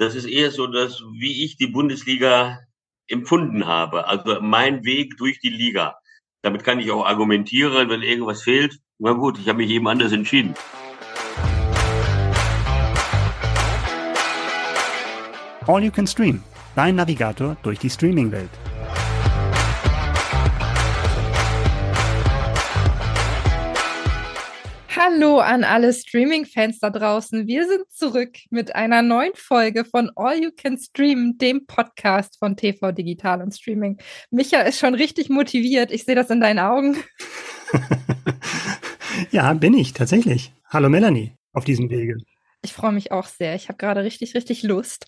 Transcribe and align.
Das 0.00 0.14
ist 0.14 0.26
eher 0.26 0.52
so, 0.52 0.68
dass 0.68 1.02
wie 1.18 1.44
ich 1.44 1.56
die 1.56 1.66
Bundesliga 1.66 2.60
empfunden 3.08 3.66
habe. 3.66 4.06
Also 4.06 4.40
mein 4.40 4.84
Weg 4.84 5.16
durch 5.16 5.40
die 5.40 5.48
Liga. 5.48 5.96
Damit 6.40 6.62
kann 6.62 6.78
ich 6.78 6.92
auch 6.92 7.04
argumentieren, 7.04 7.90
wenn 7.90 8.02
irgendwas 8.02 8.44
fehlt. 8.44 8.78
Na 9.00 9.10
gut, 9.10 9.40
ich 9.40 9.48
habe 9.48 9.58
mich 9.58 9.70
eben 9.70 9.88
anders 9.88 10.12
entschieden. 10.12 10.54
All 15.66 15.82
You 15.82 15.90
Can 15.90 16.06
Stream, 16.06 16.44
dein 16.76 16.94
Navigator 16.94 17.56
durch 17.64 17.80
die 17.80 17.90
Streaming-Welt. 17.90 18.50
Hallo 25.00 25.38
an 25.38 25.62
alle 25.62 25.92
Streaming-Fans 25.92 26.80
da 26.80 26.90
draußen. 26.90 27.46
Wir 27.46 27.68
sind 27.68 27.88
zurück 27.88 28.36
mit 28.50 28.74
einer 28.74 29.00
neuen 29.00 29.30
Folge 29.36 29.84
von 29.84 30.10
All 30.16 30.42
You 30.42 30.50
Can 30.50 30.76
Stream, 30.76 31.38
dem 31.38 31.66
Podcast 31.66 32.36
von 32.40 32.56
TV 32.56 32.90
Digital 32.90 33.40
und 33.40 33.54
Streaming. 33.54 33.98
Micha 34.32 34.62
ist 34.62 34.80
schon 34.80 34.96
richtig 34.96 35.28
motiviert. 35.28 35.92
Ich 35.92 36.04
sehe 36.04 36.16
das 36.16 36.30
in 36.30 36.40
deinen 36.40 36.58
Augen. 36.58 36.96
ja, 39.30 39.54
bin 39.54 39.74
ich 39.74 39.92
tatsächlich. 39.92 40.52
Hallo 40.68 40.88
Melanie 40.88 41.32
auf 41.52 41.64
diesem 41.64 41.90
Wege. 41.90 42.16
Ich 42.62 42.72
freue 42.72 42.90
mich 42.90 43.12
auch 43.12 43.28
sehr. 43.28 43.54
Ich 43.54 43.68
habe 43.68 43.78
gerade 43.78 44.02
richtig, 44.02 44.34
richtig 44.34 44.64
Lust. 44.64 45.06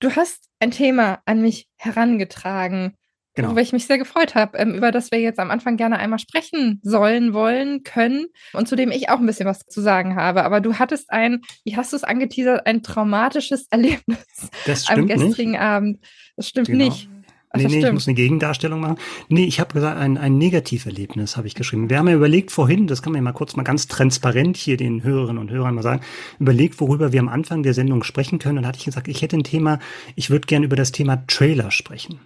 Du 0.00 0.16
hast 0.16 0.48
ein 0.58 0.72
Thema 0.72 1.22
an 1.26 1.42
mich 1.42 1.68
herangetragen, 1.76 2.96
Genau. 3.34 3.48
Worüber 3.48 3.62
ich 3.62 3.72
mich 3.72 3.86
sehr 3.86 3.96
gefreut 3.96 4.34
habe, 4.34 4.58
ähm, 4.58 4.74
über 4.74 4.92
das 4.92 5.10
wir 5.10 5.18
jetzt 5.18 5.38
am 5.38 5.50
Anfang 5.50 5.78
gerne 5.78 5.98
einmal 5.98 6.18
sprechen 6.18 6.80
sollen, 6.82 7.32
wollen, 7.32 7.82
können 7.82 8.26
und 8.52 8.68
zu 8.68 8.76
dem 8.76 8.90
ich 8.90 9.08
auch 9.08 9.20
ein 9.20 9.26
bisschen 9.26 9.46
was 9.46 9.60
zu 9.60 9.80
sagen 9.80 10.16
habe. 10.16 10.44
Aber 10.44 10.60
du 10.60 10.74
hattest 10.74 11.10
ein, 11.10 11.40
wie 11.64 11.76
hast 11.76 11.92
du 11.92 11.96
es 11.96 12.04
angeteasert, 12.04 12.66
ein 12.66 12.82
traumatisches 12.82 13.66
Erlebnis 13.70 14.50
am 14.88 15.06
gestrigen 15.06 15.52
nicht. 15.52 15.60
Abend. 15.60 16.00
Das 16.36 16.48
stimmt 16.48 16.66
genau. 16.66 16.84
nicht. 16.84 17.08
Ach, 17.54 17.58
nee, 17.58 17.64
nee, 17.64 17.68
stimmt. 17.68 17.84
ich 17.84 17.92
muss 17.92 18.08
eine 18.08 18.14
Gegendarstellung 18.14 18.80
machen. 18.80 18.96
Nee, 19.28 19.44
ich 19.44 19.60
habe 19.60 19.74
gesagt, 19.74 19.98
ein, 19.98 20.16
ein 20.16 20.38
Negativerlebnis 20.38 21.36
habe 21.36 21.46
ich 21.46 21.54
geschrieben. 21.54 21.90
Wir 21.90 21.98
haben 21.98 22.08
ja 22.08 22.14
überlegt 22.14 22.50
vorhin, 22.50 22.86
das 22.86 23.02
kann 23.02 23.12
man 23.12 23.18
ja 23.18 23.22
mal 23.22 23.32
kurz 23.32 23.56
mal 23.56 23.62
ganz 23.62 23.88
transparent 23.88 24.56
hier 24.56 24.78
den 24.78 25.02
Hörerinnen 25.02 25.38
und 25.38 25.50
Hörern 25.50 25.74
mal 25.74 25.82
sagen, 25.82 26.02
überlegt, 26.38 26.80
worüber 26.80 27.12
wir 27.12 27.20
am 27.20 27.28
Anfang 27.28 27.62
der 27.62 27.74
Sendung 27.74 28.04
sprechen 28.04 28.38
können. 28.38 28.58
Und 28.58 28.66
hatte 28.66 28.78
ich 28.78 28.86
gesagt, 28.86 29.08
ich 29.08 29.20
hätte 29.20 29.36
ein 29.36 29.44
Thema, 29.44 29.80
ich 30.16 30.30
würde 30.30 30.46
gerne 30.46 30.64
über 30.64 30.76
das 30.76 30.92
Thema 30.92 31.26
Trailer 31.26 31.70
sprechen. 31.70 32.20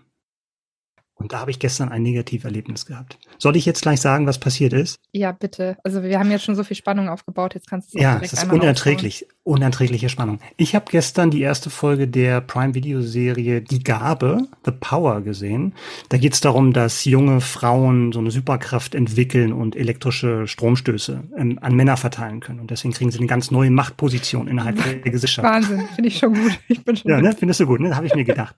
Und 1.19 1.33
da 1.33 1.41
habe 1.41 1.51
ich 1.51 1.59
gestern 1.59 1.89
ein 1.89 2.03
Negativerlebnis 2.03 2.85
gehabt. 2.85 3.19
Soll 3.39 3.57
ich 3.57 3.65
jetzt 3.65 3.81
gleich 3.81 4.01
sagen, 4.03 4.27
was 4.27 4.39
passiert 4.39 4.75
ist? 4.75 4.99
Ja, 5.13 5.33
bitte. 5.33 5.79
Also 5.83 6.03
wir 6.03 6.19
haben 6.19 6.31
jetzt 6.31 6.45
schon 6.45 6.55
so 6.55 6.63
viel 6.63 6.77
Spannung 6.77 7.09
aufgebaut, 7.09 7.55
jetzt 7.55 7.69
kannst 7.71 7.95
du 7.95 7.99
es 7.99 8.03
Ja, 8.03 8.21
es 8.23 8.35
ist 8.35 8.53
unerträglich, 8.53 9.25
aufbauen. 9.25 9.57
unerträgliche 9.57 10.11
Spannung. 10.11 10.41
Ich 10.59 10.75
habe 10.75 10.85
gestern 10.91 11.31
die 11.31 11.41
erste 11.41 11.71
Folge 11.71 12.07
der 12.07 12.43
Prime 12.43 12.75
Video 12.75 13.01
Serie 13.01 13.63
Die 13.63 13.83
Gabe, 13.83 14.43
The 14.67 14.73
Power 14.73 15.23
gesehen. 15.23 15.75
Da 16.11 16.19
geht 16.19 16.35
es 16.35 16.43
darum, 16.43 16.75
dass 16.75 17.07
junge 17.07 17.41
Frauen 17.41 18.13
so 18.13 18.19
eine 18.19 18.31
Superkraft 18.31 18.95
entwickeln 18.95 19.55
und 19.55 19.75
elektrische 19.75 20.47
Stromstöße 20.47 21.23
ähm, 21.39 21.59
an 21.63 21.75
Männer 21.75 21.97
verteilen 21.97 22.41
können. 22.41 22.61
Und 22.61 22.71
deswegen 22.71 22.93
kriegen 22.93 23.11
sie 23.11 23.19
eine 23.19 23.27
ganz 23.27 23.51
neue 23.51 23.71
Machtposition 23.71 24.49
innerhalb 24.49 24.83
der 24.83 24.97
Gesellschaft. 25.11 25.49
Wahnsinn, 25.49 25.89
finde 25.95 26.09
ich 26.09 26.19
schon 26.19 26.35
gut. 26.35 26.59
Ich 26.69 26.85
bin 26.85 26.95
schon 26.95 27.11
ja, 27.11 27.23
ne, 27.23 27.35
findest 27.37 27.61
du 27.61 27.67
gut, 27.67 27.81
ne? 27.81 27.97
Habe 27.97 28.07
ich 28.07 28.15
mir 28.15 28.25
gedacht. 28.25 28.55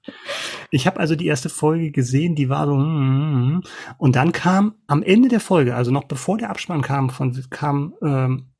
Ich 0.72 0.86
habe 0.88 0.98
also 0.98 1.14
die 1.14 1.26
erste 1.26 1.48
Folge 1.48 1.92
gesehen, 1.92 2.34
die 2.34 2.47
war 2.48 2.66
so, 2.66 2.74
hm, 2.74 2.84
hm, 2.84 3.32
hm. 3.32 3.62
und 3.98 4.16
dann 4.16 4.32
kam 4.32 4.74
am 4.86 5.02
Ende 5.02 5.28
der 5.28 5.40
Folge, 5.40 5.74
also 5.74 5.90
noch 5.90 6.04
bevor 6.04 6.38
der 6.38 6.50
Abspann 6.50 6.82
kam, 6.82 7.10
von, 7.10 7.44
kam 7.50 7.94
ähm, 8.02 8.52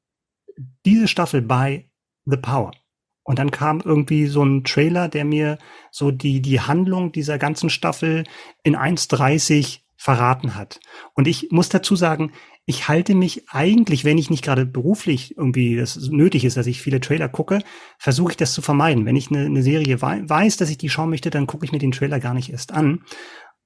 diese 0.84 1.08
Staffel 1.08 1.42
bei 1.42 1.90
The 2.24 2.36
Power. 2.36 2.72
Und 3.22 3.38
dann 3.38 3.50
kam 3.50 3.82
irgendwie 3.84 4.26
so 4.26 4.42
ein 4.42 4.64
Trailer, 4.64 5.08
der 5.08 5.26
mir 5.26 5.58
so 5.90 6.10
die, 6.10 6.40
die 6.40 6.60
Handlung 6.60 7.12
dieser 7.12 7.36
ganzen 7.36 7.68
Staffel 7.68 8.24
in 8.62 8.74
1,30 8.74 9.80
verraten 9.96 10.54
hat. 10.54 10.80
Und 11.12 11.28
ich 11.28 11.48
muss 11.50 11.68
dazu 11.68 11.94
sagen, 11.94 12.32
ich 12.64 12.86
halte 12.86 13.14
mich 13.14 13.48
eigentlich, 13.48 14.04
wenn 14.04 14.16
ich 14.16 14.30
nicht 14.30 14.44
gerade 14.44 14.64
beruflich 14.64 15.36
irgendwie 15.36 15.76
das 15.76 15.96
nötig 16.10 16.44
ist, 16.44 16.56
dass 16.56 16.66
ich 16.66 16.80
viele 16.80 17.00
Trailer 17.00 17.28
gucke, 17.28 17.60
versuche 17.98 18.32
ich 18.32 18.36
das 18.36 18.52
zu 18.52 18.62
vermeiden. 18.62 19.06
Wenn 19.06 19.16
ich 19.16 19.30
eine, 19.30 19.46
eine 19.46 19.62
Serie 19.62 20.00
weiß, 20.00 20.56
dass 20.58 20.70
ich 20.70 20.78
die 20.78 20.88
schauen 20.88 21.10
möchte, 21.10 21.30
dann 21.30 21.46
gucke 21.46 21.64
ich 21.64 21.72
mir 21.72 21.78
den 21.78 21.92
Trailer 21.92 22.20
gar 22.20 22.34
nicht 22.34 22.52
erst 22.52 22.72
an. 22.72 23.00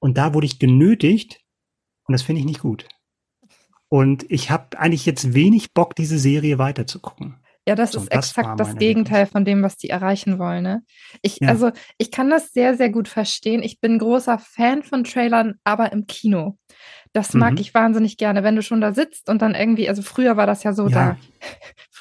Und 0.03 0.17
da 0.17 0.33
wurde 0.33 0.45
ich 0.45 0.59
genötigt 0.59 1.39
und 2.07 2.11
das 2.11 2.23
finde 2.23 2.41
ich 2.41 2.45
nicht 2.45 2.59
gut. 2.59 2.89
Und 3.87 4.29
ich 4.29 4.51
habe 4.51 4.77
eigentlich 4.77 5.05
jetzt 5.05 5.33
wenig 5.33 5.73
Bock, 5.73 5.95
diese 5.95 6.19
Serie 6.19 6.57
weiterzugucken. 6.57 7.37
Ja, 7.65 7.75
das 7.75 7.93
so, 7.93 7.99
ist 7.99 8.11
das 8.11 8.31
exakt 8.31 8.59
das 8.59 8.75
Gegenteil 8.75 9.19
Erlebnis. 9.19 9.31
von 9.31 9.45
dem, 9.45 9.63
was 9.63 9.77
die 9.77 9.87
erreichen 9.87 10.39
wollen. 10.39 10.63
Ne? 10.63 10.83
Ich, 11.21 11.39
ja. 11.39 11.47
also, 11.47 11.71
ich 11.97 12.11
kann 12.11 12.29
das 12.29 12.51
sehr, 12.51 12.75
sehr 12.75 12.89
gut 12.89 13.07
verstehen. 13.07 13.63
Ich 13.63 13.79
bin 13.79 13.97
großer 13.97 14.39
Fan 14.39 14.83
von 14.83 15.05
Trailern, 15.05 15.53
aber 15.63 15.93
im 15.93 16.05
Kino. 16.05 16.57
Das 17.13 17.33
mag 17.33 17.53
mhm. 17.53 17.59
ich 17.59 17.73
wahnsinnig 17.73 18.17
gerne, 18.17 18.43
wenn 18.43 18.57
du 18.57 18.61
schon 18.61 18.81
da 18.81 18.91
sitzt 18.91 19.29
und 19.29 19.41
dann 19.41 19.55
irgendwie, 19.55 19.87
also 19.87 20.01
früher 20.01 20.35
war 20.35 20.47
das 20.47 20.63
ja 20.63 20.73
so, 20.73 20.89
ja. 20.89 21.15
da 21.15 21.17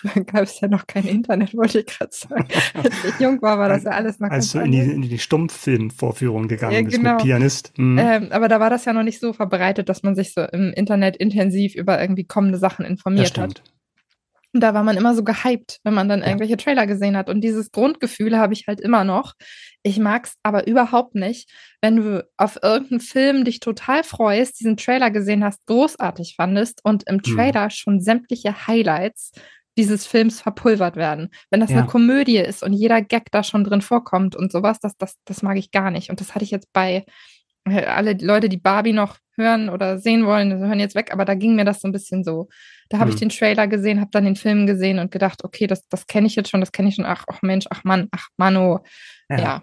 gab 0.27 0.43
es 0.43 0.61
ja 0.61 0.69
noch 0.69 0.87
kein 0.87 1.05
Internet, 1.05 1.55
wollte 1.55 1.81
ich 1.81 1.87
gerade 1.87 2.13
sagen. 2.13 2.49
Als 2.75 3.05
ich 3.05 3.21
jung 3.21 3.41
war, 3.43 3.59
war 3.59 3.69
das 3.69 3.85
ja 3.85 3.91
alles 3.91 4.19
noch 4.19 4.31
Als 4.31 4.53
du 4.53 4.59
in 4.59 4.73
die, 4.73 4.81
in 4.81 5.03
die 5.03 5.19
Stummfilmvorführung 5.19 6.49
gegangen 6.49 6.75
ja, 6.75 6.83
bist 6.83 6.97
genau. 6.97 7.15
mit 7.15 7.23
Pianist. 7.23 7.73
Mhm. 7.77 7.99
Ähm, 7.99 8.29
aber 8.31 8.49
da 8.49 8.61
war 8.61 8.71
das 8.71 8.85
ja 8.85 8.93
noch 8.93 9.03
nicht 9.03 9.21
so 9.21 9.33
verbreitet, 9.33 9.89
dass 9.89 10.03
man 10.03 10.15
sich 10.15 10.35
so 10.35 10.43
im 10.43 10.73
Internet 10.73 11.17
intensiv 11.17 11.75
über 11.75 12.01
irgendwie 12.01 12.25
kommende 12.25 12.59
Sachen 12.59 12.85
informiert 12.85 13.39
hat. 13.39 13.63
Und 14.55 14.61
da 14.61 14.75
war 14.75 14.83
man 14.83 14.99
immer 14.99 15.15
so 15.15 15.25
gehypt, 15.25 15.81
wenn 15.83 15.95
man 15.95 16.09
dann 16.09 16.21
ja. 16.21 16.27
irgendwelche 16.27 16.59
Trailer 16.59 16.87
gesehen 16.87 17.17
hat. 17.17 17.31
Und 17.31 17.41
dieses 17.41 17.73
Grundgefühl 17.73 18.37
habe 18.37 18.53
ich 18.53 18.67
halt 18.67 18.81
immer 18.81 19.03
noch. 19.03 19.33
Ich 19.83 19.99
mag 19.99 20.27
es 20.27 20.35
aber 20.43 20.67
überhaupt 20.67 21.15
nicht, 21.15 21.51
wenn 21.81 21.97
du 21.97 22.29
auf 22.37 22.59
irgendeinen 22.63 23.01
Film 23.01 23.45
dich 23.45 23.61
total 23.61 24.05
freust, 24.05 24.61
diesen 24.61 24.77
Trailer 24.77 25.11
gesehen 25.11 25.43
hast, 25.43 25.67
großartig 25.67 26.35
fandest 26.37 26.85
und 26.85 27.05
im 27.09 27.17
hm. 27.17 27.23
Trailer 27.23 27.65
mhm. 27.65 27.71
schon 27.71 28.01
sämtliche 28.01 28.67
Highlights 28.67 29.33
dieses 29.77 30.07
Films 30.07 30.41
verpulvert 30.41 30.97
werden. 30.97 31.31
Wenn 31.51 31.61
das 31.61 31.71
ja. 31.71 31.79
eine 31.79 31.87
Komödie 31.87 32.39
ist 32.39 32.63
und 32.63 32.73
jeder 32.73 33.01
Gag 33.03 33.31
da 33.31 33.43
schon 33.43 33.65
drin 33.65 33.83
vorkommt 33.83 34.37
und 34.37 34.53
sowas, 34.53 34.79
das, 34.81 34.97
das, 34.97 35.17
das 35.25 35.43
mag 35.43 35.57
ich 35.57 35.71
gar 35.71 35.91
nicht. 35.91 36.11
Und 36.11 36.21
das 36.21 36.35
hatte 36.35 36.45
ich 36.45 36.51
jetzt 36.51 36.73
bei 36.73 37.05
äh, 37.65 37.85
alle 37.85 38.15
Leute, 38.21 38.49
die 38.49 38.59
Barbie 38.59 38.93
noch 38.93 39.17
hören 39.37 39.69
oder 39.71 39.99
sehen 39.99 40.27
wollen, 40.27 40.59
hören 40.59 40.81
jetzt 40.81 40.95
weg, 40.95 41.11
aber 41.13 41.25
da 41.25 41.35
ging 41.35 41.55
mir 41.55 41.65
das 41.65 41.81
so 41.81 41.89
ein 41.89 41.93
bisschen 41.93 42.23
so. 42.23 42.49
Da 42.91 42.99
habe 42.99 43.09
hm. 43.09 43.15
ich 43.15 43.21
den 43.21 43.29
Trailer 43.31 43.67
gesehen, 43.67 44.01
habe 44.01 44.11
dann 44.13 44.25
den 44.25 44.37
Film 44.37 44.67
gesehen 44.67 44.99
und 44.99 45.11
gedacht, 45.11 45.45
okay, 45.45 45.67
das, 45.67 45.89
das 45.89 46.07
kenne 46.07 46.27
ich 46.27 46.37
jetzt 46.37 46.51
schon, 46.51 46.61
das 46.61 46.73
kenne 46.73 46.89
ich 46.89 46.97
schon. 46.97 47.07
Ach, 47.07 47.25
ach 47.29 47.41
Mensch, 47.43 47.67
ach 47.71 47.85
Mann, 47.85 48.09
ach 48.11 48.29
Mano. 48.37 48.85
Ja. 49.31 49.39
ja. 49.39 49.63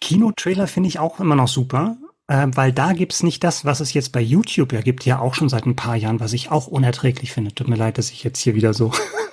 Kinotrailer 0.00 0.66
finde 0.66 0.88
ich 0.88 0.98
auch 0.98 1.20
immer 1.20 1.36
noch 1.36 1.48
super, 1.48 1.96
äh, 2.32 2.48
weil 2.54 2.72
da 2.72 2.94
gibt's 2.94 3.22
nicht 3.22 3.44
das, 3.44 3.66
was 3.66 3.80
es 3.80 3.92
jetzt 3.92 4.10
bei 4.10 4.20
YouTube 4.22 4.72
ja 4.72 4.80
gibt, 4.80 5.04
ja 5.04 5.18
auch 5.18 5.34
schon 5.34 5.50
seit 5.50 5.66
ein 5.66 5.76
paar 5.76 5.96
Jahren, 5.96 6.18
was 6.18 6.32
ich 6.32 6.50
auch 6.50 6.66
unerträglich 6.66 7.30
finde. 7.30 7.54
Tut 7.54 7.68
mir 7.68 7.76
leid, 7.76 7.98
dass 7.98 8.10
ich 8.10 8.24
jetzt 8.24 8.38
hier 8.38 8.54
wieder 8.54 8.72
so, 8.72 8.90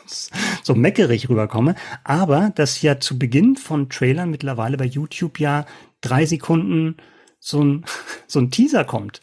so 0.64 0.76
meckerig 0.76 1.30
rüberkomme. 1.30 1.76
Aber 2.04 2.52
dass 2.56 2.82
ja 2.82 3.00
zu 3.00 3.18
Beginn 3.18 3.56
von 3.56 3.88
Trailern 3.88 4.30
mittlerweile 4.30 4.76
bei 4.76 4.84
YouTube 4.84 5.40
ja 5.40 5.66
drei 6.02 6.26
Sekunden 6.26 6.98
so 7.40 7.64
ein, 7.64 7.86
so 8.28 8.40
ein 8.40 8.52
Teaser 8.52 8.84
kommt. 8.84 9.22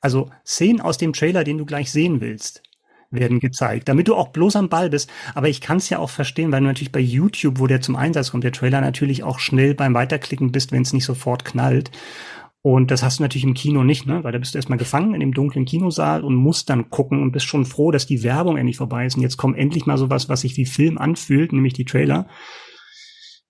Also 0.00 0.30
Szenen 0.46 0.80
aus 0.80 0.96
dem 0.96 1.12
Trailer, 1.12 1.44
den 1.44 1.58
du 1.58 1.66
gleich 1.66 1.92
sehen 1.92 2.22
willst, 2.22 2.62
werden 3.10 3.40
gezeigt, 3.40 3.88
damit 3.88 4.08
du 4.08 4.14
auch 4.14 4.28
bloß 4.28 4.56
am 4.56 4.70
Ball 4.70 4.88
bist. 4.88 5.10
Aber 5.34 5.50
ich 5.50 5.60
kann 5.60 5.78
es 5.78 5.90
ja 5.90 5.98
auch 5.98 6.10
verstehen, 6.10 6.50
weil 6.50 6.60
du 6.60 6.66
natürlich 6.66 6.92
bei 6.92 7.00
YouTube, 7.00 7.58
wo 7.58 7.66
der 7.66 7.82
zum 7.82 7.96
Einsatz 7.96 8.30
kommt, 8.30 8.44
der 8.44 8.52
Trailer 8.52 8.80
natürlich 8.80 9.22
auch 9.22 9.38
schnell 9.38 9.74
beim 9.74 9.92
Weiterklicken 9.92 10.50
bist, 10.50 10.72
wenn 10.72 10.82
es 10.82 10.94
nicht 10.94 11.04
sofort 11.04 11.44
knallt. 11.44 11.90
Und 12.62 12.90
das 12.90 13.02
hast 13.02 13.18
du 13.18 13.22
natürlich 13.22 13.44
im 13.44 13.54
Kino 13.54 13.84
nicht, 13.84 14.06
ne? 14.06 14.24
Weil 14.24 14.32
da 14.32 14.38
bist 14.38 14.54
du 14.54 14.58
erstmal 14.58 14.78
gefangen 14.78 15.14
in 15.14 15.20
dem 15.20 15.32
dunklen 15.32 15.64
Kinosaal 15.64 16.24
und 16.24 16.34
musst 16.34 16.68
dann 16.70 16.90
gucken 16.90 17.22
und 17.22 17.32
bist 17.32 17.46
schon 17.46 17.64
froh, 17.64 17.90
dass 17.90 18.06
die 18.06 18.22
Werbung 18.22 18.56
endlich 18.56 18.76
vorbei 18.76 19.06
ist. 19.06 19.16
Und 19.16 19.22
jetzt 19.22 19.36
kommt 19.36 19.56
endlich 19.56 19.86
mal 19.86 19.96
sowas, 19.96 20.28
was 20.28 20.40
sich 20.40 20.56
wie 20.56 20.66
Film 20.66 20.98
anfühlt, 20.98 21.52
nämlich 21.52 21.74
die 21.74 21.84
Trailer. 21.84 22.28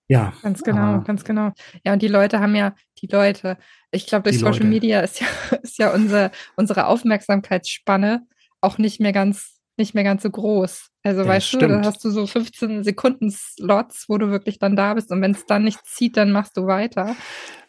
Ja. 0.07 0.33
Ganz 0.41 0.61
genau, 0.61 1.01
ganz 1.01 1.23
genau. 1.23 1.51
Ja, 1.85 1.93
und 1.93 2.01
die 2.01 2.07
Leute 2.07 2.39
haben 2.39 2.55
ja, 2.55 2.73
die 3.01 3.07
Leute, 3.07 3.57
ich 3.91 4.07
glaube, 4.07 4.23
durch 4.23 4.39
Social 4.39 4.53
Leute. 4.53 4.67
Media 4.67 4.99
ist 5.01 5.19
ja, 5.19 5.27
ist 5.63 5.79
ja 5.79 5.93
unsere, 5.93 6.31
unsere 6.55 6.87
Aufmerksamkeitsspanne 6.87 8.27
auch 8.61 8.77
nicht 8.77 8.99
mehr 8.99 9.13
ganz 9.13 9.59
nicht 9.79 9.95
mehr 9.95 10.03
ganz 10.03 10.21
so 10.21 10.29
groß. 10.29 10.88
Also 11.01 11.21
ja, 11.21 11.27
weißt 11.27 11.47
stimmt. 11.47 11.63
du, 11.63 11.67
da 11.69 11.83
hast 11.85 12.03
du 12.03 12.09
so 12.09 12.27
15 12.27 12.83
Sekunden 12.83 13.31
Slots, 13.31 14.09
wo 14.09 14.17
du 14.17 14.31
wirklich 14.31 14.59
dann 14.59 14.75
da 14.75 14.93
bist 14.93 15.11
und 15.11 15.21
wenn 15.21 15.31
es 15.31 15.45
dann 15.45 15.63
nicht 15.63 15.79
zieht, 15.85 16.17
dann 16.17 16.31
machst 16.31 16.57
du 16.57 16.67
weiter. 16.67 17.15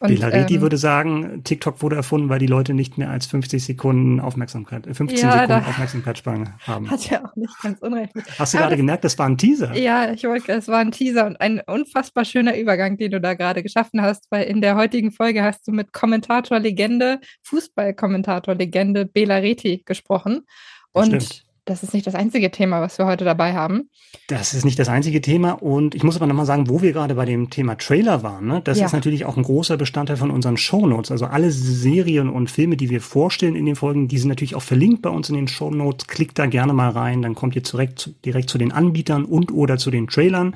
Und, 0.00 0.08
Belariti 0.08 0.56
ähm, 0.56 0.62
würde 0.62 0.76
sagen, 0.76 1.44
TikTok 1.44 1.80
wurde 1.80 1.94
erfunden, 1.94 2.28
weil 2.28 2.40
die 2.40 2.48
Leute 2.48 2.74
nicht 2.74 2.98
mehr 2.98 3.08
als 3.08 3.26
50 3.26 3.64
Sekunden 3.64 4.18
Aufmerksamkeit, 4.18 4.84
15 4.84 5.16
äh, 5.16 5.20
ja, 5.20 5.42
Sekunden 5.42 5.64
Aufmerksamkeitsspanne 5.64 6.54
haben. 6.66 6.90
Hat 6.90 7.08
ja 7.08 7.24
auch 7.24 7.36
nicht 7.36 7.54
ganz 7.62 7.80
unrecht. 7.80 8.12
Hast 8.36 8.54
du 8.54 8.58
Aber 8.58 8.66
gerade 8.66 8.76
gemerkt, 8.78 9.04
das 9.04 9.16
war 9.16 9.26
ein 9.26 9.38
Teaser? 9.38 9.76
Ja, 9.76 10.10
ich 10.10 10.24
wollte, 10.24 10.50
es 10.50 10.66
war 10.66 10.78
ein 10.78 10.90
Teaser 10.90 11.26
und 11.26 11.40
ein 11.40 11.60
unfassbar 11.64 12.24
schöner 12.24 12.58
Übergang, 12.58 12.96
den 12.96 13.12
du 13.12 13.20
da 13.20 13.34
gerade 13.34 13.62
geschaffen 13.62 14.02
hast, 14.02 14.26
weil 14.30 14.44
in 14.44 14.60
der 14.60 14.74
heutigen 14.74 15.12
Folge 15.12 15.44
hast 15.44 15.68
du 15.68 15.72
mit 15.72 15.92
Kommentator-Legende, 15.92 17.20
Fußball-Kommentator-Legende 17.44 19.06
Belariti 19.06 19.82
gesprochen. 19.84 20.46
Und 20.92 21.44
das 21.64 21.82
ist 21.82 21.94
nicht 21.94 22.06
das 22.06 22.14
einzige 22.14 22.50
Thema, 22.50 22.80
was 22.80 22.98
wir 22.98 23.06
heute 23.06 23.24
dabei 23.24 23.54
haben. 23.54 23.90
Das 24.26 24.54
ist 24.54 24.64
nicht 24.64 24.78
das 24.78 24.88
einzige 24.88 25.20
Thema. 25.20 25.52
Und 25.52 25.94
ich 25.94 26.02
muss 26.02 26.16
aber 26.16 26.26
nochmal 26.26 26.46
sagen, 26.46 26.68
wo 26.68 26.82
wir 26.82 26.92
gerade 26.92 27.14
bei 27.14 27.24
dem 27.24 27.50
Thema 27.50 27.76
Trailer 27.76 28.22
waren. 28.22 28.46
Ne? 28.46 28.60
Das 28.64 28.78
ja. 28.78 28.86
ist 28.86 28.92
natürlich 28.92 29.24
auch 29.24 29.36
ein 29.36 29.42
großer 29.42 29.76
Bestandteil 29.76 30.16
von 30.16 30.30
unseren 30.30 30.56
Shownotes. 30.56 31.10
Also 31.10 31.26
alle 31.26 31.50
Serien 31.50 32.28
und 32.28 32.50
Filme, 32.50 32.76
die 32.76 32.90
wir 32.90 33.00
vorstellen 33.00 33.56
in 33.56 33.66
den 33.66 33.76
Folgen, 33.76 34.08
die 34.08 34.18
sind 34.18 34.28
natürlich 34.28 34.54
auch 34.54 34.62
verlinkt 34.62 35.02
bei 35.02 35.10
uns 35.10 35.28
in 35.28 35.36
den 35.36 35.48
Shownotes. 35.48 36.06
Klickt 36.06 36.38
da 36.38 36.46
gerne 36.46 36.72
mal 36.72 36.90
rein, 36.90 37.22
dann 37.22 37.34
kommt 37.34 37.56
ihr 37.56 37.62
direkt, 37.62 38.10
direkt 38.24 38.50
zu 38.50 38.58
den 38.58 38.72
Anbietern 38.72 39.24
und 39.24 39.52
oder 39.52 39.78
zu 39.78 39.90
den 39.90 40.08
Trailern. 40.08 40.54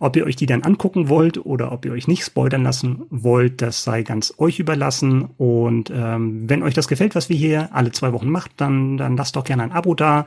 Ob 0.00 0.16
ihr 0.16 0.24
euch 0.24 0.34
die 0.34 0.46
dann 0.46 0.62
angucken 0.62 1.10
wollt 1.10 1.44
oder 1.44 1.72
ob 1.72 1.84
ihr 1.84 1.92
euch 1.92 2.08
nicht 2.08 2.24
spoilern 2.24 2.62
lassen 2.62 3.02
wollt, 3.10 3.60
das 3.60 3.84
sei 3.84 4.02
ganz 4.02 4.32
euch 4.38 4.58
überlassen. 4.58 5.28
Und 5.36 5.92
ähm, 5.94 6.48
wenn 6.48 6.62
euch 6.62 6.72
das 6.72 6.88
gefällt, 6.88 7.14
was 7.14 7.28
wir 7.28 7.36
hier 7.36 7.68
alle 7.74 7.92
zwei 7.92 8.14
Wochen 8.14 8.30
macht, 8.30 8.52
dann, 8.56 8.96
dann 8.96 9.18
lasst 9.18 9.36
doch 9.36 9.44
gerne 9.44 9.62
ein 9.62 9.72
Abo 9.72 9.94
da. 9.94 10.24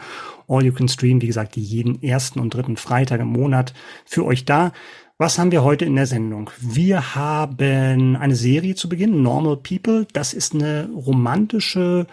All 0.48 0.64
You 0.64 0.74
Can 0.74 0.88
Stream, 0.88 1.24
wie 1.24 1.28
gesagt, 1.28 1.58
jeden 1.58 2.04
ersten 2.04 2.40
und 2.40 2.54
dritten 2.54 2.78
Freitag 2.78 3.20
im 3.20 3.30
Monat 3.30 3.74
für 4.06 4.24
euch 4.26 4.46
da. 4.46 4.74
Was 5.18 5.40
haben 5.40 5.52
wir 5.52 5.64
heute 5.64 5.86
in 5.86 5.96
der 5.96 6.06
Sendung? 6.06 6.52
Wir 6.60 7.16
haben 7.16 8.16
eine 8.16 8.36
Serie 8.36 8.76
zu 8.76 8.90
Beginn, 8.90 9.24
Normal 9.24 9.58
People. 9.58 10.06
Das 10.14 10.36
ist 10.36 10.54
eine 10.54 10.88
romantische 10.96 12.06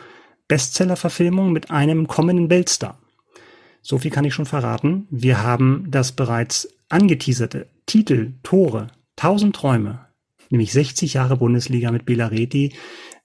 Bestseller-Verfilmung 0.49 1.53
mit 1.53 1.71
einem 1.71 2.07
kommenden 2.07 2.49
Weltstar. 2.49 2.99
So 3.83 3.99
viel 3.99 4.11
kann 4.11 4.25
ich 4.25 4.33
schon 4.33 4.47
verraten. 4.47 5.07
Wir 5.11 5.43
haben 5.43 5.87
das 5.89 6.13
bereits 6.13 6.69
angeteaserte 6.91 7.69
Titel, 7.87 8.35
Tore, 8.43 8.89
1000 9.17 9.57
Träume, 9.57 10.07
nämlich 10.51 10.73
60 10.73 11.15
Jahre 11.15 11.37
Bundesliga 11.37 11.91
mit 11.91 12.05
Bela 12.05 12.27
Reti, 12.27 12.75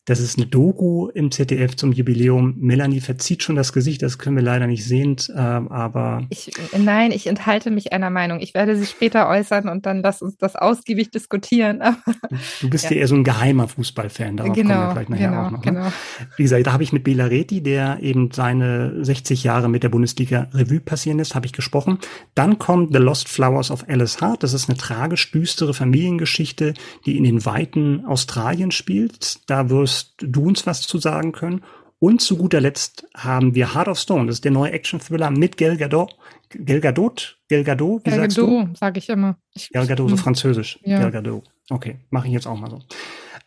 das 0.06 0.20
ist 0.20 0.38
eine 0.38 0.46
Doku 0.46 1.10
im 1.10 1.32
ZDF 1.32 1.76
zum 1.76 1.92
Jubiläum. 1.92 2.56
Melanie 2.60 3.02
verzieht 3.02 3.42
schon 3.42 3.56
das 3.56 3.74
Gesicht, 3.74 4.04
das 4.04 4.20
können 4.20 4.36
wir 4.36 4.44
leider 4.44 4.68
nicht 4.68 4.86
sehen, 4.86 5.16
äh, 5.30 5.40
aber. 5.40 6.26
Ich, 6.30 6.52
nein, 6.78 7.12
ich 7.12 7.26
enthalte 7.26 7.72
mich 7.72 7.92
einer 7.92 8.12
Meinung. 8.12 8.40
Ich 8.40 8.54
werde 8.54 8.76
sie 8.76 8.86
später 8.86 9.28
äußern 9.28 9.68
und 9.68 9.88
dann 9.88 10.04
lass 10.04 10.22
uns 10.22 10.38
das 10.38 10.56
ausgiebig 10.56 11.10
diskutieren. 11.10 11.82
du 12.62 12.70
bist 12.70 12.86
ja. 12.86 12.92
ja 12.92 12.98
eher 12.98 13.08
so 13.08 13.16
ein 13.16 13.24
geheimer 13.24 13.68
Fußballfan, 13.68 14.38
darauf 14.38 14.56
genau, 14.56 14.74
kommen 14.74 14.86
wir 14.86 14.92
vielleicht 14.92 15.10
nachher 15.10 15.30
genau, 15.30 15.46
auch 15.46 15.52
noch. 15.52 15.66
Ne? 15.66 15.72
Genau. 15.72 15.92
Wie 16.38 16.44
gesagt, 16.44 16.68
da 16.68 16.74
habe 16.74 16.84
ich 16.84 16.94
mit 16.94 17.04
Bela 17.04 17.26
Reti, 17.26 17.62
der 17.62 17.98
eben 18.02 18.30
seine 18.32 19.04
60 19.04 19.44
Jahre 19.44 19.70
mit 19.70 19.82
der 19.82 19.90
Bundesliga 19.90 20.50
Revue 20.54 20.82
passieren 20.82 21.18
lässt, 21.18 21.34
habe 21.34 21.48
ich 21.48 21.54
gesprochen. 21.54 21.98
Dann 22.36 22.60
kommt 22.60 22.94
The 22.94 23.00
Lost 23.00 23.28
Flowers 23.28 23.72
of 23.72 23.90
Alice 23.90 24.22
Hart. 24.22 24.44
Das 24.44 24.54
ist 24.54 24.70
eine 24.70 24.78
tragisch 24.78 25.32
düstere 25.32 25.74
Familiengeschichte, 25.74 26.76
die 27.08 27.18
in 27.18 27.24
den 27.24 27.44
Weiten 27.46 28.06
Australien 28.06 28.70
spielt. 28.70 29.40
Da 29.50 29.70
wirst 29.72 29.95
wirst 29.96 30.16
du 30.20 30.48
uns 30.48 30.68
was 30.68 30.82
zu 30.82 30.98
sagen 30.98 31.32
können. 31.32 31.64
Und 31.98 32.22
zu 32.22 32.38
guter 32.38 32.60
Letzt 32.60 33.08
haben 33.16 33.56
wir 33.56 33.74
Heart 33.74 33.88
of 33.88 33.98
Stone. 33.98 34.28
Das 34.28 34.36
ist 34.36 34.44
der 34.44 34.52
neue 34.52 34.72
Action-Thriller 34.72 35.32
mit 35.32 35.58
Gal 35.58 35.78
Gadot. 35.78 36.16
Gal 36.50 36.82
Gadot? 36.82 37.40
Gal 37.48 37.64
Gadot? 37.64 38.06
Wie 38.06 38.10
Gal 38.10 38.20
sagst 38.20 38.38
Gadot, 38.38 38.68
du? 38.68 38.76
sag 38.76 38.98
ich 38.98 39.10
immer. 39.10 39.38
Ich, 39.54 39.70
Gal 39.72 39.88
Gadot, 39.88 40.10
so 40.10 40.16
hm. 40.16 40.22
französisch. 40.22 40.78
Ja. 40.84 41.00
Gal 41.00 41.12
Gadot. 41.12 41.44
Okay, 41.70 42.00
mache 42.10 42.28
ich 42.28 42.34
jetzt 42.34 42.48
auch 42.48 42.60
mal 42.60 42.70
so. 42.70 42.82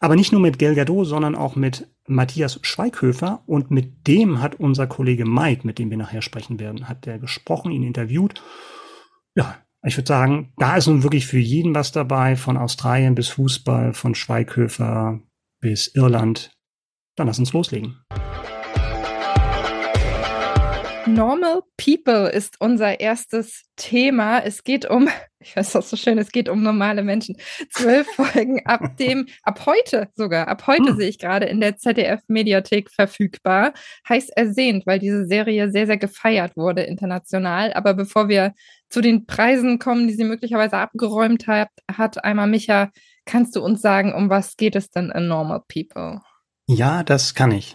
Aber 0.01 0.17
nicht 0.17 0.33
nur 0.33 0.41
mit 0.41 0.59
Gal 0.59 0.75
Gadot, 0.75 1.07
sondern 1.07 1.35
auch 1.35 1.57
mit 1.57 1.89
Matthias 2.07 2.59
Schweighöfer. 2.63 3.43
Und 3.47 3.71
mit 3.71 4.07
dem 4.09 4.41
hat 4.41 4.55
unser 4.59 4.87
Kollege 4.87 5.27
Mike, 5.27 5.67
mit 5.67 5.79
dem 5.79 5.91
wir 5.91 5.99
nachher 5.99 6.23
sprechen 6.23 6.59
werden, 6.59 6.89
hat 6.89 7.05
der 7.05 7.19
gesprochen, 7.19 7.71
ihn 7.71 7.83
interviewt. 7.83 8.43
Ja, 9.37 9.57
ich 9.85 9.97
würde 9.97 10.09
sagen, 10.09 10.53
da 10.57 10.77
ist 10.77 10.87
nun 10.87 11.03
wirklich 11.03 11.27
für 11.27 11.39
jeden 11.39 11.75
was 11.75 11.93
dabei, 11.93 12.35
von 12.35 12.57
Australien 12.57 13.15
bis 13.15 13.29
Fußball, 13.29 13.93
von 13.93 14.15
Schweighöfer 14.15 15.21
bis 15.61 15.89
Irland. 15.95 16.51
Dann 17.17 17.27
lass 17.27 17.39
uns 17.39 17.53
loslegen. 17.53 18.01
Normal 21.09 21.63
People 21.79 22.29
ist 22.29 22.57
unser 22.61 23.01
erstes 23.01 23.65
Thema. 23.77 24.41
Es 24.41 24.63
geht 24.63 24.89
um, 24.89 25.09
ich 25.41 25.57
weiß 25.57 25.73
das 25.73 25.89
so 25.91 25.97
schön, 25.97 26.19
es 26.19 26.31
geht 26.31 26.49
um 26.49 26.63
normale 26.63 27.03
Menschen. 27.03 27.37
Zwölf 27.71 28.07
Folgen 28.09 28.61
ab 28.67 28.97
dem, 28.99 29.27
ab 29.43 29.65
heute 29.65 30.09
sogar, 30.15 30.49
ab 30.49 30.67
heute 30.67 30.91
hm. 30.91 30.97
sehe 30.97 31.09
ich 31.09 31.19
gerade 31.19 31.47
in 31.47 31.61
der 31.61 31.77
ZDF-Mediathek 31.77 32.91
verfügbar. 32.91 33.73
Heißt 34.09 34.37
ersehnt, 34.37 34.87
weil 34.87 34.99
diese 34.99 35.27
Serie 35.27 35.71
sehr, 35.71 35.87
sehr 35.87 35.99
gefeiert 35.99 36.57
wurde 36.57 36.83
international. 36.83 37.73
Aber 37.73 37.95
bevor 37.95 38.29
wir 38.29 38.53
zu 38.91 39.01
den 39.01 39.27
Preisen 39.27 39.79
kommen, 39.79 40.09
die 40.09 40.15
sie 40.15 40.25
möglicherweise 40.25 40.77
abgeräumt 40.77 41.47
hat, 41.47 41.71
hat 41.91 42.23
einmal 42.23 42.49
Micha 42.49 42.91
Kannst 43.29 43.57
du 43.57 43.61
uns 43.63 43.83
sagen, 43.83 44.15
um 44.15 44.31
was 44.31 44.57
geht 44.57 44.75
es 44.75 44.89
denn 44.89 45.11
in 45.11 45.29
Normal 45.29 45.61
People? 45.69 46.23
Ja, 46.67 47.03
das 47.03 47.35
kann 47.35 47.51
ich. 47.51 47.75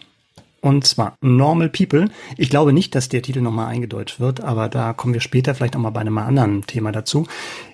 Und 0.61 0.87
zwar 0.87 1.15
Normal 1.21 1.69
People. 1.69 2.09
Ich 2.37 2.49
glaube 2.49 2.73
nicht, 2.73 2.95
dass 2.95 3.07
der 3.07 3.21
Titel 3.21 3.41
nochmal 3.41 3.67
eingedeutscht 3.67 4.19
wird, 4.19 4.41
aber 4.41 4.67
da 4.67 4.93
kommen 4.93 5.13
wir 5.13 5.21
später 5.21 5.53
vielleicht 5.53 5.75
nochmal 5.75 5.91
bei 5.91 6.01
einem 6.01 6.17
anderen 6.17 6.63
Thema 6.65 6.91
dazu. 6.91 7.27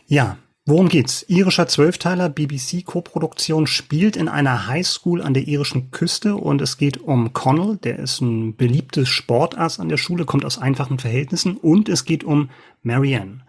Ja, 0.07 0.37
worum 0.65 0.89
geht's? 0.89 1.23
Irischer 1.29 1.69
Zwölfteiler, 1.69 2.27
BBC-Koproduktion, 2.27 3.65
spielt 3.65 4.17
in 4.17 4.27
einer 4.27 4.67
Highschool 4.67 5.21
an 5.21 5.33
der 5.33 5.47
irischen 5.47 5.89
Küste 5.89 6.35
und 6.35 6.59
es 6.59 6.77
geht 6.77 6.97
um 6.97 7.31
Connell, 7.31 7.77
der 7.77 7.99
ist 7.99 8.19
ein 8.19 8.57
beliebtes 8.57 9.07
Sportass 9.07 9.79
an 9.79 9.87
der 9.87 9.95
Schule, 9.95 10.25
kommt 10.25 10.43
aus 10.43 10.57
einfachen 10.57 10.99
Verhältnissen 10.99 11.55
und 11.55 11.87
es 11.87 12.03
geht 12.03 12.25
um 12.25 12.49
Marianne. 12.83 13.45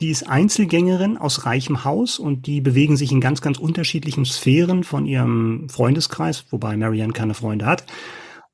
Die 0.00 0.10
ist 0.10 0.28
Einzelgängerin 0.28 1.16
aus 1.16 1.44
reichem 1.44 1.84
Haus 1.84 2.20
und 2.20 2.46
die 2.46 2.60
bewegen 2.60 2.96
sich 2.96 3.10
in 3.10 3.20
ganz, 3.20 3.40
ganz 3.40 3.58
unterschiedlichen 3.58 4.24
Sphären 4.24 4.84
von 4.84 5.06
ihrem 5.06 5.68
Freundeskreis, 5.68 6.44
wobei 6.50 6.76
Marianne 6.76 7.12
keine 7.12 7.34
Freunde 7.34 7.66
hat. 7.66 7.84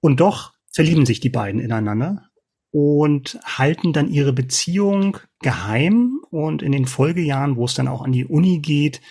Und 0.00 0.20
doch 0.20 0.54
verlieben 0.72 1.04
sich 1.04 1.20
die 1.20 1.28
beiden 1.28 1.60
ineinander 1.60 2.30
und 2.70 3.38
halten 3.44 3.92
dann 3.92 4.08
ihre 4.08 4.32
Beziehung 4.32 5.18
geheim. 5.40 6.20
Und 6.30 6.62
in 6.62 6.72
den 6.72 6.86
Folgejahren, 6.86 7.56
wo 7.56 7.66
es 7.66 7.74
dann 7.74 7.88
auch 7.88 8.02
an 8.02 8.12
die 8.12 8.24
Uni 8.24 8.60
geht, 8.60 9.02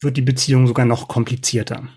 wird 0.00 0.16
die 0.16 0.22
Beziehung 0.22 0.66
sogar 0.66 0.86
noch 0.86 1.06
komplizierter. 1.06 1.88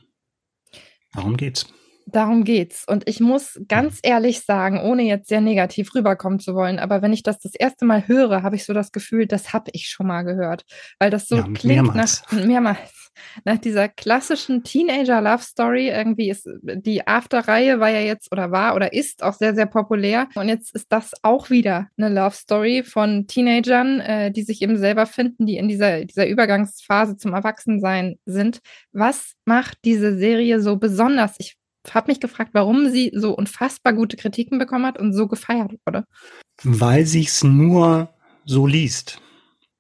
Darum 1.14 1.36
geht's. 1.36 1.66
Darum 2.10 2.46
geht's. 2.46 2.86
Und 2.88 3.08
ich 3.08 3.20
muss 3.20 3.60
ganz 3.68 4.00
ehrlich 4.02 4.46
sagen, 4.46 4.80
ohne 4.80 5.04
jetzt 5.04 5.28
sehr 5.28 5.42
negativ 5.42 5.94
rüberkommen 5.94 6.40
zu 6.40 6.56
wollen, 6.56 6.80
aber 6.80 7.02
wenn 7.02 7.12
ich 7.12 7.22
das 7.22 7.38
das 7.40 7.54
erste 7.54 7.84
Mal 7.84 8.08
höre, 8.08 8.44
habe 8.44 8.56
ich 8.56 8.64
so 8.64 8.74
das 8.74 8.94
Gefühl, 8.94 9.28
das 9.28 9.52
habe 9.52 9.70
ich 9.74 9.90
schon 9.90 10.08
mal 10.08 10.22
gehört. 10.22 10.64
Weil 11.00 11.10
das 11.10 11.28
so 11.28 11.36
ja, 11.36 11.44
klingt 11.44 11.66
mehrmals. 11.66 12.24
nach 12.32 12.46
mehrmals. 12.46 13.12
Nach 13.44 13.58
dieser 13.58 13.90
klassischen 13.90 14.64
Teenager-Love-Story. 14.64 15.90
Irgendwie 15.90 16.30
ist 16.30 16.48
die 16.64 17.06
After-Reihe 17.06 17.80
war 17.80 17.90
ja 17.90 18.00
jetzt 18.00 18.32
oder 18.32 18.52
war 18.52 18.76
oder 18.76 18.94
ist 18.94 19.22
auch 19.24 19.34
sehr, 19.34 19.54
sehr 19.54 19.66
populär. 19.66 20.30
Und 20.36 20.48
jetzt 20.48 20.74
ist 20.76 20.88
das 20.90 21.12
auch 21.24 21.50
wieder 21.50 21.88
eine 21.98 22.10
Love-Story 22.10 22.84
von 22.84 23.28
Teenagern, 23.28 24.00
äh, 24.00 24.32
die 24.32 24.44
sich 24.44 24.62
eben 24.62 24.78
selber 24.78 25.08
finden, 25.08 25.46
die 25.46 25.58
in 25.58 25.68
dieser, 25.68 26.06
dieser 26.06 26.28
Übergangsphase 26.28 27.18
zum 27.18 27.34
Erwachsensein 27.34 28.18
sind. 28.26 28.60
Was 28.94 29.34
macht 29.46 29.80
diese 29.84 30.18
Serie 30.18 30.62
so 30.62 30.78
besonders? 30.78 31.36
Ich 31.40 31.58
habe 31.94 32.12
mich 32.12 32.20
gefragt, 32.20 32.52
warum 32.54 32.90
sie 32.90 33.12
so 33.14 33.34
unfassbar 33.36 33.94
gute 33.94 34.18
Kritiken 34.18 34.60
bekommen 34.60 34.86
hat 34.86 35.00
und 35.00 35.14
so 35.14 35.28
gefeiert 35.28 35.74
wurde. 35.86 36.06
Weil 36.64 37.06
sich's 37.06 37.44
nur 37.44 38.10
so 38.46 38.66
liest 38.66 39.22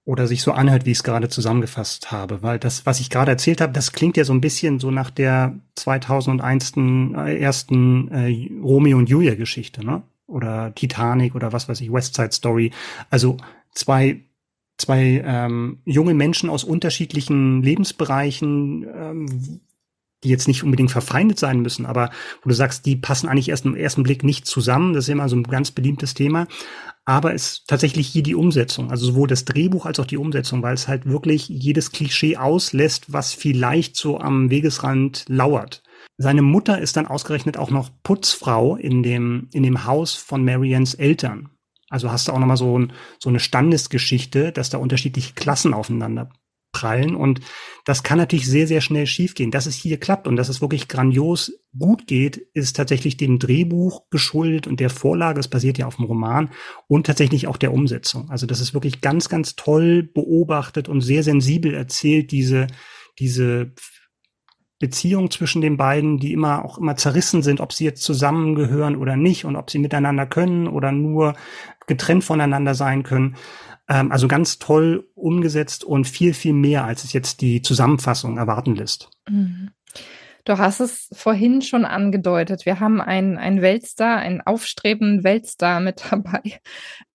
oder 0.05 0.25
sich 0.25 0.41
so 0.41 0.53
anhört, 0.53 0.85
wie 0.85 0.91
ich 0.91 0.99
es 0.99 1.03
gerade 1.03 1.27
zusammengefasst 1.27 2.11
habe. 2.11 2.41
Weil 2.41 2.59
das, 2.59 2.85
was 2.85 2.99
ich 2.99 3.09
gerade 3.09 3.31
erzählt 3.31 3.59
habe, 3.59 3.73
das 3.73 3.91
klingt 3.91 4.15
ja 4.15 4.23
so 4.23 4.33
ein 4.33 4.41
bisschen 4.41 4.79
so 4.79 4.89
nach 4.89 5.09
der 5.09 5.59
2001. 5.75 6.73
Äh, 6.77 7.39
ersten 7.39 8.09
äh, 8.09 8.49
Romeo 8.61 8.97
und 8.97 9.09
Julia 9.09 9.35
Geschichte, 9.35 9.85
ne? 9.85 10.03
Oder 10.25 10.73
Titanic 10.75 11.35
oder 11.35 11.51
was 11.53 11.67
weiß 11.67 11.81
ich, 11.81 11.91
West 11.91 12.15
Side 12.15 12.31
Story. 12.31 12.71
Also 13.09 13.37
zwei 13.73 14.21
zwei 14.77 15.23
ähm, 15.25 15.79
junge 15.85 16.13
Menschen 16.13 16.49
aus 16.49 16.63
unterschiedlichen 16.63 17.61
Lebensbereichen, 17.63 18.85
ähm, 18.93 19.61
die 20.23 20.29
jetzt 20.29 20.47
nicht 20.47 20.63
unbedingt 20.63 20.91
verfeindet 20.91 21.37
sein 21.37 21.61
müssen, 21.61 21.85
aber 21.85 22.09
wo 22.41 22.49
du 22.49 22.55
sagst, 22.55 22.85
die 22.85 22.95
passen 22.95 23.29
eigentlich 23.29 23.49
erst 23.49 23.65
im 23.65 23.75
ersten 23.75 24.03
Blick 24.03 24.23
nicht 24.23 24.47
zusammen. 24.47 24.93
Das 24.93 25.05
ist 25.05 25.09
immer 25.09 25.29
so 25.29 25.35
ein 25.35 25.43
ganz 25.43 25.71
beliebtes 25.71 26.13
Thema. 26.13 26.47
Aber 27.05 27.33
es 27.33 27.51
ist 27.51 27.67
tatsächlich 27.67 28.07
hier 28.07 28.23
die 28.23 28.35
Umsetzung, 28.35 28.91
also 28.91 29.05
sowohl 29.05 29.29
das 29.29 29.45
Drehbuch 29.45 29.85
als 29.85 29.99
auch 29.99 30.05
die 30.05 30.17
Umsetzung, 30.17 30.61
weil 30.61 30.73
es 30.73 30.87
halt 30.87 31.05
wirklich 31.05 31.47
jedes 31.47 31.91
Klischee 31.91 32.35
auslässt, 32.35 33.13
was 33.13 33.33
vielleicht 33.33 33.95
so 33.95 34.19
am 34.19 34.49
Wegesrand 34.49 35.23
lauert. 35.29 35.83
Seine 36.17 36.41
Mutter 36.41 36.81
ist 36.81 36.97
dann 36.97 37.07
ausgerechnet 37.07 37.57
auch 37.57 37.69
noch 37.69 37.91
Putzfrau 38.03 38.75
in 38.75 39.03
dem, 39.03 39.47
in 39.53 39.63
dem 39.63 39.85
Haus 39.85 40.15
von 40.15 40.43
Marians 40.43 40.95
Eltern. 40.95 41.49
Also 41.89 42.11
hast 42.11 42.27
du 42.27 42.33
auch 42.33 42.39
nochmal 42.39 42.57
so, 42.57 42.77
ein, 42.77 42.91
so 43.19 43.29
eine 43.29 43.39
Standesgeschichte, 43.39 44.51
dass 44.51 44.69
da 44.69 44.77
unterschiedliche 44.77 45.33
Klassen 45.33 45.73
aufeinander 45.73 46.29
prallen. 46.71 47.15
Und 47.15 47.41
das 47.85 48.03
kann 48.03 48.17
natürlich 48.17 48.47
sehr, 48.47 48.67
sehr 48.67 48.81
schnell 48.81 49.07
schiefgehen. 49.07 49.51
Dass 49.51 49.65
es 49.65 49.75
hier 49.75 49.99
klappt 49.99 50.27
und 50.27 50.35
dass 50.35 50.49
es 50.49 50.61
wirklich 50.61 50.87
grandios 50.87 51.53
gut 51.77 52.07
geht, 52.07 52.37
ist 52.53 52.75
tatsächlich 52.75 53.17
dem 53.17 53.39
Drehbuch 53.39 54.09
geschuldet 54.09 54.67
und 54.67 54.79
der 54.79 54.89
Vorlage. 54.89 55.39
Es 55.39 55.47
basiert 55.47 55.77
ja 55.77 55.87
auf 55.87 55.97
dem 55.97 56.05
Roman 56.05 56.49
und 56.87 57.05
tatsächlich 57.05 57.47
auch 57.47 57.57
der 57.57 57.73
Umsetzung. 57.73 58.29
Also 58.29 58.45
das 58.45 58.59
ist 58.59 58.73
wirklich 58.73 59.01
ganz, 59.01 59.29
ganz 59.29 59.55
toll 59.55 60.03
beobachtet 60.03 60.89
und 60.89 61.01
sehr 61.01 61.23
sensibel 61.23 61.73
erzählt, 61.73 62.31
diese, 62.31 62.67
diese 63.19 63.73
Beziehung 64.79 65.31
zwischen 65.31 65.61
den 65.61 65.77
beiden, 65.77 66.19
die 66.19 66.33
immer 66.33 66.63
auch 66.63 66.77
immer 66.77 66.95
zerrissen 66.95 67.41
sind, 67.41 67.61
ob 67.61 67.73
sie 67.73 67.85
jetzt 67.85 68.03
zusammengehören 68.03 68.95
oder 68.95 69.15
nicht 69.15 69.45
und 69.45 69.55
ob 69.55 69.71
sie 69.71 69.79
miteinander 69.79 70.27
können 70.27 70.67
oder 70.67 70.91
nur 70.91 71.33
getrennt 71.87 72.23
voneinander 72.23 72.75
sein 72.75 73.01
können. 73.01 73.37
Ähm, 73.89 74.11
also 74.11 74.27
ganz 74.27 74.59
toll 74.59 75.07
umgesetzt 75.15 75.83
und 75.83 76.05
viel, 76.05 76.33
viel 76.33 76.53
mehr, 76.53 76.83
als 76.83 77.03
es 77.03 77.13
jetzt 77.13 77.41
die 77.41 77.61
Zusammenfassung 77.61 78.37
erwarten 78.37 78.75
lässt. 78.75 79.09
Mhm. 79.29 79.71
Du 80.47 80.57
hast 80.57 80.79
es 80.79 81.09
vorhin 81.11 81.61
schon 81.61 81.83
angedeutet. 81.83 82.65
Wir 82.65 82.79
haben 82.79 83.01
einen, 83.01 83.37
einen 83.37 83.61
Weltstar, 83.61 84.17
einen 84.17 84.39
aufstrebenden 84.39 85.23
Weltstar 85.23 85.81
mit 85.81 86.03
dabei. 86.09 86.41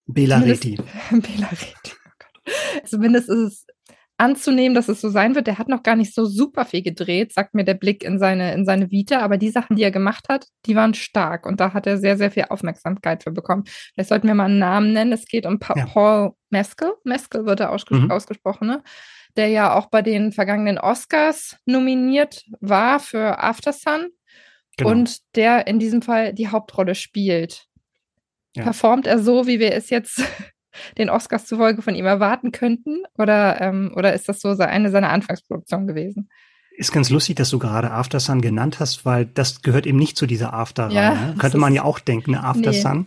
Bela 0.07 0.38
Reti. 0.38 0.76
Bela 1.11 1.49
Reti. 1.49 1.93
Oh 1.95 2.81
Zumindest 2.85 3.29
ist 3.29 3.38
es 3.38 3.67
anzunehmen, 4.23 4.75
dass 4.75 4.88
es 4.88 5.00
so 5.00 5.09
sein 5.09 5.35
wird. 5.35 5.49
Der 5.49 5.59
hat 5.59 5.69
noch 5.69 5.83
gar 5.83 5.97
nicht 5.97 6.14
so 6.14 6.25
super 6.25 6.64
viel 6.64 6.83
gedreht, 6.83 7.33
sagt 7.33 7.55
mir 7.55 7.64
der 7.64 7.75
Blick 7.75 8.05
in 8.05 8.19
seine, 8.19 8.55
in 8.55 8.64
seine 8.64 8.91
Vita, 8.91 9.19
aber 9.19 9.37
die 9.37 9.50
Sachen, 9.50 9.75
die 9.75 9.83
er 9.83 9.91
gemacht 9.91 10.29
hat, 10.29 10.47
die 10.64 10.76
waren 10.76 10.95
stark 10.95 11.45
und 11.45 11.59
da 11.59 11.75
hat 11.75 11.87
er 11.87 11.99
sehr, 11.99 12.17
sehr 12.17 12.31
viel 12.31 12.45
Aufmerksamkeit 12.49 13.25
für 13.25 13.33
bekommen. 13.33 13.64
Vielleicht 13.67 14.11
sollten 14.11 14.29
wir 14.29 14.35
mal 14.35 14.45
einen 14.45 14.61
Namen 14.61 14.93
nennen. 14.93 15.12
Es 15.12 15.26
geht 15.26 15.45
um 15.45 15.59
pa 15.59 15.75
ja. 15.76 15.87
Paul 15.87 16.33
Meskel. 16.50 16.93
Meskel 17.05 17.47
wird 17.47 17.61
er 17.61 17.71
ausges 17.71 17.99
mhm. 17.99 18.11
ausgesprochen, 18.11 18.69
ne? 18.69 18.83
der 19.37 19.49
ja 19.49 19.75
auch 19.75 19.87
bei 19.87 20.02
den 20.02 20.31
vergangenen 20.33 20.79
Oscars 20.79 21.57
nominiert 21.64 22.45
war 22.61 23.00
für 23.00 23.43
Aftersun 23.43 24.11
genau. 24.76 24.91
und 24.91 25.19
der 25.35 25.67
in 25.67 25.79
diesem 25.79 26.02
Fall 26.02 26.33
die 26.33 26.49
Hauptrolle 26.49 26.95
spielt. 26.95 27.67
Ja. 28.55 28.64
Performt 28.64 29.07
er 29.07 29.19
so, 29.19 29.47
wie 29.47 29.59
wir 29.59 29.73
es 29.73 29.91
jetzt 29.91 30.23
den 30.99 31.11
Oscars 31.11 31.47
zufolge 31.47 31.83
von 31.83 31.95
ihm 31.95 32.07
erwarten 32.07 32.52
könnten? 32.52 33.02
Oder, 33.19 33.61
ähm, 33.61 33.93
oder 33.97 34.12
ist 34.14 34.29
das 34.29 34.41
so 34.41 34.50
eine 34.50 34.91
seiner 34.91 35.11
Anfangsproduktionen 35.11 35.87
gewesen? 35.87 36.29
Ist 36.76 36.93
ganz 36.93 37.11
lustig, 37.11 37.37
dass 37.37 37.50
du 37.50 37.59
gerade 37.59 37.91
After 37.91 38.19
Sun 38.19 38.41
genannt 38.41 38.81
hast, 38.81 39.05
weil 39.05 39.26
das 39.26 39.62
gehört 39.62 39.87
eben 39.87 39.99
nicht 39.99 40.17
zu 40.17 40.26
dieser 40.26 40.55
After 40.55 40.88
ja, 40.88 41.14
ne? 41.14 41.35
Könnte 41.38 41.59
man 41.59 41.75
ja 41.75 41.83
auch 41.83 41.99
denken, 41.99 42.35
eine 42.35 42.45
After 42.45 42.71
nee. 42.71 42.81
Sun. 42.81 43.07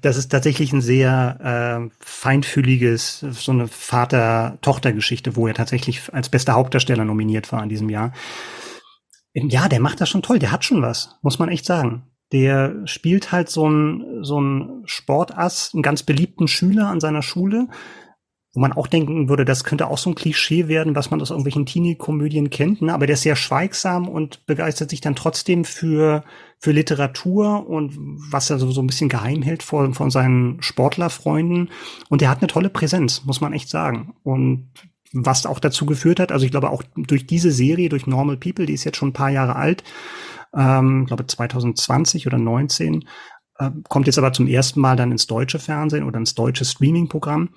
Das 0.00 0.16
ist 0.16 0.28
tatsächlich 0.28 0.72
ein 0.72 0.80
sehr 0.80 1.90
äh, 1.90 1.90
feinfühliges, 1.98 3.20
so 3.20 3.52
eine 3.52 3.66
Vater-Tochter-Geschichte, 3.66 5.36
wo 5.36 5.48
er 5.48 5.54
tatsächlich 5.54 6.14
als 6.14 6.28
bester 6.28 6.54
Hauptdarsteller 6.54 7.04
nominiert 7.04 7.52
war 7.52 7.62
in 7.62 7.68
diesem 7.68 7.90
Jahr. 7.90 8.12
Ja, 9.34 9.68
der 9.68 9.80
macht 9.80 10.00
das 10.00 10.08
schon 10.08 10.22
toll, 10.22 10.38
der 10.38 10.52
hat 10.52 10.64
schon 10.64 10.82
was, 10.82 11.18
muss 11.22 11.38
man 11.38 11.48
echt 11.48 11.66
sagen 11.66 12.09
der 12.32 12.86
spielt 12.86 13.32
halt 13.32 13.48
so 13.48 13.68
ein, 13.68 14.22
so 14.22 14.40
ein 14.40 14.82
Sportass, 14.84 15.72
einen 15.74 15.82
ganz 15.82 16.02
beliebten 16.02 16.48
Schüler 16.48 16.88
an 16.88 17.00
seiner 17.00 17.22
Schule, 17.22 17.68
wo 18.52 18.60
man 18.60 18.72
auch 18.72 18.88
denken 18.88 19.28
würde, 19.28 19.44
das 19.44 19.62
könnte 19.62 19.86
auch 19.86 19.98
so 19.98 20.10
ein 20.10 20.16
Klischee 20.16 20.66
werden, 20.66 20.96
was 20.96 21.10
man 21.10 21.20
aus 21.20 21.30
irgendwelchen 21.30 21.66
Teenie-Komödien 21.66 22.50
kennt, 22.50 22.82
ne? 22.82 22.92
aber 22.92 23.06
der 23.06 23.14
ist 23.14 23.22
sehr 23.22 23.36
schweigsam 23.36 24.08
und 24.08 24.44
begeistert 24.46 24.90
sich 24.90 25.00
dann 25.00 25.14
trotzdem 25.14 25.64
für, 25.64 26.24
für 26.58 26.72
Literatur 26.72 27.68
und 27.68 27.94
was 28.30 28.50
er 28.50 28.58
so, 28.58 28.70
so 28.72 28.82
ein 28.82 28.88
bisschen 28.88 29.08
geheim 29.08 29.42
hält 29.42 29.62
vor, 29.62 29.94
von 29.94 30.10
seinen 30.10 30.60
Sportlerfreunden. 30.62 31.70
Und 32.08 32.22
der 32.22 32.28
hat 32.28 32.38
eine 32.38 32.48
tolle 32.48 32.70
Präsenz, 32.70 33.24
muss 33.24 33.40
man 33.40 33.52
echt 33.52 33.68
sagen. 33.68 34.14
Und 34.24 34.70
was 35.12 35.46
auch 35.46 35.60
dazu 35.60 35.86
geführt 35.86 36.18
hat, 36.18 36.32
also 36.32 36.44
ich 36.44 36.50
glaube 36.50 36.70
auch 36.70 36.82
durch 36.96 37.26
diese 37.26 37.52
Serie, 37.52 37.88
durch 37.88 38.06
Normal 38.08 38.36
People, 38.36 38.66
die 38.66 38.74
ist 38.74 38.84
jetzt 38.84 38.96
schon 38.96 39.10
ein 39.10 39.14
paar 39.14 39.30
Jahre 39.30 39.56
alt, 39.56 39.84
ähm, 40.54 41.06
glaube 41.06 41.26
2020 41.26 42.26
oder 42.26 42.38
19, 42.38 43.04
äh, 43.58 43.70
kommt 43.88 44.06
jetzt 44.06 44.18
aber 44.18 44.32
zum 44.32 44.46
ersten 44.46 44.80
Mal 44.80 44.96
dann 44.96 45.12
ins 45.12 45.26
deutsche 45.26 45.58
Fernsehen 45.58 46.04
oder 46.04 46.18
ins 46.18 46.34
deutsche 46.34 46.64
Streaming-Programm. 46.64 47.50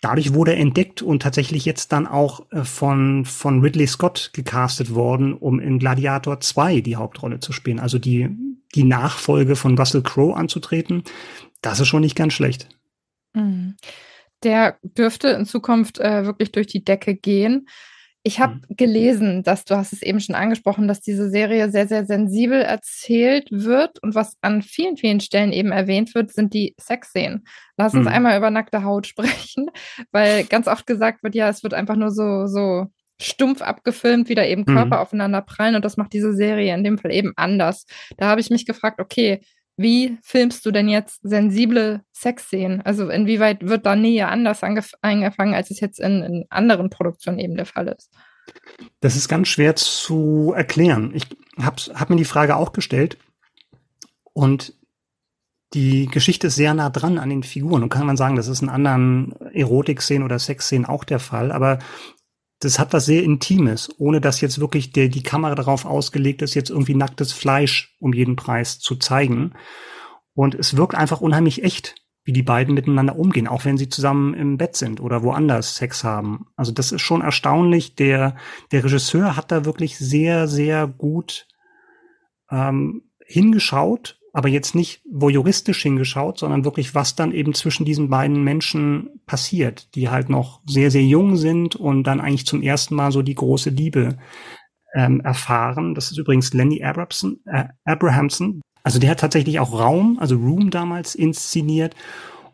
Dadurch 0.00 0.32
wurde 0.32 0.52
er 0.52 0.60
entdeckt 0.60 1.02
und 1.02 1.22
tatsächlich 1.22 1.64
jetzt 1.64 1.90
dann 1.90 2.06
auch 2.06 2.46
äh, 2.52 2.62
von, 2.62 3.24
von 3.24 3.60
Ridley 3.60 3.86
Scott 3.86 4.30
gecastet 4.32 4.94
worden, 4.94 5.34
um 5.34 5.58
in 5.58 5.78
Gladiator 5.78 6.40
2 6.40 6.82
die 6.82 6.96
Hauptrolle 6.96 7.40
zu 7.40 7.52
spielen. 7.52 7.80
Also 7.80 7.98
die, 7.98 8.28
die 8.74 8.84
Nachfolge 8.84 9.56
von 9.56 9.76
Russell 9.76 10.02
Crowe 10.02 10.36
anzutreten. 10.36 11.02
Das 11.62 11.80
ist 11.80 11.88
schon 11.88 12.02
nicht 12.02 12.16
ganz 12.16 12.34
schlecht. 12.34 12.68
Mhm. 13.34 13.76
Der 14.44 14.78
dürfte 14.82 15.28
in 15.30 15.46
Zukunft 15.46 15.98
äh, 15.98 16.24
wirklich 16.24 16.52
durch 16.52 16.68
die 16.68 16.84
Decke 16.84 17.16
gehen. 17.16 17.66
Ich 18.22 18.40
habe 18.40 18.54
mhm. 18.54 18.76
gelesen, 18.76 19.42
dass 19.42 19.64
du 19.64 19.76
hast 19.76 19.92
es 19.92 20.02
eben 20.02 20.20
schon 20.20 20.34
angesprochen, 20.34 20.88
dass 20.88 21.00
diese 21.00 21.30
Serie 21.30 21.70
sehr, 21.70 21.86
sehr 21.86 22.04
sensibel 22.04 22.60
erzählt 22.60 23.48
wird 23.50 24.02
und 24.02 24.14
was 24.14 24.36
an 24.40 24.62
vielen, 24.62 24.96
vielen 24.96 25.20
Stellen 25.20 25.52
eben 25.52 25.70
erwähnt 25.72 26.14
wird, 26.14 26.32
sind 26.32 26.52
die 26.52 26.74
Sexszenen. 26.80 27.46
Lass 27.76 27.94
uns 27.94 28.06
mhm. 28.06 28.12
einmal 28.12 28.36
über 28.36 28.50
nackte 28.50 28.84
Haut 28.84 29.06
sprechen, 29.08 29.70
weil 30.10 30.44
ganz 30.44 30.66
oft 30.66 30.86
gesagt 30.86 31.22
wird, 31.22 31.34
ja, 31.34 31.48
es 31.48 31.62
wird 31.62 31.74
einfach 31.74 31.96
nur 31.96 32.10
so, 32.10 32.46
so 32.46 32.86
stumpf 33.20 33.62
abgefilmt, 33.62 34.28
wie 34.28 34.34
da 34.34 34.44
eben 34.44 34.64
Körper 34.64 34.96
mhm. 34.96 35.02
aufeinander 35.02 35.42
prallen 35.42 35.74
und 35.74 35.84
das 35.84 35.96
macht 35.96 36.12
diese 36.12 36.34
Serie 36.34 36.74
in 36.74 36.84
dem 36.84 36.98
Fall 36.98 37.12
eben 37.12 37.32
anders. 37.36 37.84
Da 38.16 38.26
habe 38.26 38.40
ich 38.40 38.50
mich 38.50 38.64
gefragt, 38.66 39.00
okay, 39.00 39.40
wie 39.78 40.18
filmst 40.22 40.66
du 40.66 40.72
denn 40.72 40.88
jetzt 40.88 41.20
sensible 41.22 42.02
Sexszenen? 42.12 42.82
Also 42.82 43.08
inwieweit 43.08 43.64
wird 43.64 43.86
da 43.86 43.94
Nähe 43.94 44.26
anders 44.26 44.62
eingefangen, 45.02 45.54
als 45.54 45.70
es 45.70 45.80
jetzt 45.80 46.00
in, 46.00 46.22
in, 46.22 46.46
anderen 46.50 46.90
Produktionen 46.90 47.38
eben 47.38 47.56
der 47.56 47.64
Fall 47.64 47.86
ist? 47.88 48.12
Das 49.00 49.14
ist 49.14 49.28
ganz 49.28 49.46
schwer 49.48 49.76
zu 49.76 50.52
erklären. 50.54 51.12
Ich 51.14 51.26
habe 51.60 51.76
hab 51.94 52.10
mir 52.10 52.16
die 52.16 52.24
Frage 52.24 52.56
auch 52.56 52.72
gestellt 52.72 53.18
und 54.32 54.74
die 55.74 56.06
Geschichte 56.06 56.46
ist 56.46 56.56
sehr 56.56 56.74
nah 56.74 56.90
dran 56.90 57.18
an 57.18 57.28
den 57.28 57.42
Figuren. 57.42 57.82
Und 57.82 57.90
kann 57.90 58.06
man 58.06 58.16
sagen, 58.16 58.36
das 58.36 58.48
ist 58.48 58.62
in 58.62 58.70
anderen 58.70 59.34
Erotik-Szenen 59.52 60.24
oder 60.24 60.38
Sexszenen 60.38 60.86
auch 60.86 61.04
der 61.04 61.18
Fall. 61.18 61.52
Aber 61.52 61.78
das 62.60 62.78
hat 62.78 62.92
was 62.92 63.06
sehr 63.06 63.22
Intimes, 63.22 63.88
ohne 63.98 64.20
dass 64.20 64.40
jetzt 64.40 64.60
wirklich 64.60 64.92
der, 64.92 65.08
die 65.08 65.22
Kamera 65.22 65.54
darauf 65.54 65.84
ausgelegt 65.84 66.42
ist, 66.42 66.54
jetzt 66.54 66.70
irgendwie 66.70 66.94
nacktes 66.94 67.32
Fleisch 67.32 67.96
um 68.00 68.12
jeden 68.12 68.36
Preis 68.36 68.80
zu 68.80 68.96
zeigen. 68.96 69.52
Und 70.34 70.54
es 70.54 70.76
wirkt 70.76 70.94
einfach 70.94 71.20
unheimlich 71.20 71.62
echt, 71.62 71.94
wie 72.24 72.32
die 72.32 72.42
beiden 72.42 72.74
miteinander 72.74 73.16
umgehen, 73.16 73.48
auch 73.48 73.64
wenn 73.64 73.78
sie 73.78 73.88
zusammen 73.88 74.34
im 74.34 74.58
Bett 74.58 74.76
sind 74.76 75.00
oder 75.00 75.22
woanders 75.22 75.76
Sex 75.76 76.04
haben. 76.04 76.46
Also 76.56 76.72
das 76.72 76.92
ist 76.92 77.00
schon 77.00 77.22
erstaunlich. 77.22 77.94
Der, 77.94 78.36
der 78.72 78.84
Regisseur 78.84 79.36
hat 79.36 79.50
da 79.52 79.64
wirklich 79.64 79.96
sehr, 79.98 80.48
sehr 80.48 80.86
gut 80.86 81.46
ähm, 82.50 83.02
hingeschaut 83.24 84.17
aber 84.38 84.48
jetzt 84.48 84.76
nicht 84.76 85.02
voyeuristisch 85.10 85.82
hingeschaut, 85.82 86.38
sondern 86.38 86.64
wirklich, 86.64 86.94
was 86.94 87.16
dann 87.16 87.32
eben 87.32 87.54
zwischen 87.54 87.84
diesen 87.84 88.08
beiden 88.08 88.44
Menschen 88.44 89.10
passiert, 89.26 89.92
die 89.96 90.10
halt 90.10 90.28
noch 90.28 90.60
sehr, 90.64 90.92
sehr 90.92 91.02
jung 91.02 91.36
sind 91.36 91.74
und 91.74 92.04
dann 92.04 92.20
eigentlich 92.20 92.46
zum 92.46 92.62
ersten 92.62 92.94
Mal 92.94 93.10
so 93.10 93.22
die 93.22 93.34
große 93.34 93.70
Liebe 93.70 94.16
ähm, 94.94 95.20
erfahren. 95.22 95.96
Das 95.96 96.12
ist 96.12 96.18
übrigens 96.18 96.54
Lenny 96.54 96.84
Abrahamson, 96.84 97.40
äh, 97.46 97.64
Abrahamson. 97.84 98.60
Also 98.84 99.00
der 99.00 99.10
hat 99.10 99.18
tatsächlich 99.18 99.58
auch 99.58 99.76
Raum, 99.76 100.18
also 100.20 100.36
Room 100.36 100.70
damals 100.70 101.16
inszeniert. 101.16 101.96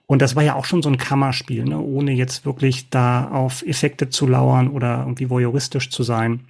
Und 0.07 0.23
das 0.23 0.37
war 0.37 0.43
ja 0.43 0.55
auch 0.55 0.65
schon 0.65 0.81
so 0.81 0.89
ein 0.89 0.97
Kammerspiel, 0.97 1.67
ne? 1.67 1.79
ohne 1.79 2.13
jetzt 2.13 2.47
wirklich 2.47 2.89
da 2.89 3.29
auf 3.29 3.63
Effekte 3.63 4.09
zu 4.09 4.27
lauern 4.27 4.69
oder 4.69 5.01
irgendwie 5.01 5.29
voyeuristisch 5.29 5.91
zu 5.91 6.03
sein 6.03 6.47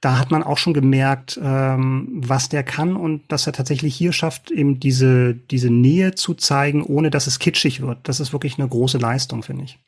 da 0.00 0.18
hat 0.18 0.30
man 0.30 0.44
auch 0.44 0.58
schon 0.58 0.74
gemerkt, 0.74 1.38
ähm, 1.42 2.08
was 2.12 2.48
der 2.48 2.62
kann 2.62 2.94
und 2.96 3.30
dass 3.32 3.46
er 3.46 3.52
tatsächlich 3.52 3.96
hier 3.96 4.12
schafft, 4.12 4.50
eben 4.50 4.78
diese, 4.78 5.34
diese 5.34 5.70
Nähe 5.70 6.14
zu 6.14 6.34
zeigen, 6.34 6.84
ohne 6.84 7.10
dass 7.10 7.26
es 7.26 7.38
kitschig 7.38 7.80
wird. 7.80 7.98
Das 8.04 8.20
ist 8.20 8.32
wirklich 8.32 8.58
eine 8.58 8.68
große 8.68 8.98
Leistung, 8.98 9.42
finde 9.42 9.64
ich. 9.64 9.78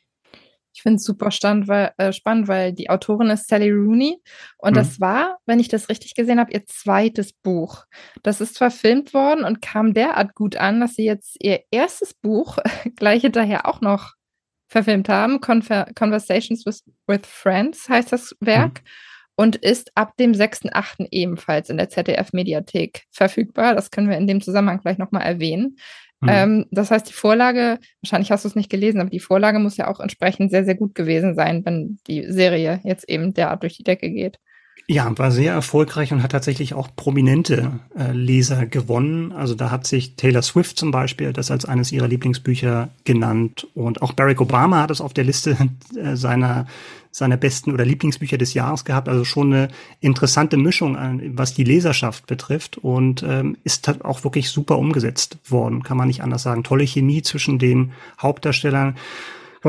Ich 0.73 0.83
finde 0.83 0.97
es 0.97 1.03
super 1.03 1.31
stand, 1.31 1.67
weil, 1.67 1.91
äh, 1.97 2.13
spannend, 2.13 2.47
weil 2.47 2.71
die 2.73 2.89
Autorin 2.89 3.29
ist 3.29 3.47
Sally 3.47 3.71
Rooney 3.71 4.17
und 4.57 4.71
mhm. 4.71 4.75
das 4.75 4.99
war, 5.01 5.37
wenn 5.45 5.59
ich 5.59 5.67
das 5.67 5.89
richtig 5.89 6.13
gesehen 6.13 6.39
habe, 6.39 6.51
ihr 6.51 6.65
zweites 6.65 7.33
Buch. 7.33 7.85
Das 8.23 8.41
ist 8.41 8.57
verfilmt 8.57 9.13
worden 9.13 9.43
und 9.43 9.61
kam 9.61 9.93
derart 9.93 10.33
gut 10.33 10.55
an, 10.55 10.79
dass 10.79 10.95
sie 10.95 11.05
jetzt 11.05 11.37
ihr 11.41 11.61
erstes 11.71 12.13
Buch 12.13 12.57
gleich 12.95 13.21
hinterher 13.21 13.65
auch 13.65 13.81
noch 13.81 14.13
verfilmt 14.67 15.09
haben. 15.09 15.41
Conver 15.41 15.87
Conversations 15.95 16.65
with, 16.65 16.83
with 17.05 17.21
Friends 17.25 17.89
heißt 17.89 18.11
das 18.11 18.35
Werk. 18.39 18.81
Mhm 18.81 19.10
und 19.41 19.55
ist 19.55 19.91
ab 19.95 20.17
dem 20.17 20.33
6.8. 20.33 21.07
ebenfalls 21.09 21.71
in 21.71 21.77
der 21.77 21.89
ZDF-Mediathek 21.89 23.05
verfügbar. 23.09 23.73
Das 23.73 23.89
können 23.89 24.07
wir 24.07 24.15
in 24.17 24.27
dem 24.27 24.39
Zusammenhang 24.39 24.81
gleich 24.81 24.99
nochmal 24.99 25.23
erwähnen. 25.23 25.77
Mhm. 26.19 26.29
Ähm, 26.29 26.65
das 26.69 26.91
heißt, 26.91 27.09
die 27.09 27.13
Vorlage, 27.13 27.79
wahrscheinlich 28.03 28.31
hast 28.31 28.45
du 28.45 28.49
es 28.49 28.55
nicht 28.55 28.69
gelesen, 28.69 29.01
aber 29.01 29.09
die 29.09 29.19
Vorlage 29.19 29.57
muss 29.57 29.77
ja 29.77 29.87
auch 29.87 29.99
entsprechend 29.99 30.51
sehr, 30.51 30.63
sehr 30.63 30.75
gut 30.75 30.93
gewesen 30.93 31.33
sein, 31.33 31.65
wenn 31.65 31.97
die 32.05 32.31
Serie 32.31 32.81
jetzt 32.83 33.09
eben 33.09 33.33
derart 33.33 33.63
durch 33.63 33.77
die 33.77 33.83
Decke 33.83 34.11
geht. 34.11 34.37
Ja, 34.87 35.17
war 35.17 35.31
sehr 35.31 35.53
erfolgreich 35.53 36.11
und 36.11 36.21
hat 36.21 36.33
tatsächlich 36.33 36.73
auch 36.73 36.89
prominente 36.95 37.79
äh, 37.97 38.11
Leser 38.11 38.65
gewonnen. 38.65 39.31
Also 39.31 39.55
da 39.55 39.71
hat 39.71 39.87
sich 39.87 40.15
Taylor 40.15 40.41
Swift 40.41 40.77
zum 40.77 40.91
Beispiel 40.91 41.31
das 41.31 41.49
als 41.49 41.63
eines 41.63 41.93
ihrer 41.93 42.09
Lieblingsbücher 42.09 42.89
genannt 43.05 43.67
und 43.73 44.01
auch 44.01 44.11
Barack 44.11 44.41
Obama 44.41 44.81
hat 44.81 44.91
es 44.91 44.99
auf 44.99 45.13
der 45.13 45.23
Liste 45.23 45.55
äh, 45.95 46.17
seiner 46.17 46.65
seiner 47.11 47.37
besten 47.37 47.71
oder 47.71 47.85
Lieblingsbücher 47.85 48.37
des 48.37 48.53
Jahres 48.53 48.85
gehabt. 48.85 49.09
Also 49.09 49.23
schon 49.25 49.53
eine 49.53 49.67
interessante 49.99 50.57
Mischung, 50.57 50.97
was 51.35 51.53
die 51.53 51.65
Leserschaft 51.65 52.25
betrifft 52.25 52.77
und 52.77 53.23
ähm, 53.23 53.57
ist 53.63 54.03
auch 54.03 54.23
wirklich 54.23 54.49
super 54.49 54.77
umgesetzt 54.77 55.37
worden, 55.49 55.83
kann 55.83 55.97
man 55.97 56.07
nicht 56.07 56.23
anders 56.23 56.43
sagen. 56.43 56.63
Tolle 56.63 56.85
Chemie 56.85 57.21
zwischen 57.21 57.59
den 57.59 57.91
Hauptdarstellern. 58.21 58.95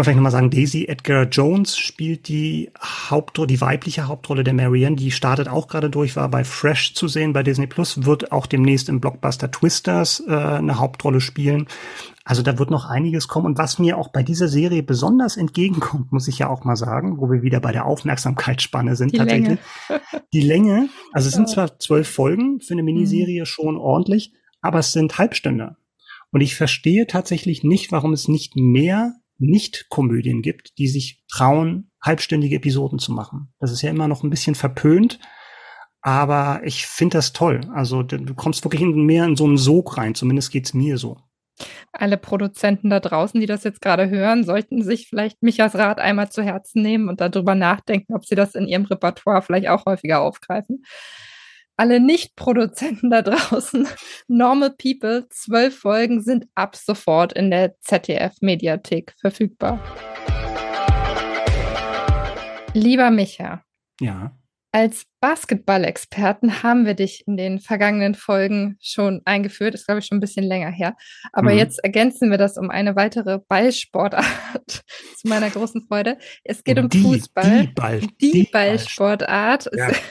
Wir 0.00 0.04
vielleicht 0.04 0.16
nochmal 0.16 0.32
sagen, 0.32 0.50
Daisy 0.50 0.87
Edgar 0.87 1.25
Jones 1.25 1.76
spielt 1.76 2.28
die 2.28 2.70
Hauptrolle, 2.80 3.46
die 3.46 3.61
weibliche 3.61 4.08
Hauptrolle 4.08 4.42
der 4.42 4.54
Marianne. 4.54 4.96
Die 4.96 5.11
startet 5.11 5.49
auch 5.49 5.68
gerade 5.68 5.90
durch, 5.90 6.16
war 6.16 6.30
bei 6.30 6.44
Fresh 6.44 6.94
zu 6.94 7.08
sehen 7.08 7.34
bei 7.34 7.42
Disney 7.42 7.66
Plus, 7.66 8.06
wird 8.06 8.32
auch 8.32 8.46
demnächst 8.46 8.88
im 8.88 9.00
Blockbuster 9.00 9.50
Twisters 9.50 10.22
äh, 10.26 10.32
eine 10.32 10.78
Hauptrolle 10.78 11.20
spielen. 11.20 11.66
Also 12.25 12.42
da 12.42 12.58
wird 12.58 12.70
noch 12.70 12.87
einiges 12.87 13.28
kommen. 13.28 13.44
Und 13.44 13.58
was 13.58 13.78
mir 13.78 13.99
auch 13.99 14.08
bei 14.08 14.22
dieser 14.22 14.49
Serie 14.49 14.82
besonders 14.82 15.37
entgegenkommt, 15.37 16.11
muss 16.11 16.26
ich 16.26 16.38
ja 16.38 16.49
auch 16.49 16.64
mal 16.64 16.76
sagen, 16.76 17.18
wo 17.18 17.30
wir 17.30 17.42
wieder 17.42 17.61
bei 17.61 17.72
der 17.72 17.84
Aufmerksamkeitsspanne 17.84 18.96
sind 18.96 19.12
die 19.12 19.18
tatsächlich. 19.18 19.58
Länge. 19.88 20.02
die 20.32 20.40
Länge, 20.40 20.88
also 21.12 21.28
es 21.28 21.34
sind 21.34 21.50
zwar 21.50 21.78
zwölf 21.78 22.08
Folgen 22.08 22.61
für 22.61 22.72
eine 22.72 22.82
Miniserie 22.82 23.42
mhm. 23.42 23.46
schon 23.46 23.76
ordentlich, 23.76 24.32
aber 24.62 24.78
es 24.78 24.92
sind 24.92 25.18
Halbstünder. 25.18 25.76
Und 26.30 26.40
ich 26.40 26.56
verstehe 26.56 27.06
tatsächlich 27.06 27.62
nicht, 27.62 27.92
warum 27.92 28.14
es 28.14 28.26
nicht 28.26 28.56
mehr 28.56 29.16
Nicht-Komödien 29.42 30.42
gibt, 30.42 30.78
die 30.78 30.88
sich 30.88 31.25
trauen, 31.30 31.90
halbstündige 32.02 32.56
Episoden 32.56 32.99
zu 32.99 33.12
machen. 33.12 33.52
Das 33.58 33.72
ist 33.72 33.82
ja 33.82 33.90
immer 33.90 34.08
noch 34.08 34.22
ein 34.22 34.30
bisschen 34.30 34.54
verpönt, 34.54 35.18
aber 36.00 36.61
ich 36.64 36.87
finde 36.87 37.18
das 37.18 37.32
toll. 37.32 37.61
Also 37.75 38.02
du 38.02 38.34
kommst 38.34 38.64
wirklich 38.64 38.82
mehr 38.82 39.25
in 39.25 39.37
so 39.37 39.44
einen 39.44 39.58
Sog 39.58 39.99
rein, 39.99 40.14
zumindest 40.14 40.50
geht's 40.50 40.75
mir 40.75 40.99
so. 40.99 41.18
Alle 41.92 42.16
Produzenten 42.16 42.90
da 42.90 42.99
draußen, 42.99 43.38
die 43.38 43.46
das 43.46 43.62
jetzt 43.62 43.82
gerade 43.82 44.08
hören, 44.08 44.44
sollten 44.44 44.82
sich 44.82 45.08
vielleicht 45.08 45.42
Michas 45.42 45.75
Rat 45.75 46.00
einmal 46.00 46.30
zu 46.30 46.42
Herzen 46.42 46.82
nehmen 46.82 47.08
und 47.08 47.20
darüber 47.20 47.54
nachdenken, 47.54 48.14
ob 48.14 48.25
sie 48.25 48.34
das 48.34 48.54
in 48.54 48.66
ihrem 48.66 48.87
Repertoire 48.87 49.42
vielleicht 49.42 49.68
auch 49.68 49.84
häufiger 49.87 50.22
aufgreifen 50.22 50.82
alle 51.82 51.98
Nicht-Produzenten 51.98 53.10
da 53.10 53.22
draußen, 53.22 53.88
Normal 54.28 54.70
People, 54.70 55.26
zwölf 55.30 55.76
Folgen 55.76 56.22
sind 56.22 56.46
ab 56.54 56.76
sofort 56.76 57.32
in 57.32 57.50
der 57.50 57.74
ZDF-Mediathek 57.80 59.16
verfügbar. 59.20 59.80
Lieber 62.72 63.10
Micha. 63.10 63.64
Ja. 64.00 64.30
Als 64.70 65.06
Basketball-Experten 65.20 66.62
haben 66.62 66.86
wir 66.86 66.94
dich 66.94 67.24
in 67.26 67.36
den 67.36 67.58
vergangenen 67.58 68.14
Folgen 68.14 68.76
schon 68.80 69.20
eingeführt. 69.24 69.74
Ist, 69.74 69.86
glaube 69.86 69.98
ich, 69.98 70.06
schon 70.06 70.18
ein 70.18 70.20
bisschen 70.22 70.44
länger 70.44 70.70
her. 70.70 70.96
Aber 71.32 71.50
mhm. 71.50 71.58
jetzt 71.58 71.82
ergänzen 71.82 72.30
wir 72.30 72.38
das 72.38 72.58
um 72.58 72.70
eine 72.70 72.94
weitere 72.94 73.40
Ballsportart 73.48 74.24
zu 75.16 75.28
meiner 75.28 75.50
großen 75.50 75.84
Freude. 75.88 76.16
Es 76.44 76.62
geht 76.62 76.78
um 76.78 76.88
die, 76.88 77.02
Fußball. 77.02 77.62
Die, 77.62 77.72
Ball, 77.72 78.00
die, 78.20 78.30
die 78.30 78.48
Ballsportart. 78.52 79.68
Ja. 79.74 79.90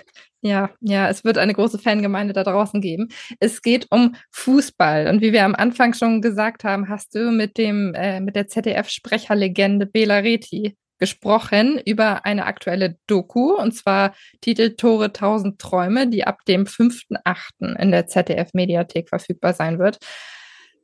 Ja, 0.41 0.71
ja, 0.79 1.07
es 1.07 1.23
wird 1.23 1.37
eine 1.37 1.53
große 1.53 1.77
Fangemeinde 1.77 2.33
da 2.33 2.43
draußen 2.43 2.81
geben. 2.81 3.09
Es 3.39 3.61
geht 3.61 3.87
um 3.91 4.15
Fußball. 4.31 5.07
Und 5.07 5.21
wie 5.21 5.33
wir 5.33 5.45
am 5.45 5.53
Anfang 5.53 5.93
schon 5.93 6.21
gesagt 6.21 6.63
haben, 6.63 6.89
hast 6.89 7.13
du 7.13 7.31
mit 7.31 7.57
dem, 7.57 7.93
äh, 7.93 8.19
mit 8.19 8.35
der 8.35 8.47
ZDF-Sprecherlegende 8.47 9.85
Bela 9.85 10.17
Reti 10.17 10.75
gesprochen 10.97 11.81
über 11.83 12.25
eine 12.25 12.45
aktuelle 12.45 12.97
Doku, 13.07 13.55
und 13.55 13.73
zwar 13.73 14.13
Titel 14.39 14.75
Tore 14.75 15.11
tausend 15.11 15.59
Träume, 15.59 16.07
die 16.07 16.25
ab 16.25 16.45
dem 16.45 16.65
5.8. 16.65 17.75
in 17.79 17.91
der 17.91 18.07
ZDF-Mediathek 18.07 19.09
verfügbar 19.09 19.53
sein 19.53 19.79
wird. 19.79 19.97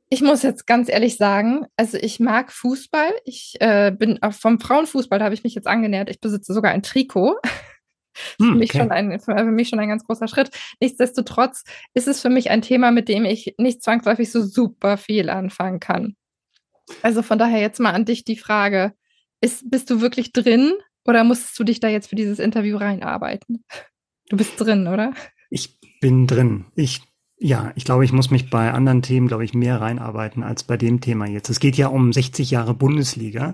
Ich 0.10 0.22
muss 0.22 0.42
jetzt 0.42 0.66
ganz 0.66 0.90
ehrlich 0.90 1.18
sagen, 1.18 1.66
also 1.76 1.98
ich 1.98 2.20
mag 2.20 2.52
Fußball. 2.52 3.12
Ich 3.26 3.58
äh, 3.60 3.92
bin 3.92 4.22
auch 4.24 4.34
vom 4.34 4.60
Frauenfußball, 4.60 5.20
da 5.20 5.26
habe 5.26 5.36
ich 5.36 5.44
mich 5.44 5.54
jetzt 5.54 5.68
angenähert. 5.68 6.10
Ich 6.10 6.22
besitze 6.22 6.54
sogar 6.54 6.72
ein 6.72 6.84
Trikot. 6.84 7.36
Hm, 8.40 8.52
für, 8.52 8.56
mich 8.56 8.70
okay. 8.72 8.80
schon 8.80 8.92
ein, 8.92 9.20
für 9.20 9.44
mich 9.46 9.70
schon 9.70 9.80
ein 9.80 9.90
ganz 9.90 10.04
großer 10.06 10.28
Schritt. 10.28 10.52
Nichtsdestotrotz 10.80 11.64
ist 11.94 12.08
es 12.08 12.22
für 12.22 12.30
mich 12.30 12.50
ein 12.50 12.62
Thema, 12.62 12.92
mit 12.92 13.10
dem 13.10 13.26
ich 13.26 13.56
nicht 13.58 13.84
zwangsläufig 13.84 14.32
so 14.32 14.42
super 14.44 14.98
viel 14.98 15.30
anfangen 15.30 15.80
kann. 15.80 16.16
Also 17.02 17.22
von 17.22 17.38
daher 17.38 17.60
jetzt 17.60 17.80
mal 17.80 17.94
an 17.94 18.06
dich 18.06 18.24
die 18.24 18.38
Frage, 18.38 18.94
ist, 19.42 19.70
bist 19.70 19.90
du 19.90 20.02
wirklich 20.02 20.34
drin 20.34 20.74
oder 21.06 21.24
musstest 21.24 21.58
du 21.60 21.64
dich 21.64 21.80
da 21.80 21.88
jetzt 21.88 22.10
für 22.10 22.16
dieses 22.16 22.40
Interview 22.40 22.78
reinarbeiten? 22.78 23.64
Du 24.30 24.38
bist 24.38 24.60
drin, 24.60 24.88
oder? 24.88 25.14
Ich 25.50 25.80
bin 26.02 26.28
drin. 26.28 26.66
Ich 26.76 27.02
ja, 27.40 27.72
ich 27.76 27.86
glaube, 27.86 28.04
ich 28.04 28.12
muss 28.12 28.32
mich 28.32 28.50
bei 28.50 28.72
anderen 28.72 29.04
Themen, 29.04 29.28
glaube 29.28 29.46
ich, 29.46 29.54
mehr 29.54 29.80
reinarbeiten 29.80 30.42
als 30.42 30.64
bei 30.64 30.76
dem 30.76 31.02
Thema 31.02 31.28
jetzt. 31.28 31.50
Es 31.50 31.60
geht 31.60 31.78
ja 31.78 31.88
um 31.88 32.12
60 32.12 32.50
Jahre 32.50 32.74
Bundesliga. 32.74 33.54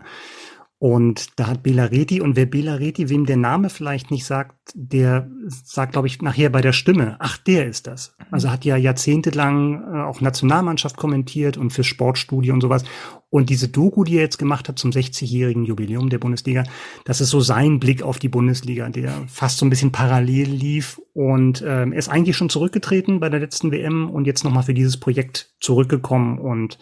Und 0.83 1.39
da 1.39 1.47
hat 1.47 1.63
Belareti, 1.63 2.19
und 2.19 2.35
wer 2.35 2.45
Belareti, 2.45 3.07
wem 3.07 3.25
der 3.25 3.37
Name 3.37 3.69
vielleicht 3.69 4.11
nicht 4.11 4.25
sagt, 4.25 4.57
der 4.75 5.31
sagt, 5.47 5.93
glaube 5.93 6.07
ich, 6.07 6.21
nachher 6.21 6.49
bei 6.49 6.59
der 6.59 6.73
Stimme, 6.73 7.15
ach, 7.19 7.37
der 7.37 7.67
ist 7.67 7.87
das. 7.87 8.17
Mhm. 8.19 8.25
Also 8.31 8.51
hat 8.51 8.65
ja 8.65 8.75
jahrzehntelang 8.75 9.81
äh, 9.81 10.01
auch 10.01 10.19
Nationalmannschaft 10.19 10.97
kommentiert 10.97 11.55
und 11.55 11.71
fürs 11.71 11.88
Sportstudio 11.88 12.53
und 12.53 12.60
sowas. 12.60 12.84
Und 13.29 13.49
diese 13.49 13.69
Doku, 13.69 14.03
die 14.03 14.17
er 14.17 14.23
jetzt 14.23 14.39
gemacht 14.39 14.67
hat 14.67 14.77
zum 14.77 14.91
60-jährigen 14.91 15.63
Jubiläum 15.63 16.10
der 16.10 16.17
Bundesliga, 16.17 16.65
das 17.05 17.21
ist 17.21 17.29
so 17.29 17.39
sein 17.39 17.79
Blick 17.79 18.03
auf 18.03 18.19
die 18.19 18.27
Bundesliga, 18.27 18.89
der 18.89 19.13
fast 19.27 19.60
so 19.60 19.65
ein 19.65 19.69
bisschen 19.69 19.93
parallel 19.93 20.49
lief. 20.49 20.99
Und 21.13 21.63
ähm, 21.65 21.93
er 21.93 21.99
ist 21.99 22.10
eigentlich 22.10 22.36
schon 22.36 22.49
zurückgetreten 22.49 23.21
bei 23.21 23.29
der 23.29 23.39
letzten 23.39 23.71
WM 23.71 24.10
und 24.10 24.27
jetzt 24.27 24.43
nochmal 24.43 24.63
für 24.63 24.73
dieses 24.73 24.99
Projekt 24.99 25.55
zurückgekommen 25.62 26.39
und 26.39 26.77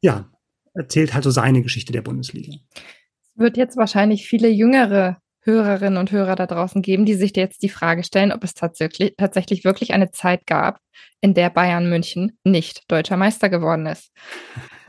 ja, 0.00 0.30
erzählt 0.72 1.12
halt 1.12 1.24
so 1.24 1.30
seine 1.30 1.60
Geschichte 1.60 1.92
der 1.92 2.00
Bundesliga 2.00 2.54
wird 3.38 3.56
jetzt 3.56 3.76
wahrscheinlich 3.76 4.26
viele 4.26 4.48
jüngere 4.48 5.18
Hörerinnen 5.42 5.98
und 5.98 6.12
Hörer 6.12 6.36
da 6.36 6.46
draußen 6.46 6.82
geben, 6.82 7.06
die 7.06 7.14
sich 7.14 7.34
jetzt 7.34 7.62
die 7.62 7.68
Frage 7.68 8.04
stellen, 8.04 8.32
ob 8.32 8.44
es 8.44 8.54
tatsächlich, 8.54 9.14
tatsächlich 9.16 9.64
wirklich 9.64 9.94
eine 9.94 10.10
Zeit 10.10 10.46
gab, 10.46 10.78
in 11.20 11.32
der 11.32 11.48
Bayern 11.48 11.88
München 11.88 12.38
nicht 12.44 12.82
deutscher 12.88 13.16
Meister 13.16 13.48
geworden 13.48 13.86
ist. 13.86 14.12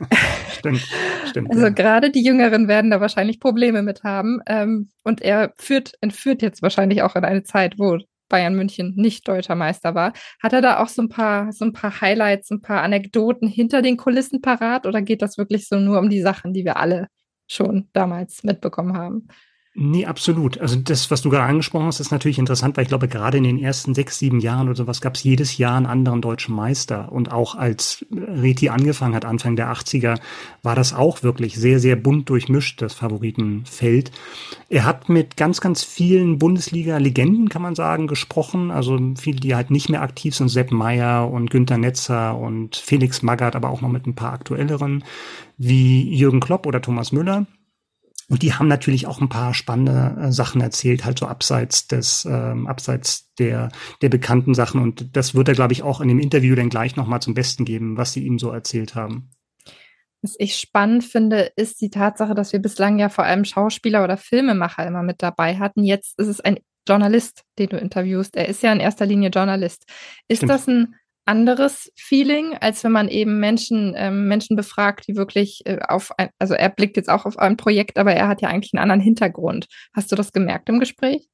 stimmt, 0.50 0.86
stimmt. 1.28 1.50
Also 1.50 1.64
ja. 1.64 1.68
gerade 1.70 2.10
die 2.10 2.22
Jüngeren 2.22 2.68
werden 2.68 2.90
da 2.90 3.00
wahrscheinlich 3.00 3.40
Probleme 3.40 3.82
mit 3.82 4.04
haben. 4.04 4.40
Ähm, 4.46 4.90
und 5.02 5.22
er 5.22 5.52
führt, 5.58 5.94
entführt 6.00 6.42
jetzt 6.42 6.62
wahrscheinlich 6.62 7.02
auch 7.02 7.16
in 7.16 7.24
eine 7.24 7.42
Zeit, 7.42 7.78
wo 7.78 7.98
Bayern 8.28 8.54
München 8.54 8.94
nicht 8.96 9.26
deutscher 9.26 9.56
Meister 9.56 9.94
war. 9.94 10.12
Hat 10.42 10.52
er 10.52 10.60
da 10.60 10.78
auch 10.80 10.88
so 10.88 11.02
ein 11.02 11.08
paar, 11.08 11.52
so 11.52 11.64
ein 11.64 11.72
paar 11.72 12.00
Highlights, 12.00 12.50
ein 12.50 12.60
paar 12.60 12.82
Anekdoten 12.82 13.48
hinter 13.48 13.82
den 13.82 13.96
Kulissen 13.96 14.40
parat 14.40 14.86
oder 14.86 15.02
geht 15.02 15.22
das 15.22 15.38
wirklich 15.38 15.66
so 15.68 15.76
nur 15.76 15.98
um 15.98 16.10
die 16.10 16.20
Sachen, 16.20 16.52
die 16.52 16.64
wir 16.64 16.76
alle 16.76 17.08
schon 17.50 17.88
damals 17.92 18.44
mitbekommen 18.44 18.96
haben. 18.96 19.28
Nee, 19.72 20.04
absolut. 20.04 20.58
Also 20.58 20.74
das, 20.74 21.12
was 21.12 21.22
du 21.22 21.30
gerade 21.30 21.44
angesprochen 21.44 21.86
hast, 21.86 22.00
ist 22.00 22.10
natürlich 22.10 22.40
interessant, 22.40 22.76
weil 22.76 22.82
ich 22.82 22.88
glaube, 22.88 23.06
gerade 23.06 23.38
in 23.38 23.44
den 23.44 23.58
ersten 23.60 23.94
sechs, 23.94 24.18
sieben 24.18 24.40
Jahren 24.40 24.66
oder 24.66 24.74
sowas 24.74 25.00
gab 25.00 25.14
es 25.14 25.22
jedes 25.22 25.58
Jahr 25.58 25.76
einen 25.76 25.86
anderen 25.86 26.20
deutschen 26.20 26.56
Meister. 26.56 27.12
Und 27.12 27.30
auch 27.30 27.54
als 27.54 28.04
Reti 28.10 28.68
angefangen 28.68 29.14
hat, 29.14 29.24
Anfang 29.24 29.54
der 29.54 29.72
80er, 29.72 30.18
war 30.64 30.74
das 30.74 30.92
auch 30.92 31.22
wirklich 31.22 31.54
sehr, 31.54 31.78
sehr 31.78 31.94
bunt 31.94 32.28
durchmischt, 32.30 32.82
das 32.82 32.94
Favoritenfeld. 32.94 34.10
Er 34.68 34.84
hat 34.84 35.08
mit 35.08 35.36
ganz, 35.36 35.60
ganz 35.60 35.84
vielen 35.84 36.40
Bundesliga-Legenden, 36.40 37.48
kann 37.48 37.62
man 37.62 37.76
sagen, 37.76 38.08
gesprochen. 38.08 38.72
Also 38.72 38.98
viele, 39.20 39.38
die 39.38 39.54
halt 39.54 39.70
nicht 39.70 39.88
mehr 39.88 40.02
aktiv 40.02 40.34
sind, 40.34 40.48
Sepp 40.48 40.72
Meyer 40.72 41.30
und 41.30 41.48
Günter 41.48 41.78
Netzer 41.78 42.36
und 42.36 42.74
Felix 42.74 43.22
Magath, 43.22 43.54
aber 43.54 43.70
auch 43.70 43.82
noch 43.82 43.88
mit 43.88 44.04
ein 44.04 44.16
paar 44.16 44.32
aktuelleren, 44.32 45.04
wie 45.58 46.12
Jürgen 46.12 46.40
Klopp 46.40 46.66
oder 46.66 46.82
Thomas 46.82 47.12
Müller. 47.12 47.46
Und 48.30 48.42
die 48.42 48.54
haben 48.54 48.68
natürlich 48.68 49.08
auch 49.08 49.20
ein 49.20 49.28
paar 49.28 49.54
spannende 49.54 50.16
äh, 50.20 50.32
Sachen 50.32 50.60
erzählt, 50.60 51.04
halt 51.04 51.18
so 51.18 51.26
abseits 51.26 51.88
des, 51.88 52.24
ähm, 52.30 52.68
abseits 52.68 53.34
der, 53.40 53.70
der 54.02 54.08
bekannten 54.08 54.54
Sachen. 54.54 54.80
Und 54.80 55.16
das 55.16 55.34
wird 55.34 55.48
er, 55.48 55.54
glaube 55.54 55.72
ich, 55.72 55.82
auch 55.82 56.00
in 56.00 56.06
dem 56.06 56.20
Interview 56.20 56.54
dann 56.54 56.70
gleich 56.70 56.94
nochmal 56.94 57.20
zum 57.20 57.34
Besten 57.34 57.64
geben, 57.64 57.96
was 57.96 58.12
sie 58.12 58.24
ihm 58.24 58.38
so 58.38 58.50
erzählt 58.50 58.94
haben. 58.94 59.30
Was 60.22 60.36
ich 60.38 60.56
spannend 60.56 61.02
finde, 61.02 61.50
ist 61.56 61.80
die 61.80 61.90
Tatsache, 61.90 62.36
dass 62.36 62.52
wir 62.52 62.60
bislang 62.60 63.00
ja 63.00 63.08
vor 63.08 63.24
allem 63.24 63.44
Schauspieler 63.44 64.04
oder 64.04 64.16
Filmemacher 64.16 64.86
immer 64.86 65.02
mit 65.02 65.22
dabei 65.22 65.58
hatten. 65.58 65.82
Jetzt 65.82 66.16
ist 66.20 66.28
es 66.28 66.40
ein 66.40 66.60
Journalist, 66.88 67.42
den 67.58 67.70
du 67.70 67.78
interviewst. 67.78 68.36
Er 68.36 68.48
ist 68.48 68.62
ja 68.62 68.72
in 68.72 68.80
erster 68.80 69.06
Linie 69.06 69.30
Journalist. 69.30 69.86
Ist 70.28 70.38
Stimmt. 70.38 70.52
das 70.52 70.68
ein 70.68 70.94
anderes 71.24 71.92
Feeling, 71.96 72.56
als 72.60 72.82
wenn 72.84 72.92
man 72.92 73.08
eben 73.08 73.38
Menschen, 73.40 73.94
ähm, 73.96 74.26
Menschen 74.28 74.56
befragt, 74.56 75.06
die 75.08 75.16
wirklich 75.16 75.62
äh, 75.64 75.78
auf 75.86 76.12
ein, 76.18 76.30
also 76.38 76.54
er 76.54 76.68
blickt 76.70 76.96
jetzt 76.96 77.08
auch 77.08 77.26
auf 77.26 77.38
ein 77.38 77.56
Projekt, 77.56 77.98
aber 77.98 78.12
er 78.12 78.28
hat 78.28 78.42
ja 78.42 78.48
eigentlich 78.48 78.72
einen 78.74 78.82
anderen 78.82 79.00
Hintergrund. 79.00 79.66
Hast 79.94 80.10
du 80.10 80.16
das 80.16 80.32
gemerkt 80.32 80.68
im 80.68 80.80
Gespräch? 80.80 81.28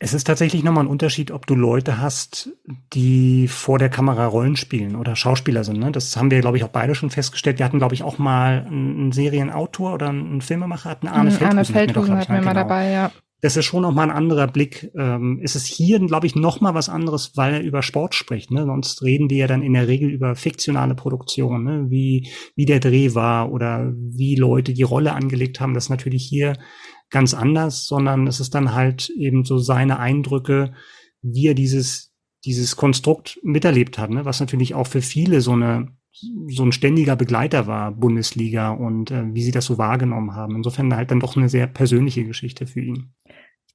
Es 0.00 0.14
ist 0.14 0.28
tatsächlich 0.28 0.62
nochmal 0.62 0.84
ein 0.84 0.90
Unterschied, 0.90 1.32
ob 1.32 1.46
du 1.48 1.56
Leute 1.56 2.00
hast, 2.00 2.50
die 2.92 3.48
vor 3.48 3.80
der 3.80 3.88
Kamera 3.88 4.26
Rollen 4.26 4.54
spielen 4.54 4.94
oder 4.94 5.16
Schauspieler 5.16 5.64
sind. 5.64 5.80
Ne? 5.80 5.90
Das 5.90 6.16
haben 6.16 6.30
wir, 6.30 6.40
glaube 6.40 6.56
ich, 6.56 6.62
auch 6.62 6.68
beide 6.68 6.94
schon 6.94 7.10
festgestellt. 7.10 7.58
Wir 7.58 7.64
hatten, 7.64 7.78
glaube 7.78 7.96
ich, 7.96 8.04
auch 8.04 8.18
mal 8.18 8.64
einen 8.64 9.10
Serienautor 9.10 9.94
oder 9.94 10.10
einen 10.10 10.40
Filmemacher, 10.40 10.90
hatten 10.90 11.08
Arne 11.08 11.32
Feldhusen. 11.32 11.46
Arne 11.58 11.64
Feldhusen 11.64 12.16
hatten 12.16 12.32
wir 12.32 12.42
mal 12.42 12.52
genau. 12.52 12.54
dabei, 12.54 12.90
ja 12.90 13.10
das 13.40 13.56
ist 13.56 13.66
schon 13.66 13.82
noch 13.82 13.94
mal 13.94 14.02
ein 14.02 14.16
anderer 14.16 14.48
Blick. 14.48 14.90
Ähm, 14.96 15.38
ist 15.40 15.54
es 15.54 15.64
hier, 15.64 16.00
glaube 16.00 16.26
ich, 16.26 16.34
noch 16.34 16.60
mal 16.60 16.74
was 16.74 16.88
anderes, 16.88 17.36
weil 17.36 17.54
er 17.54 17.62
über 17.62 17.82
Sport 17.82 18.14
spricht. 18.14 18.50
Ne? 18.50 18.64
Sonst 18.66 19.02
reden 19.02 19.28
die 19.28 19.36
ja 19.36 19.46
dann 19.46 19.62
in 19.62 19.74
der 19.74 19.86
Regel 19.86 20.10
über 20.10 20.34
fiktionale 20.34 20.96
Produktionen, 20.96 21.64
ne? 21.64 21.90
wie, 21.90 22.28
wie 22.56 22.66
der 22.66 22.80
Dreh 22.80 23.14
war 23.14 23.52
oder 23.52 23.92
wie 23.96 24.34
Leute 24.34 24.72
die 24.72 24.82
Rolle 24.82 25.12
angelegt 25.12 25.60
haben. 25.60 25.74
Das 25.74 25.84
ist 25.84 25.90
natürlich 25.90 26.24
hier 26.24 26.54
ganz 27.10 27.32
anders, 27.32 27.86
sondern 27.86 28.26
es 28.26 28.40
ist 28.40 28.54
dann 28.54 28.74
halt 28.74 29.08
eben 29.10 29.44
so 29.44 29.58
seine 29.58 30.00
Eindrücke, 30.00 30.72
wie 31.22 31.46
er 31.46 31.54
dieses, 31.54 32.12
dieses 32.44 32.74
Konstrukt 32.74 33.38
miterlebt 33.44 33.98
hat, 33.98 34.10
ne? 34.10 34.24
was 34.24 34.40
natürlich 34.40 34.74
auch 34.74 34.88
für 34.88 35.02
viele 35.02 35.40
so 35.40 35.52
eine 35.52 35.96
so 36.48 36.64
ein 36.64 36.72
ständiger 36.72 37.16
Begleiter 37.16 37.66
war, 37.66 37.92
Bundesliga 37.92 38.70
und 38.70 39.10
äh, 39.10 39.34
wie 39.34 39.42
sie 39.42 39.52
das 39.52 39.66
so 39.66 39.78
wahrgenommen 39.78 40.34
haben. 40.34 40.56
Insofern 40.56 40.94
halt 40.94 41.10
dann 41.10 41.20
doch 41.20 41.36
eine 41.36 41.48
sehr 41.48 41.66
persönliche 41.66 42.24
Geschichte 42.24 42.66
für 42.66 42.80
ihn. 42.80 43.12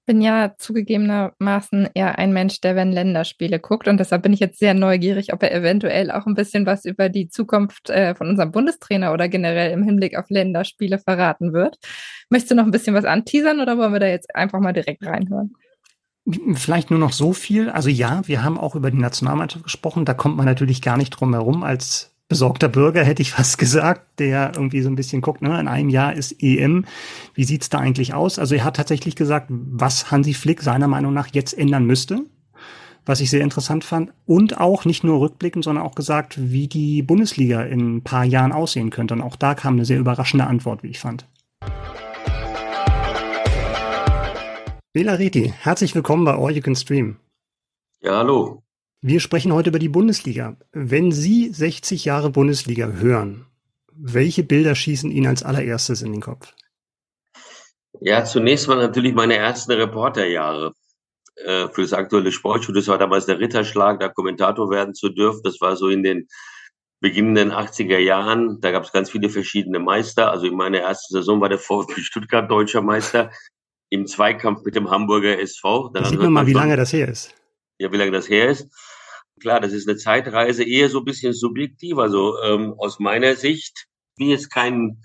Bin 0.06 0.22
ja 0.22 0.54
zugegebenermaßen 0.58 1.90
eher 1.94 2.18
ein 2.20 2.34
Mensch, 2.34 2.60
der 2.60 2.76
wenn 2.76 2.92
Länderspiele 2.92 3.60
guckt 3.60 3.88
und 3.88 3.98
deshalb 4.00 4.24
bin 4.24 4.34
ich 4.34 4.40
jetzt 4.42 4.60
sehr 4.60 4.74
neugierig, 4.74 5.34
ob 5.34 5.44
er 5.44 5.54
eventuell 5.54 6.12
auch 6.12 6.26
ein 6.26 6.34
bisschen 6.34 6.66
was 6.66 6.84
über 6.84 7.08
die 7.08 7.30
Zukunft 7.30 7.90
äh, 7.90 8.14
von 8.14 8.28
unserem 8.28 8.52
Bundestrainer 8.52 9.14
oder 9.14 9.30
generell 9.30 9.72
im 9.72 9.84
Hinblick 9.84 10.18
auf 10.18 10.30
Länderspiele 10.30 11.00
verraten 11.00 11.54
wird. 11.54 11.78
Möchtest 12.30 12.52
du 12.52 12.56
noch 12.56 12.66
ein 12.66 12.72
bisschen 12.72 12.96
was 12.96 13.06
anteasern 13.06 13.62
oder 13.62 13.78
wollen 13.78 13.94
wir 13.94 14.00
da 14.00 14.08
jetzt 14.08 14.36
einfach 14.36 14.60
mal 14.60 14.74
direkt 14.74 15.06
reinhören? 15.06 15.54
Vielleicht 16.54 16.90
nur 16.90 17.00
noch 17.00 17.12
so 17.12 17.34
viel. 17.34 17.70
Also 17.70 17.90
ja, 17.90 18.22
wir 18.28 18.44
haben 18.44 18.58
auch 18.58 18.76
über 18.76 18.92
die 18.92 18.98
Nationalmannschaft 18.98 19.66
gesprochen. 19.66 20.06
Da 20.06 20.14
kommt 20.14 20.38
man 20.38 20.46
natürlich 20.46 20.82
gar 20.82 20.96
nicht 20.96 21.10
drum 21.10 21.34
herum. 21.34 21.64
Als 21.64 22.13
besorgter 22.34 22.68
Bürger 22.68 23.04
hätte 23.04 23.22
ich 23.22 23.32
fast 23.32 23.58
gesagt, 23.60 24.20
der 24.20 24.54
irgendwie 24.56 24.82
so 24.82 24.90
ein 24.90 24.96
bisschen 24.96 25.22
guckt, 25.22 25.44
ne, 25.44 25.60
in 25.60 25.68
einem 25.68 25.90
Jahr 25.90 26.14
ist 26.14 26.42
EM. 26.42 26.86
Wie 27.36 27.44
sieht's 27.44 27.70
da 27.70 27.78
eigentlich 27.78 28.16
aus? 28.16 28.40
Also 28.40 28.56
er 28.56 28.64
hat 28.64 28.76
tatsächlich 28.76 29.16
gesagt, 29.16 29.48
was 29.50 30.10
Hansi 30.10 30.34
Flick 30.34 30.64
seiner 30.64 30.88
Meinung 30.88 31.14
nach 31.14 31.28
jetzt 31.32 31.56
ändern 31.56 31.86
müsste. 31.86 32.26
Was 33.06 33.20
ich 33.20 33.30
sehr 33.30 33.42
interessant 33.42 33.84
fand. 33.84 34.14
Und 34.26 34.60
auch 34.60 34.84
nicht 34.84 35.04
nur 35.04 35.20
rückblickend, 35.20 35.64
sondern 35.64 35.86
auch 35.86 35.94
gesagt, 35.94 36.40
wie 36.40 36.68
die 36.68 37.04
Bundesliga 37.04 37.62
in 37.62 37.98
ein 37.98 38.04
paar 38.04 38.24
Jahren 38.24 38.52
aussehen 38.52 38.90
könnte. 38.90 39.14
Und 39.14 39.22
auch 39.22 39.36
da 39.36 39.54
kam 39.54 39.76
eine 39.76 39.86
sehr 39.86 40.00
überraschende 40.00 40.48
Antwort, 40.48 40.82
wie 40.82 40.88
ich 40.88 41.00
fand. 41.00 41.28
Bela 44.92 45.14
Reti, 45.14 45.54
herzlich 45.60 45.94
willkommen 45.94 46.26
bei 46.26 46.34
All 46.34 46.52
You 46.52 46.62
Can 46.62 46.76
Stream. 46.76 47.18
Ja, 48.02 48.18
hallo. 48.18 48.63
Wir 49.06 49.20
sprechen 49.20 49.52
heute 49.52 49.70
über 49.70 49.80
die 49.80 49.90
Bundesliga. 49.90 50.56
Wenn 50.72 51.12
Sie 51.12 51.50
60 51.50 52.06
Jahre 52.06 52.30
Bundesliga 52.30 52.88
hören, 52.88 53.46
welche 53.92 54.44
Bilder 54.44 54.76
schießen 54.76 55.12
Ihnen 55.12 55.28
als 55.28 55.44
allererstes 55.44 56.02
in 56.02 56.14
den 56.14 56.22
Kopf? 56.22 56.54
Ja, 58.00 58.24
zunächst 58.24 58.70
mal 58.70 58.78
natürlich 58.78 59.14
meine 59.14 59.36
ersten 59.36 59.74
Reporterjahre 59.74 60.72
äh, 61.36 61.68
für 61.68 61.82
das 61.82 61.92
aktuelle 61.92 62.32
Sportschuh. 62.32 62.72
Das 62.72 62.88
war 62.88 62.98
damals 62.98 63.26
der 63.26 63.40
Ritterschlag, 63.40 64.00
da 64.00 64.08
Kommentator 64.08 64.70
werden 64.70 64.94
zu 64.94 65.10
dürfen. 65.10 65.42
Das 65.44 65.60
war 65.60 65.76
so 65.76 65.90
in 65.90 66.04
den 66.04 66.30
beginnenden 67.02 67.52
80er 67.52 67.98
Jahren. 67.98 68.62
Da 68.62 68.72
gab 68.72 68.86
es 68.86 68.94
ganz 68.94 69.10
viele 69.10 69.30
verschiedene 69.30 69.80
Meister. 69.80 70.32
Also 70.32 70.46
in 70.46 70.56
meiner 70.56 70.78
ersten 70.78 71.14
Saison 71.14 71.42
war 71.42 71.50
der 71.50 71.60
VfB 71.60 72.00
Stuttgart 72.00 72.50
deutscher 72.50 72.82
Meister 72.82 73.32
im 73.90 74.08
Zweikampf 74.08 74.64
mit 74.64 74.78
dem 74.78 74.90
Hamburger 74.90 75.38
SV. 75.40 75.90
Daran 75.90 76.10
sieht 76.10 76.20
man 76.22 76.32
mal, 76.32 76.48
wie 76.48 76.54
lange 76.54 76.78
das 76.78 76.94
her 76.94 77.10
ist. 77.10 77.36
Ja, 77.80 77.92
wie 77.92 77.98
lange 77.98 78.12
das 78.12 78.30
her 78.30 78.48
ist. 78.48 78.70
Klar, 79.44 79.60
das 79.60 79.74
ist 79.74 79.90
eine 79.90 79.98
Zeitreise 79.98 80.64
eher 80.64 80.88
so 80.88 81.00
ein 81.00 81.04
bisschen 81.04 81.34
subjektiv. 81.34 81.98
Also 81.98 82.42
ähm, 82.44 82.76
aus 82.78 83.02
meiner 83.02 83.36
Sicht 83.36 83.88
bin 84.16 84.30
jetzt 84.30 84.50
kein, 84.50 85.02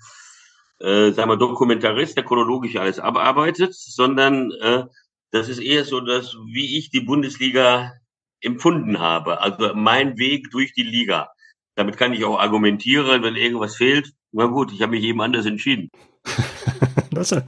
äh, 0.79 1.11
sagen 1.11 1.29
wir, 1.29 1.35
Dokumentarist, 1.35 2.15
der 2.15 2.23
chronologisch 2.23 2.77
alles 2.77 2.99
abarbeitet, 2.99 3.75
sondern 3.75 4.53
äh, 4.61 4.85
das 5.31 5.49
ist 5.49 5.59
eher 5.59 5.83
so, 5.83 5.99
dass 5.99 6.37
wie 6.53 6.77
ich 6.77 6.89
die 6.89 7.01
Bundesliga 7.01 7.91
empfunden 8.39 8.99
habe. 8.99 9.41
Also 9.41 9.73
mein 9.75 10.17
Weg 10.17 10.51
durch 10.51 10.71
die 10.71 10.83
Liga. 10.83 11.27
Damit 11.75 11.97
kann 11.97 12.13
ich 12.13 12.23
auch 12.23 12.39
argumentieren, 12.39 13.21
wenn 13.21 13.35
irgendwas 13.35 13.75
fehlt. 13.75 14.13
Na 14.31 14.45
gut, 14.45 14.71
ich 14.71 14.81
habe 14.81 14.91
mich 14.91 15.03
eben 15.03 15.19
anders 15.19 15.47
entschieden. 15.47 15.89
das, 17.11 17.31
das 17.31 17.43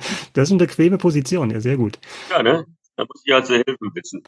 ist 0.49 0.51
eine 0.51 0.57
bequeme 0.57 0.97
Position, 0.97 1.51
ja, 1.51 1.61
sehr 1.61 1.77
gut. 1.77 1.99
Ja, 2.29 2.43
ne? 2.43 2.65
Da 2.97 3.05
muss 3.05 3.23
ich 3.23 3.33
also 3.33 3.53
helfen 3.53 3.91
wissen. 3.93 4.23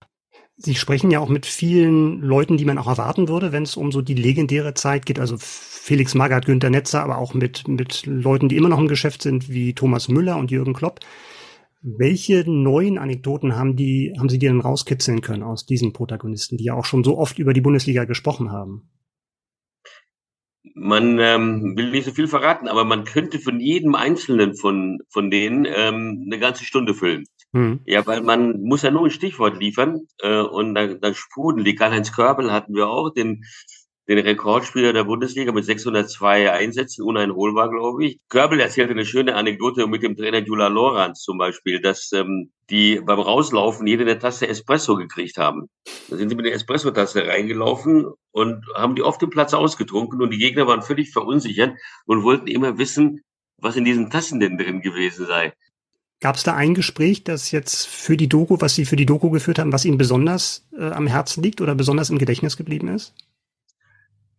Sie 0.55 0.75
sprechen 0.75 1.09
ja 1.09 1.19
auch 1.19 1.29
mit 1.29 1.45
vielen 1.45 2.21
Leuten, 2.21 2.57
die 2.57 2.65
man 2.65 2.77
auch 2.77 2.87
erwarten 2.87 3.27
würde, 3.27 3.51
wenn 3.51 3.63
es 3.63 3.75
um 3.75 3.91
so 3.91 4.01
die 4.01 4.13
legendäre 4.13 4.73
Zeit 4.75 5.05
geht. 5.05 5.19
Also 5.19 5.37
Felix 5.39 6.13
Magath, 6.13 6.45
Günter 6.45 6.69
Netzer, 6.69 7.03
aber 7.03 7.17
auch 7.17 7.33
mit, 7.33 7.67
mit 7.67 8.05
Leuten, 8.05 8.49
die 8.49 8.57
immer 8.57 8.69
noch 8.69 8.79
im 8.79 8.87
Geschäft 8.87 9.23
sind, 9.23 9.49
wie 9.49 9.73
Thomas 9.73 10.09
Müller 10.09 10.37
und 10.37 10.51
Jürgen 10.51 10.73
Klopp. 10.73 10.99
Welche 11.81 12.49
neuen 12.49 12.97
Anekdoten 12.97 13.55
haben 13.55 13.75
die, 13.75 14.13
haben 14.17 14.29
Sie 14.29 14.39
dir 14.39 14.49
denn 14.49 14.61
rauskitzeln 14.61 15.21
können 15.21 15.43
aus 15.43 15.65
diesen 15.65 15.91
Protagonisten, 15.91 16.57
die 16.57 16.65
ja 16.65 16.75
auch 16.75 16.85
schon 16.85 17.03
so 17.03 17.17
oft 17.17 17.39
über 17.39 17.53
die 17.53 17.61
Bundesliga 17.61 18.05
gesprochen 18.05 18.51
haben? 18.51 18.89
man 20.75 21.19
ähm, 21.19 21.73
will 21.75 21.91
nicht 21.91 22.05
so 22.05 22.11
viel 22.11 22.27
verraten, 22.27 22.67
aber 22.67 22.83
man 22.83 23.03
könnte 23.03 23.39
von 23.39 23.59
jedem 23.59 23.95
einzelnen 23.95 24.55
von, 24.55 24.99
von 25.09 25.29
denen 25.29 25.65
ähm, 25.65 26.23
eine 26.25 26.39
ganze 26.39 26.65
Stunde 26.65 26.93
füllen. 26.93 27.25
Mhm. 27.53 27.81
Ja, 27.85 28.05
weil 28.05 28.21
man 28.21 28.61
muss 28.61 28.81
ja 28.81 28.91
nur 28.91 29.05
ein 29.05 29.11
Stichwort 29.11 29.59
liefern 29.59 30.07
äh, 30.19 30.41
und 30.41 30.75
dann, 30.75 30.99
dann 30.99 31.15
sprudeln. 31.15 31.63
Die 31.63 31.75
Karl-Heinz 31.75 32.11
Körbel 32.11 32.51
hatten 32.51 32.75
wir 32.75 32.87
auch, 32.87 33.11
den 33.11 33.43
den 34.07 34.19
Rekordspieler 34.19 34.91
der 34.91 35.05
Bundesliga 35.05 35.51
mit 35.51 35.63
602 35.63 36.51
Einsätzen, 36.51 37.03
uneinholbar, 37.03 37.69
glaube 37.69 38.05
ich. 38.05 38.19
Körbel 38.27 38.59
erzählte 38.59 38.91
eine 38.91 39.05
schöne 39.05 39.35
Anekdote 39.35 39.87
mit 39.87 40.03
dem 40.03 40.17
Trainer 40.17 40.39
Jula 40.39 40.67
Lorenz 40.67 41.21
zum 41.21 41.37
Beispiel, 41.37 41.79
dass 41.79 42.11
ähm, 42.11 42.51
die 42.69 42.99
beim 42.99 43.19
Rauslaufen 43.19 43.87
jede 43.87 44.03
eine 44.03 44.19
Tasse 44.19 44.47
Espresso 44.47 44.97
gekriegt 44.97 45.37
haben. 45.37 45.69
Da 46.09 46.17
sind 46.17 46.29
sie 46.29 46.35
mit 46.35 46.45
der 46.45 46.53
Espresso-Tasse 46.53 47.27
reingelaufen 47.27 48.07
und 48.31 48.65
haben 48.75 48.95
die 48.95 49.03
auf 49.03 49.17
dem 49.17 49.29
Platz 49.29 49.53
ausgetrunken 49.53 50.21
und 50.21 50.31
die 50.31 50.37
Gegner 50.37 50.67
waren 50.67 50.81
völlig 50.81 51.11
verunsichert 51.11 51.73
und 52.05 52.23
wollten 52.23 52.47
immer 52.47 52.77
wissen, 52.77 53.21
was 53.57 53.77
in 53.77 53.85
diesen 53.85 54.09
Tassen 54.09 54.41
denn 54.41 54.57
drin 54.57 54.81
gewesen 54.81 55.25
sei. 55.25 55.53
Gab 56.23 56.37
es 56.37 56.43
da 56.43 56.55
ein 56.55 56.73
Gespräch, 56.73 57.25
das 57.25 57.51
jetzt 57.51 57.85
für 57.85 58.15
die 58.15 58.29
Doku, 58.29 58.57
was 58.61 58.75
Sie 58.75 58.85
für 58.85 58.95
die 58.95 59.05
Doku 59.05 59.29
geführt 59.29 59.59
haben, 59.59 59.73
was 59.73 59.83
Ihnen 59.83 59.97
besonders 59.97 60.65
äh, 60.71 60.89
am 60.89 61.05
Herzen 61.05 61.43
liegt 61.43 61.59
oder 61.59 61.75
besonders 61.75 62.09
im 62.09 62.17
Gedächtnis 62.17 62.55
geblieben 62.55 62.87
ist? 62.87 63.13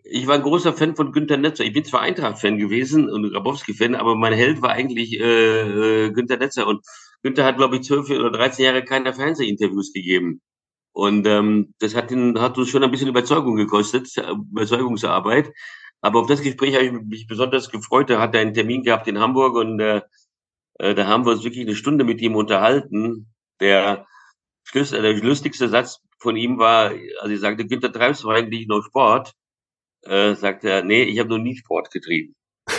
ich 0.07 0.27
war 0.27 0.37
ein 0.37 0.43
großer 0.43 0.73
Fan 0.73 0.97
von 0.97 1.13
Günter 1.13 1.37
Netzer. 1.39 1.65
Ich 1.65 1.73
bin 1.73 1.85
zwar 1.85 2.03
Eintracht-Fan 2.03 2.59
gewesen 2.59 3.11
und 3.11 3.31
Grabowski-Fan, 3.33 3.95
aber 3.95 4.15
mein 4.15 4.33
Held 4.33 4.63
war 4.63 4.71
eigentlich 4.71 5.19
äh, 5.19 6.07
äh, 6.07 6.11
Günter 6.13 6.37
Netzer. 6.37 6.67
Und 6.67 6.87
Günter 7.23 7.45
hat, 7.45 7.57
glaube 7.57 7.77
ich, 7.77 7.83
zwölf 7.83 8.09
oder 8.11 8.31
dreizehn 8.31 8.67
Jahre 8.67 8.85
keine 8.85 9.13
Fernsehinterviews 9.13 9.93
gegeben. 9.93 10.41
Und 10.93 11.27
ähm, 11.27 11.75
das 11.81 11.95
hat, 11.95 12.11
ihn, 12.11 12.39
hat 12.39 12.57
uns 12.59 12.69
schon 12.69 12.85
ein 12.85 12.91
bisschen 12.91 13.09
Überzeugung 13.09 13.57
gekostet, 13.57 14.09
Überzeugungsarbeit. 14.17 15.53
Aber 16.01 16.21
auf 16.21 16.29
das 16.29 16.43
Gespräch 16.43 16.75
habe 16.75 16.85
ich 16.85 16.93
mich 16.93 17.27
besonders 17.27 17.71
gefreut. 17.71 18.11
Er 18.11 18.21
hat 18.21 18.37
einen 18.37 18.55
Termin 18.55 18.83
gehabt 18.83 19.09
in 19.09 19.19
Hamburg 19.19 19.57
und 19.57 19.81
äh, 19.81 20.03
äh, 20.79 20.95
da 20.95 21.07
haben 21.07 21.25
wir 21.25 21.33
uns 21.33 21.45
wirklich 21.45 21.63
eine 21.63 21.77
Stunde 21.77 22.05
mit 22.05 22.21
ihm 22.21 22.37
unterhalten. 22.37 23.33
Der, 23.61 24.07
der 24.75 25.15
lustigste 25.15 25.69
Satz 25.69 26.01
von 26.19 26.37
ihm 26.37 26.59
war, 26.59 26.93
also 27.21 27.35
ich 27.35 27.41
sagte, 27.41 27.67
Günther, 27.67 27.93
treibst 27.93 28.25
du 28.25 28.31
eigentlich 28.31 28.67
noch 28.67 28.83
Sport? 28.83 29.35
äh, 30.07 30.35
sagt 30.35 30.65
er, 30.65 30.83
nee, 30.85 31.03
ich 31.03 31.19
habe 31.19 31.29
noch 31.31 31.39
nie 31.39 31.57
Sport 31.57 31.91
getrieben. 31.91 32.35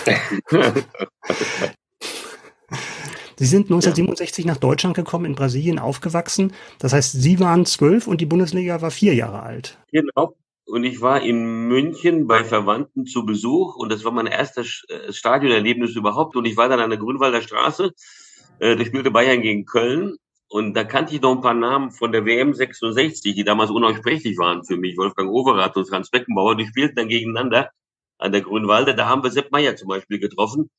Sie 3.38 3.46
sind 3.46 3.66
1967 3.66 4.46
ja. 4.46 4.52
nach 4.52 4.58
Deutschland 4.58 4.96
gekommen, 4.96 5.26
in 5.26 5.36
Brasilien 5.36 5.78
aufgewachsen. 5.78 6.54
Das 6.80 6.94
heißt, 6.94 7.12
Sie 7.12 7.40
waren 7.42 7.66
zwölf 7.66 8.08
und 8.08 8.22
die 8.22 8.26
Bundesliga 8.26 8.82
war 8.82 8.92
vier 8.92 9.14
Jahre 9.14 9.44
alt. 9.44 9.78
Genau. 9.92 10.38
Und 10.66 10.84
ich 10.84 11.00
war 11.02 11.22
in 11.22 11.68
München 11.68 12.28
bei 12.28 12.44
Verwandten 12.44 13.06
zu 13.06 13.26
Besuch 13.26 13.76
und 13.76 13.92
das 13.92 14.04
war 14.04 14.12
mein 14.12 14.26
erstes 14.26 14.84
äh, 14.90 15.14
Stadionerlebnis 15.14 15.96
überhaupt. 15.96 16.36
Und 16.36 16.46
ich 16.46 16.58
war 16.58 16.70
dann 16.70 16.80
an 16.80 16.90
der 16.90 17.00
Grünwalder 17.00 17.42
Straße. 17.42 17.94
Äh, 18.60 18.76
da 18.76 18.84
spielte 18.84 19.12
Bayern 19.12 19.42
gegen 19.42 19.66
Köln 19.66 20.18
und 20.48 20.74
da 20.74 20.84
kannte 20.84 21.14
ich 21.14 21.22
noch 21.22 21.36
ein 21.36 21.42
paar 21.42 21.54
Namen 21.54 21.92
von 21.92 22.12
der 22.12 22.26
WM 22.26 22.54
66, 22.54 23.36
die 23.36 23.44
damals 23.44 23.72
unaussprechlich 23.72 24.38
waren 24.38 24.64
für 24.64 24.78
mich. 24.78 24.98
Wolfgang 24.98 25.30
Overath 25.30 25.78
und 25.78 25.88
Franz 25.88 26.10
Beckenbauer, 26.10 26.56
die 26.56 26.66
spielten 26.66 26.96
dann 26.96 27.10
gegeneinander 27.10 27.72
an 28.18 28.32
der 28.32 28.42
Grünwalde. 28.42 28.96
Da 28.96 29.08
haben 29.08 29.24
wir 29.24 29.32
Sepp 29.32 29.52
Meyer 29.52 29.76
zum 29.76 29.90
Beispiel 29.90 30.20
getroffen, 30.20 30.70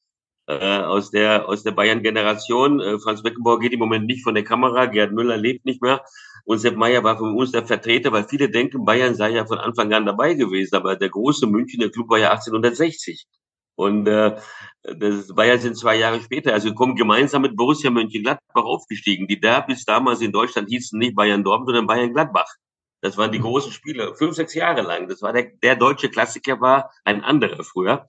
äh, 0.47 0.79
aus 0.79 1.11
der, 1.11 1.49
aus 1.49 1.63
der 1.63 1.73
Bayern-Generation. 1.73 2.81
Äh, 2.81 2.99
Franz 2.99 3.23
Beckenbauer 3.23 3.61
geht 3.61 3.73
im 3.73 3.81
Moment 3.81 4.07
nicht 4.07 4.23
von 4.23 4.35
der 4.35 4.45
Kamera, 4.45 4.87
Gerd 4.87 5.13
Müller 5.13 5.37
lebt 5.37 5.65
nicht 5.65 5.83
mehr. 5.83 6.05
Und 6.45 6.59
Sepp 6.59 6.77
Meyer 6.77 7.03
war 7.03 7.19
von 7.19 7.35
uns 7.35 7.51
der 7.53 7.67
Vertreter, 7.67 8.13
weil 8.13 8.25
viele 8.25 8.49
denken, 8.49 8.85
Bayern 8.85 9.15
sei 9.17 9.31
ja 9.31 9.47
von 9.47 9.59
Anfang 9.59 9.93
an 9.93 10.07
dabei 10.07 10.35
gewesen. 10.35 10.77
Aber 10.77 10.97
der 10.97 11.09
große 11.09 11.47
Münchner 11.47 11.89
Club 11.89 12.09
war 12.09 12.19
ja 12.19 12.31
1860. 12.31 13.27
Und 13.75 14.07
äh, 14.07 14.37
das 14.83 15.35
Bayern 15.35 15.61
sind 15.61 15.77
zwei 15.77 15.97
Jahre 15.97 16.21
später, 16.21 16.53
also 16.55 16.73
kommen 16.73 16.97
gemeinsam 16.97 17.43
mit 17.43 17.57
Borussia 17.57 17.91
Mönchengladbach 17.91 18.65
aufgestiegen. 18.65 19.27
Die 19.27 19.41
Derbys 19.41 19.85
damals 19.85 20.21
in 20.21 20.33
Deutschland 20.33 20.69
hießen 20.71 20.99
nicht 20.99 21.15
Bayern 21.15 21.45
Dortmund, 21.45 21.69
sondern 21.69 21.87
Bayern 21.87 22.13
Gladbach. 22.15 22.55
Das 23.03 23.19
waren 23.19 23.33
die 23.33 23.39
mhm. 23.39 23.45
großen 23.45 23.73
Spiele, 23.73 24.15
fünf, 24.15 24.35
sechs 24.37 24.55
Jahre 24.55 24.83
lang. 24.83 25.09
Das 25.09 25.21
war 25.23 25.33
der, 25.33 25.51
der 25.63 25.77
deutsche 25.77 26.09
Klassiker, 26.09 26.61
war 26.61 26.91
ein 27.05 27.23
anderer 27.23 27.63
früher. 27.63 28.07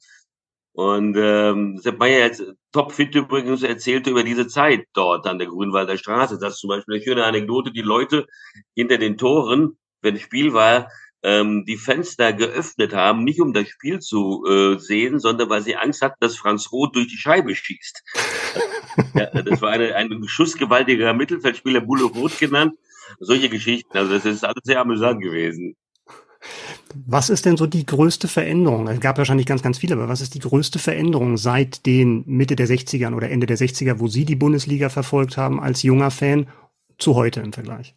Und 0.77 1.17
ähm, 1.17 1.79
Sepp 1.79 1.97
Meyer 1.97 2.19
jetzt 2.19 2.43
topfit 2.71 3.15
übrigens 3.15 3.63
erzählte 3.63 4.11
über 4.11 4.23
diese 4.23 4.47
Zeit 4.47 4.85
dort 4.93 5.25
an 5.25 5.39
der 5.39 5.47
Grünwalder 5.47 5.97
Straße. 5.97 6.37
Das 6.39 6.53
ist 6.53 6.59
zum 6.59 6.67
Beispiel 6.67 6.93
eine 6.93 7.03
schöne 7.03 7.25
Anekdote. 7.25 7.71
Die 7.71 7.81
Leute 7.81 8.27
hinter 8.75 8.99
den 8.99 9.17
Toren, 9.17 9.79
wenn 10.03 10.19
Spiel 10.19 10.53
war, 10.53 10.91
ähm, 11.23 11.65
die 11.65 11.77
Fenster 11.77 12.31
geöffnet 12.31 12.93
haben, 12.93 13.23
nicht 13.23 13.41
um 13.41 13.53
das 13.53 13.67
Spiel 13.67 14.01
zu 14.01 14.45
äh, 14.47 14.77
sehen, 14.77 15.19
sondern 15.19 15.49
weil 15.49 15.63
sie 15.63 15.75
Angst 15.75 16.03
hatten, 16.03 16.17
dass 16.19 16.37
Franz 16.37 16.71
Roth 16.71 16.95
durch 16.95 17.07
die 17.07 17.17
Scheibe 17.17 17.55
schießt. 17.55 18.03
ja, 19.15 19.25
das 19.41 19.59
war 19.63 19.71
eine, 19.71 19.95
ein 19.95 20.27
schussgewaltiger 20.27 21.11
Mittelfeldspieler, 21.15 21.81
Bulle 21.81 22.03
Roth 22.03 22.37
genannt. 22.37 22.73
Solche 23.19 23.49
Geschichten. 23.49 23.97
Also 23.97 24.13
das 24.13 24.25
ist 24.25 24.45
alles 24.45 24.61
sehr 24.63 24.79
amüsant 24.79 25.23
gewesen. 25.23 25.75
Was 27.05 27.29
ist 27.29 27.45
denn 27.45 27.57
so 27.57 27.67
die 27.67 27.85
größte 27.85 28.27
Veränderung? 28.27 28.87
Es 28.87 28.99
gab 28.99 29.17
wahrscheinlich 29.17 29.45
ganz, 29.45 29.61
ganz 29.61 29.77
viele, 29.77 29.95
aber 29.95 30.07
was 30.07 30.21
ist 30.21 30.33
die 30.33 30.39
größte 30.39 30.79
Veränderung 30.79 31.37
seit 31.37 31.85
den 31.85 32.23
Mitte 32.25 32.55
der 32.55 32.67
60ern 32.67 33.13
oder 33.13 33.29
Ende 33.29 33.45
der 33.45 33.57
60er, 33.57 33.99
wo 33.99 34.07
Sie 34.07 34.25
die 34.25 34.35
Bundesliga 34.35 34.89
verfolgt 34.89 35.37
haben 35.37 35.59
als 35.59 35.83
junger 35.83 36.11
Fan, 36.11 36.47
zu 36.97 37.15
heute 37.15 37.41
im 37.41 37.53
Vergleich? 37.53 37.95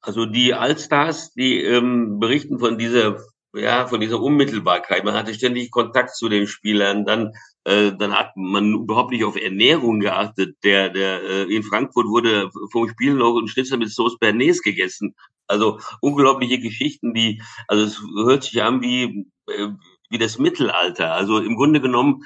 Also 0.00 0.26
die 0.26 0.52
Allstars, 0.52 1.32
die 1.32 1.62
ähm, 1.62 2.18
berichten 2.18 2.58
von 2.58 2.76
dieser 2.76 3.18
ja, 3.54 3.86
von 3.86 4.00
dieser 4.00 4.20
Unmittelbarkeit. 4.20 5.04
Man 5.04 5.14
hatte 5.14 5.34
ständig 5.34 5.70
Kontakt 5.70 6.16
zu 6.16 6.28
den 6.28 6.46
Spielern. 6.46 7.04
Dann, 7.04 7.32
dann 7.64 8.12
hat 8.12 8.36
man 8.36 8.74
überhaupt 8.74 9.10
nicht 9.10 9.24
auf 9.24 9.36
Ernährung 9.36 10.00
geachtet. 10.00 10.56
Der, 10.64 10.90
der 10.90 11.22
äh, 11.22 11.54
in 11.54 11.62
Frankfurt 11.62 12.06
wurde 12.06 12.50
vom 12.70 12.88
Spiel 12.88 13.14
noch 13.14 13.38
ein 13.38 13.48
Schnitzel 13.48 13.78
mit 13.78 13.90
Sauce 13.90 14.18
Bernays 14.18 14.62
gegessen. 14.62 15.14
Also 15.46 15.78
unglaubliche 16.00 16.58
Geschichten, 16.58 17.14
die, 17.14 17.42
also 17.68 17.84
es 17.84 18.02
hört 18.26 18.44
sich 18.44 18.62
an 18.62 18.82
wie, 18.82 19.26
äh, 19.46 19.68
wie 20.10 20.18
das 20.18 20.38
Mittelalter. 20.38 21.12
Also 21.12 21.38
im 21.38 21.56
Grunde 21.56 21.80
genommen, 21.80 22.24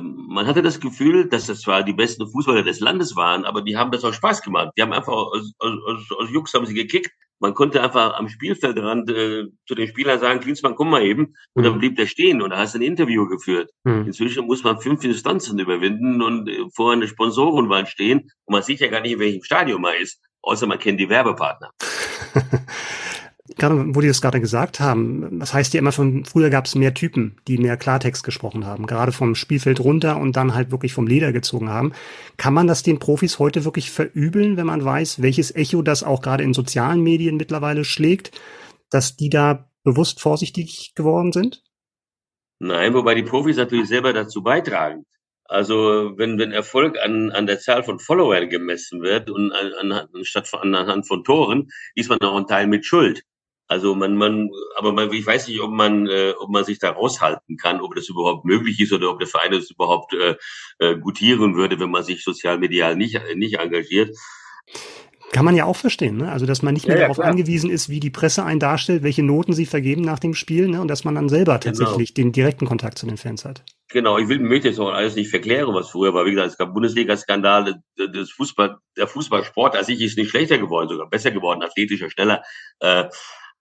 man 0.00 0.46
hatte 0.46 0.62
das 0.62 0.80
Gefühl, 0.80 1.28
dass 1.28 1.46
das 1.46 1.62
zwar 1.62 1.82
die 1.82 1.92
besten 1.92 2.28
Fußballer 2.28 2.62
des 2.62 2.80
Landes 2.80 3.16
waren, 3.16 3.44
aber 3.44 3.62
die 3.62 3.76
haben 3.76 3.90
das 3.90 4.04
auch 4.04 4.12
Spaß 4.12 4.42
gemacht. 4.42 4.70
Die 4.76 4.82
haben 4.82 4.92
einfach 4.92 5.12
aus, 5.12 5.52
aus, 5.58 6.10
aus 6.16 6.30
Jux 6.30 6.54
haben 6.54 6.66
sie 6.66 6.74
gekickt. 6.74 7.10
Man 7.42 7.54
konnte 7.54 7.82
einfach 7.82 8.18
am 8.18 8.28
Spielfeldrand 8.28 9.10
äh, 9.10 9.44
zu 9.66 9.74
den 9.74 9.88
Spielern 9.88 10.20
sagen, 10.20 10.40
Klinsmann, 10.40 10.74
komm 10.74 10.90
mal 10.90 11.02
eben. 11.02 11.34
Und 11.54 11.64
dann 11.64 11.74
mhm. 11.74 11.78
blieb 11.78 11.96
der 11.96 12.06
stehen 12.06 12.42
und 12.42 12.50
da 12.50 12.58
hast 12.58 12.74
du 12.74 12.78
ein 12.78 12.82
Interview 12.82 13.26
geführt. 13.26 13.70
Mhm. 13.84 14.06
Inzwischen 14.06 14.46
muss 14.46 14.62
man 14.62 14.78
fünf 14.78 15.02
Instanzen 15.04 15.58
überwinden 15.58 16.22
und 16.22 16.48
äh, 16.48 16.66
vor 16.74 16.92
einer 16.92 17.06
Sponsorenwand 17.06 17.88
stehen 17.88 18.30
und 18.44 18.52
man 18.52 18.62
sieht 18.62 18.80
ja 18.80 18.88
gar 18.88 19.00
nicht, 19.00 19.12
in 19.12 19.20
welchem 19.20 19.42
Stadion 19.42 19.80
man 19.80 19.94
ist, 19.94 20.20
außer 20.42 20.66
man 20.66 20.78
kennt 20.78 21.00
die 21.00 21.08
Werbepartner. 21.08 21.70
gerade, 23.60 23.94
wo 23.94 24.00
die 24.00 24.08
das 24.08 24.20
gerade 24.20 24.40
gesagt 24.40 24.80
haben, 24.80 25.38
das 25.38 25.54
heißt 25.54 25.74
ja 25.74 25.78
immer 25.78 25.92
von, 25.92 26.24
früher 26.24 26.50
gab 26.50 26.64
es 26.64 26.74
mehr 26.74 26.94
Typen, 26.94 27.36
die 27.46 27.58
mehr 27.58 27.76
Klartext 27.76 28.24
gesprochen 28.24 28.66
haben, 28.66 28.86
gerade 28.86 29.12
vom 29.12 29.34
Spielfeld 29.34 29.80
runter 29.80 30.16
und 30.16 30.36
dann 30.36 30.54
halt 30.54 30.70
wirklich 30.70 30.94
vom 30.94 31.06
Leder 31.06 31.30
gezogen 31.30 31.68
haben. 31.68 31.92
Kann 32.38 32.54
man 32.54 32.66
das 32.66 32.82
den 32.82 32.98
Profis 32.98 33.38
heute 33.38 33.64
wirklich 33.64 33.90
verübeln, 33.90 34.56
wenn 34.56 34.66
man 34.66 34.84
weiß, 34.84 35.22
welches 35.22 35.54
Echo 35.54 35.82
das 35.82 36.02
auch 36.02 36.22
gerade 36.22 36.42
in 36.42 36.54
sozialen 36.54 37.02
Medien 37.02 37.36
mittlerweile 37.36 37.84
schlägt, 37.84 38.32
dass 38.90 39.16
die 39.16 39.28
da 39.28 39.70
bewusst 39.84 40.20
vorsichtig 40.20 40.94
geworden 40.94 41.32
sind? 41.32 41.62
Nein, 42.58 42.94
wobei 42.94 43.14
die 43.14 43.22
Profis 43.22 43.56
natürlich 43.56 43.88
selber 43.88 44.12
dazu 44.12 44.42
beitragen. 44.42 45.04
Also 45.44 46.12
wenn, 46.16 46.38
wenn 46.38 46.52
Erfolg 46.52 46.98
an, 47.02 47.32
an 47.32 47.46
der 47.46 47.58
Zahl 47.58 47.82
von 47.82 47.98
Followern 47.98 48.48
gemessen 48.48 49.02
wird 49.02 49.28
und 49.30 49.52
an, 49.52 49.72
an, 49.92 50.08
anstatt 50.14 50.46
von, 50.46 50.74
anhand 50.74 51.08
von 51.08 51.24
Toren, 51.24 51.70
ist 51.94 52.08
man 52.08 52.20
auch 52.20 52.36
ein 52.36 52.46
Teil 52.46 52.66
mit 52.66 52.86
Schuld. 52.86 53.24
Also 53.70 53.94
man, 53.94 54.16
man, 54.16 54.50
aber 54.74 54.92
man, 54.92 55.12
ich 55.12 55.24
weiß 55.24 55.46
nicht, 55.46 55.60
ob 55.60 55.70
man, 55.70 56.08
äh, 56.08 56.34
ob 56.40 56.50
man 56.50 56.64
sich 56.64 56.80
da 56.80 56.90
raushalten 56.90 57.56
kann, 57.56 57.80
ob 57.80 57.94
das 57.94 58.08
überhaupt 58.08 58.44
möglich 58.44 58.80
ist 58.80 58.92
oder 58.92 59.08
ob 59.10 59.20
der 59.20 59.28
Verein 59.28 59.52
das 59.52 59.70
überhaupt 59.70 60.12
äh, 60.12 60.34
äh, 60.80 60.98
gutieren 60.98 61.54
würde, 61.54 61.78
wenn 61.78 61.92
man 61.92 62.02
sich 62.02 62.24
sozialmedial 62.24 62.96
nicht, 62.96 63.20
nicht 63.36 63.60
engagiert. 63.60 64.18
Kann 65.30 65.44
man 65.44 65.54
ja 65.54 65.66
auch 65.66 65.76
verstehen, 65.76 66.16
ne? 66.16 66.32
Also 66.32 66.46
dass 66.46 66.62
man 66.62 66.74
nicht 66.74 66.88
mehr 66.88 66.96
ja, 66.96 67.02
darauf 67.02 67.18
ja, 67.18 67.24
angewiesen 67.24 67.70
ist, 67.70 67.88
wie 67.88 68.00
die 68.00 68.10
Presse 68.10 68.42
einen 68.44 68.58
darstellt, 68.58 69.04
welche 69.04 69.22
Noten 69.22 69.52
sie 69.52 69.66
vergeben 69.66 70.02
nach 70.02 70.18
dem 70.18 70.34
Spiel, 70.34 70.66
ne? 70.66 70.80
Und 70.80 70.88
dass 70.88 71.04
man 71.04 71.14
dann 71.14 71.28
selber 71.28 71.60
genau. 71.60 71.78
tatsächlich 71.78 72.12
genau. 72.12 72.26
den 72.26 72.32
direkten 72.32 72.66
Kontakt 72.66 72.98
zu 72.98 73.06
den 73.06 73.18
Fans 73.18 73.44
hat. 73.44 73.62
Genau, 73.90 74.18
ich 74.18 74.28
will 74.28 74.40
möchte 74.40 74.66
jetzt 74.66 74.80
auch 74.80 74.90
alles 74.90 75.14
nicht 75.14 75.30
verklären, 75.30 75.72
was 75.72 75.90
früher 75.90 76.12
war. 76.12 76.26
Wie 76.26 76.32
gesagt, 76.32 76.50
es 76.50 76.58
gab 76.58 76.74
Bundesliga-Skandale, 76.74 77.84
das 77.96 78.30
Fußball, 78.32 78.78
der 78.96 79.06
Fußballsport 79.06 79.76
an 79.76 79.84
sich 79.84 80.00
ist 80.00 80.18
nicht 80.18 80.30
schlechter 80.30 80.58
geworden, 80.58 80.88
sogar 80.88 81.08
besser 81.08 81.30
geworden, 81.30 81.62
athletischer, 81.62 82.10
schneller. 82.10 82.42
Äh, 82.80 83.04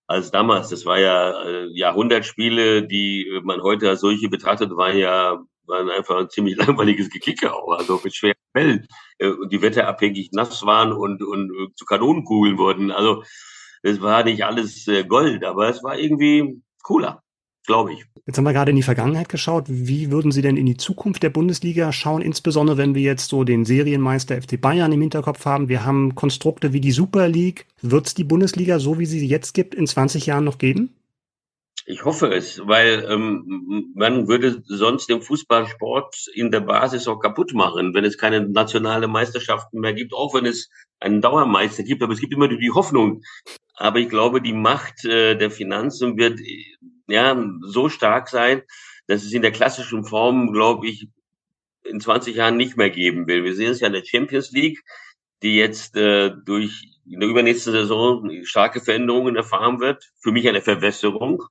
als 0.10 0.32
damals. 0.32 0.69
Das 0.69 0.86
war 0.86 1.00
ja 1.00 1.43
äh, 1.43 1.67
Jahrhundertspiele, 1.72 2.88
die 2.88 3.39
man 3.43 3.62
heute 3.62 3.89
als 3.89 4.02
solche 4.02 4.28
betrachtet, 4.28 4.76
waren 4.76 4.98
ja 4.98 5.39
waren 5.67 5.89
einfach 5.91 6.17
ein 6.17 6.30
ziemlich 6.30 6.58
langweiliges 6.67 7.10
Gekicke 7.12 7.54
auch, 7.54 7.78
also 7.78 8.02
mit 8.04 8.15
schweren 8.15 8.36
Fällen 8.54 8.88
äh, 9.19 9.32
die 9.52 9.62
wetterabhängig 9.62 10.32
nass 10.32 10.65
waren 10.65 10.91
und, 10.91 11.22
und 11.22 11.52
äh, 11.52 11.74
zu 11.76 11.86
Kanonenkugeln 11.86 12.58
wurden. 12.58 12.91
Also 12.91 13.24
es 13.84 14.02
war 14.02 14.24
nicht 14.24 14.43
alles 14.43 14.88
äh, 14.88 15.04
Gold, 15.04 15.45
aber 15.45 15.69
es 15.69 15.84
war 15.84 15.98
irgendwie 15.98 16.62
cooler 16.82 17.22
glaube 17.65 17.93
ich. 17.93 18.06
Jetzt 18.26 18.38
haben 18.38 18.45
wir 18.45 18.54
gerade 18.54 18.72
in 18.72 18.76
die 18.76 18.84
Vergangenheit 18.84 19.30
geschaut. 19.30 19.65
Wie 19.67 20.12
würden 20.12 20.32
Sie 20.32 20.41
denn 20.41 20.58
in 20.58 20.65
die 20.65 20.78
Zukunft 20.78 21.24
der 21.24 21.30
Bundesliga 21.30 21.91
schauen, 21.91 22.22
insbesondere 22.22 22.78
wenn 22.78 22.95
wir 22.95 23.02
jetzt 23.02 23.30
so 23.30 23.43
den 23.43 23.65
Serienmeister 23.65 24.41
FC 24.41 24.60
Bayern 24.60 24.91
im 24.91 25.02
Hinterkopf 25.02 25.45
haben? 25.45 25.69
Wir 25.69 25.86
haben 25.86 26.15
Konstrukte 26.15 26.74
wie 26.74 26.82
die 26.82 26.91
Super 26.91 27.28
League. 27.28 27.65
Wird 27.82 28.08
es 28.08 28.13
die 28.13 28.24
Bundesliga, 28.24 28.80
so 28.80 29.00
wie 29.00 29.06
sie 29.06 29.19
sie 29.19 29.28
jetzt 29.28 29.54
gibt, 29.54 29.74
in 29.74 29.88
20 29.88 30.26
Jahren 30.26 30.43
noch 30.43 30.58
geben? 30.58 30.93
Ich 31.86 32.06
hoffe 32.06 32.28
es, 32.28 32.62
weil 32.67 33.04
ähm, 33.10 33.93
man 33.95 34.28
würde 34.28 34.62
sonst 34.65 35.10
den 35.10 35.24
Fußballsport 35.24 36.28
in 36.36 36.52
der 36.52 36.60
Basis 36.60 37.08
auch 37.08 37.19
kaputt 37.19 37.54
machen, 37.56 37.95
wenn 37.95 38.06
es 38.06 38.19
keine 38.19 38.48
nationale 38.48 39.08
Meisterschaften 39.08 39.80
mehr 39.80 39.93
gibt, 39.93 40.13
auch 40.13 40.36
wenn 40.36 40.45
es 40.45 40.69
einen 41.00 41.19
Dauermeister 41.19 41.82
gibt. 41.82 42.04
Aber 42.04 42.13
es 42.13 42.19
gibt 42.19 42.34
immer 42.34 42.48
die 42.48 42.72
Hoffnung. 42.72 43.24
Aber 43.76 43.98
ich 43.98 44.10
glaube, 44.10 44.39
die 44.39 44.54
Macht 44.54 45.04
äh, 45.06 45.36
der 45.36 45.50
Finanzen 45.50 46.17
wird 46.17 46.39
ja, 47.10 47.41
so 47.62 47.89
stark 47.89 48.30
sein, 48.30 48.62
dass 49.08 49.24
es 49.24 49.34
in 49.34 49.41
der 49.41 49.52
klassischen 49.52 50.06
Form, 50.06 50.54
glaube 50.54 50.88
ich, 50.88 51.08
in 51.84 52.00
20 52.00 52.36
Jahren 52.36 52.58
nicht 52.58 52.78
mehr 52.78 52.89
geben 52.89 53.28
will. 53.28 53.43
Wir 53.43 53.56
sehen 53.56 53.72
es 53.72 53.80
ja 53.80 53.88
in 53.88 53.93
der 53.93 54.06
Champions 54.06 54.52
League, 54.52 54.84
die 55.41 55.56
jetzt 55.56 55.95
äh, 55.95 56.32
durch 56.45 56.84
in 57.10 57.19
der 57.19 57.30
übernächsten 57.30 57.74
Saison 57.74 58.30
starke 58.43 58.82
Veränderungen 58.82 59.36
erfahren 59.36 59.80
wird. 59.80 60.12
Für 60.19 60.32
mich 60.32 60.48
eine 60.48 60.62
Verwässerung. 60.62 61.43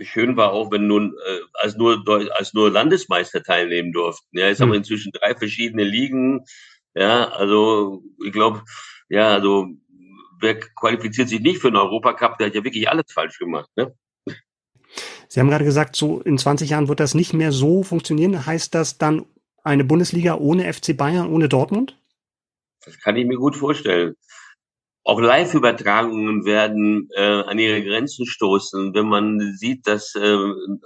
Schön 0.00 0.36
war 0.36 0.52
auch, 0.52 0.70
wenn 0.70 0.86
nun 0.86 1.14
äh, 1.14 1.40
als 1.54 1.76
nur 1.76 2.04
als 2.36 2.52
nur 2.52 2.70
Landesmeister 2.70 3.42
teilnehmen 3.42 3.92
durften. 3.92 4.38
Ja, 4.38 4.48
jetzt 4.48 4.58
hm. 4.58 4.64
haben 4.64 4.70
wir 4.70 4.76
hm. 4.76 4.80
inzwischen 4.82 5.12
drei 5.12 5.34
verschiedene 5.34 5.84
Ligen. 5.84 6.44
Ja, 6.94 7.28
also 7.28 8.02
ich 8.24 8.32
glaube, 8.32 8.62
ja, 9.08 9.32
also 9.32 9.68
wer 10.40 10.58
qualifiziert 10.58 11.28
sich 11.28 11.40
nicht 11.40 11.60
für 11.60 11.68
einen 11.68 11.76
Europacup, 11.76 12.36
der 12.38 12.48
hat 12.48 12.54
ja 12.54 12.64
wirklich 12.64 12.88
alles 12.88 13.10
falsch 13.12 13.38
gemacht. 13.38 13.70
Ne? 13.76 13.94
Sie 15.28 15.40
haben 15.40 15.48
gerade 15.48 15.64
gesagt, 15.64 15.96
so 15.96 16.20
in 16.20 16.38
20 16.38 16.70
Jahren 16.70 16.88
wird 16.88 17.00
das 17.00 17.14
nicht 17.14 17.32
mehr 17.32 17.52
so 17.52 17.82
funktionieren. 17.82 18.46
Heißt 18.46 18.74
das 18.74 18.98
dann 18.98 19.26
eine 19.62 19.84
Bundesliga 19.84 20.36
ohne 20.36 20.72
FC 20.72 20.96
Bayern, 20.96 21.28
ohne 21.28 21.48
Dortmund? 21.48 21.98
Das 22.84 22.98
kann 23.00 23.16
ich 23.16 23.26
mir 23.26 23.36
gut 23.36 23.56
vorstellen. 23.56 24.14
Auch 25.02 25.20
Live-Übertragungen 25.20 26.44
werden 26.44 27.08
äh, 27.14 27.42
an 27.42 27.58
ihre 27.58 27.82
Grenzen 27.84 28.26
stoßen, 28.26 28.92
wenn 28.94 29.06
man 29.08 29.54
sieht, 29.54 29.86
dass 29.86 30.14
äh, 30.16 30.36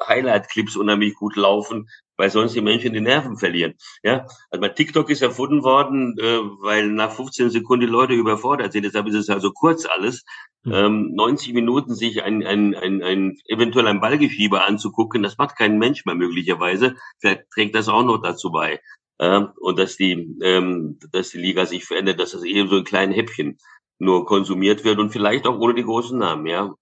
Highlight-Clips 0.06 0.76
unheimlich 0.76 1.14
gut 1.14 1.36
laufen, 1.36 1.88
weil 2.20 2.30
sonst 2.30 2.54
die 2.54 2.60
Menschen 2.60 2.92
die 2.92 3.00
Nerven 3.00 3.38
verlieren. 3.38 3.74
Ja, 4.02 4.26
also 4.50 4.60
bei 4.60 4.68
TikTok 4.68 5.08
ist 5.08 5.22
erfunden 5.22 5.62
worden, 5.62 6.18
äh, 6.18 6.38
weil 6.60 6.88
nach 6.88 7.12
15 7.12 7.48
Sekunden 7.48 7.86
die 7.86 7.90
Leute 7.90 8.12
überfordert 8.12 8.74
sind. 8.74 8.84
Deshalb 8.84 9.06
ist 9.06 9.14
es 9.14 9.30
also 9.30 9.52
kurz 9.52 9.86
alles. 9.86 10.22
Mhm. 10.64 10.72
Ähm, 10.74 11.10
90 11.14 11.54
Minuten 11.54 11.94
sich 11.94 12.22
ein, 12.22 12.46
ein, 12.46 12.74
ein, 12.74 13.02
ein 13.02 13.38
eventuell 13.46 13.86
ein 13.86 14.02
Ballgeschieber 14.02 14.66
anzugucken, 14.66 15.22
das 15.22 15.38
macht 15.38 15.56
kein 15.56 15.78
Mensch 15.78 16.04
mehr 16.04 16.14
möglicherweise. 16.14 16.94
Vielleicht 17.20 17.50
trägt 17.54 17.74
das 17.74 17.88
auch 17.88 18.04
noch 18.04 18.20
dazu 18.20 18.52
bei. 18.52 18.80
Äh, 19.16 19.40
und 19.58 19.78
dass 19.78 19.96
die, 19.96 20.36
ähm, 20.42 20.98
dass 21.12 21.30
die 21.30 21.38
Liga 21.38 21.64
sich 21.64 21.86
verändert, 21.86 22.20
dass 22.20 22.32
das 22.32 22.44
eben 22.44 22.68
so 22.68 22.76
ein 22.76 22.84
kleines 22.84 23.16
Häppchen 23.16 23.56
nur 23.98 24.26
konsumiert 24.26 24.84
wird 24.84 24.98
und 24.98 25.10
vielleicht 25.10 25.46
auch 25.46 25.58
ohne 25.58 25.72
die 25.74 25.84
großen 25.84 26.18
Namen, 26.18 26.46
ja. 26.46 26.74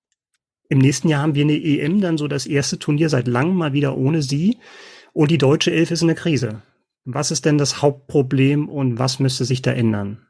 Im 0.69 0.79
nächsten 0.79 1.09
Jahr 1.09 1.23
haben 1.23 1.37
wir 1.37 1.45
eine 1.45 1.57
EM, 1.57 2.01
dann 2.01 2.19
so 2.19 2.27
das 2.27 2.45
erste 2.45 2.81
Turnier 2.81 3.09
seit 3.09 3.29
langem 3.29 3.57
mal 3.57 3.73
wieder 3.73 3.97
ohne 3.97 4.21
sie. 4.21 4.59
Und 5.13 5.31
die 5.31 5.39
deutsche 5.39 5.73
Elf 5.73 5.91
ist 5.91 6.03
in 6.03 6.09
der 6.09 6.17
Krise. 6.17 6.63
Was 7.05 7.31
ist 7.31 7.45
denn 7.45 7.59
das 7.59 7.83
Hauptproblem 7.83 8.69
und 8.69 8.99
was 8.99 9.19
müsste 9.19 9.45
sich 9.45 9.63
da 9.63 9.73
ändern? 9.73 10.27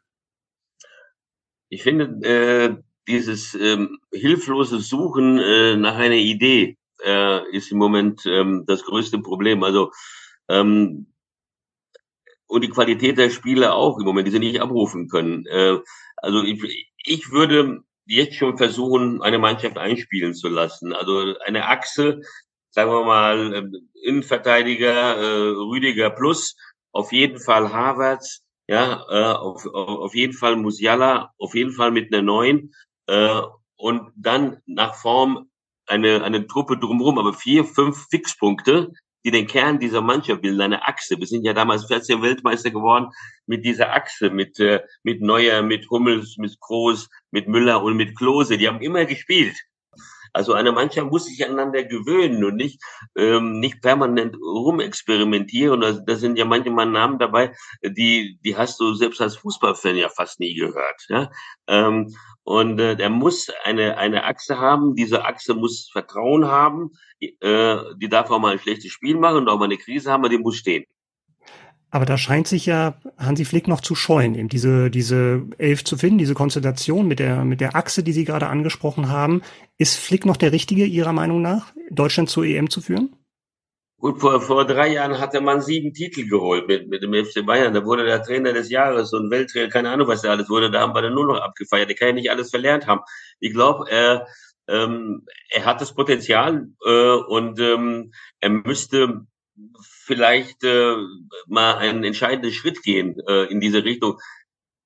Ich 1.70 1.82
finde, 1.82 2.04
äh, 2.26 2.76
dieses 3.08 3.54
ähm, 3.54 3.98
hilflose 4.12 4.78
Suchen 4.80 5.38
äh, 5.38 5.76
nach 5.76 5.96
einer 5.96 6.14
Idee 6.14 6.76
äh, 7.04 7.56
ist 7.56 7.72
im 7.72 7.78
Moment 7.78 8.24
ähm, 8.26 8.64
das 8.66 8.84
größte 8.84 9.18
Problem. 9.18 9.62
Also 9.64 9.90
ähm, 10.48 11.12
und 12.46 12.64
die 12.64 12.70
Qualität 12.70 13.18
der 13.18 13.30
Spiele 13.30 13.74
auch 13.74 13.98
im 13.98 14.04
Moment, 14.04 14.26
die 14.26 14.32
sie 14.32 14.38
nicht 14.38 14.60
abrufen 14.60 15.08
können. 15.08 15.46
Äh, 15.46 15.78
also 16.16 16.42
ich, 16.42 16.88
ich 17.04 17.30
würde 17.30 17.80
jetzt 18.06 18.36
schon 18.36 18.56
versuchen, 18.56 19.22
eine 19.22 19.38
Mannschaft 19.38 19.76
einspielen 19.76 20.34
zu 20.34 20.48
lassen. 20.48 20.92
Also 20.94 21.34
eine 21.44 21.66
Achse, 21.66 22.20
sagen 22.70 22.90
wir 22.90 23.04
mal, 23.04 23.54
ähm, 23.54 23.90
Innenverteidiger, 24.02 25.16
äh, 25.16 25.48
Rüdiger 25.50 26.10
plus, 26.10 26.56
auf 26.92 27.12
jeden 27.12 27.38
Fall 27.38 27.72
Havertz, 27.72 28.42
ja, 28.68 29.04
äh, 29.08 29.34
auf, 29.34 29.66
auf 29.66 30.14
jeden 30.14 30.34
Fall 30.34 30.56
Musiala, 30.56 31.32
auf 31.38 31.54
jeden 31.54 31.72
Fall 31.72 31.90
mit 31.90 32.12
einer 32.12 32.22
neuen 32.22 32.74
äh, 33.06 33.40
und 33.76 34.12
dann 34.16 34.58
nach 34.66 34.94
Form 34.94 35.48
eine, 35.86 36.22
eine 36.22 36.46
Truppe 36.46 36.78
drumherum, 36.78 37.18
aber 37.18 37.32
vier, 37.32 37.64
fünf 37.64 38.08
Fixpunkte, 38.10 38.92
die 39.24 39.30
den 39.30 39.46
Kern 39.46 39.78
dieser 39.78 40.00
Mannschaft 40.00 40.42
bilden, 40.42 40.60
eine 40.60 40.86
Achse. 40.86 41.18
Wir 41.18 41.26
sind 41.26 41.44
ja 41.44 41.52
damals 41.52 41.86
14 41.86 42.22
Weltmeister 42.22 42.70
geworden 42.70 43.10
mit 43.46 43.64
dieser 43.64 43.92
Achse, 43.92 44.30
mit, 44.30 44.58
äh, 44.60 44.80
mit 45.02 45.22
Neuer, 45.22 45.62
mit 45.62 45.88
Hummels, 45.90 46.36
mit 46.38 46.58
Groß, 46.60 47.08
mit 47.30 47.48
Müller 47.48 47.82
und 47.82 47.96
mit 47.96 48.16
Klose. 48.16 48.58
Die 48.58 48.68
haben 48.68 48.80
immer 48.80 49.06
gespielt. 49.06 49.56
Also 50.38 50.52
eine 50.52 50.70
Mannschaft 50.70 51.10
muss 51.10 51.24
sich 51.24 51.44
aneinander 51.44 51.82
gewöhnen 51.82 52.44
und 52.44 52.54
nicht, 52.54 52.80
ähm, 53.16 53.58
nicht 53.58 53.82
permanent 53.82 54.36
rumexperimentieren. 54.36 55.80
Da, 55.80 55.90
da 55.94 56.14
sind 56.14 56.38
ja 56.38 56.44
manchmal 56.44 56.86
Namen 56.86 57.18
dabei, 57.18 57.56
die, 57.82 58.38
die 58.44 58.56
hast 58.56 58.78
du 58.78 58.94
selbst 58.94 59.20
als 59.20 59.34
Fußballfan 59.34 59.96
ja 59.96 60.08
fast 60.08 60.38
nie 60.38 60.54
gehört. 60.54 61.04
Ja? 61.08 61.28
Ähm, 61.66 62.14
und 62.44 62.78
äh, 62.78 62.94
er 62.94 63.10
muss 63.10 63.48
eine, 63.64 63.98
eine 63.98 64.22
Achse 64.26 64.60
haben. 64.60 64.94
Diese 64.94 65.24
Achse 65.24 65.54
muss 65.54 65.90
Vertrauen 65.90 66.46
haben. 66.46 66.92
Äh, 67.20 67.78
die 67.96 68.08
darf 68.08 68.30
auch 68.30 68.38
mal 68.38 68.52
ein 68.52 68.60
schlechtes 68.60 68.92
Spiel 68.92 69.16
machen 69.16 69.38
und 69.38 69.48
auch 69.48 69.58
mal 69.58 69.64
eine 69.64 69.76
Krise 69.76 70.12
haben, 70.12 70.20
aber 70.20 70.28
die 70.28 70.38
muss 70.38 70.54
stehen. 70.54 70.84
Aber 71.90 72.04
da 72.04 72.18
scheint 72.18 72.46
sich 72.46 72.66
ja 72.66 72.94
Hansi 73.16 73.46
Flick 73.46 73.66
noch 73.66 73.80
zu 73.80 73.94
scheuen, 73.94 74.34
eben 74.34 74.48
diese, 74.48 74.90
diese 74.90 75.42
Elf 75.56 75.84
zu 75.84 75.96
finden, 75.96 76.18
diese 76.18 76.34
Konstellation 76.34 77.08
mit 77.08 77.18
der, 77.18 77.44
mit 77.44 77.60
der 77.62 77.76
Achse, 77.76 78.02
die 78.02 78.12
Sie 78.12 78.24
gerade 78.24 78.48
angesprochen 78.48 79.08
haben. 79.08 79.42
Ist 79.78 79.96
Flick 79.96 80.26
noch 80.26 80.36
der 80.36 80.52
Richtige 80.52 80.84
Ihrer 80.84 81.14
Meinung 81.14 81.40
nach, 81.40 81.72
Deutschland 81.90 82.28
zur 82.28 82.44
EM 82.44 82.68
zu 82.68 82.82
führen? 82.82 83.14
Gut, 84.00 84.20
vor, 84.20 84.40
vor 84.40 84.64
drei 84.64 84.92
Jahren 84.92 85.18
hatte 85.18 85.40
man 85.40 85.60
sieben 85.60 85.92
Titel 85.92 86.28
geholt 86.28 86.68
mit, 86.68 86.88
mit 86.88 87.02
dem 87.02 87.12
FC 87.12 87.44
Bayern. 87.44 87.74
Da 87.74 87.84
wurde 87.84 88.04
der 88.04 88.22
Trainer 88.22 88.52
des 88.52 88.70
Jahres 88.70 89.12
und 89.12 89.30
Welttrainer, 89.30 89.68
keine 89.68 89.90
Ahnung, 89.90 90.06
was 90.06 90.22
da 90.22 90.30
alles 90.30 90.48
wurde. 90.48 90.70
Da 90.70 90.80
haben 90.80 90.94
wir 90.94 91.02
dann 91.02 91.14
nur 91.14 91.26
noch 91.26 91.40
abgefeiert. 91.40 91.88
Der 91.88 91.96
kann 91.96 92.08
ja 92.08 92.14
nicht 92.14 92.30
alles 92.30 92.50
verlernt 92.50 92.86
haben. 92.86 93.00
Ich 93.40 93.52
glaube, 93.52 93.90
er, 93.90 94.28
ähm, 94.68 95.26
er 95.50 95.64
hat 95.64 95.80
das 95.80 95.94
Potenzial 95.94 96.68
äh, 96.86 97.10
und 97.10 97.58
ähm, 97.58 98.12
er 98.38 98.50
müsste 98.50 99.26
vielleicht 99.80 100.64
äh, 100.64 100.96
mal 101.46 101.76
einen 101.76 102.04
entscheidenden 102.04 102.52
Schritt 102.52 102.82
gehen 102.82 103.16
äh, 103.26 103.44
in 103.44 103.60
diese 103.60 103.84
Richtung. 103.84 104.18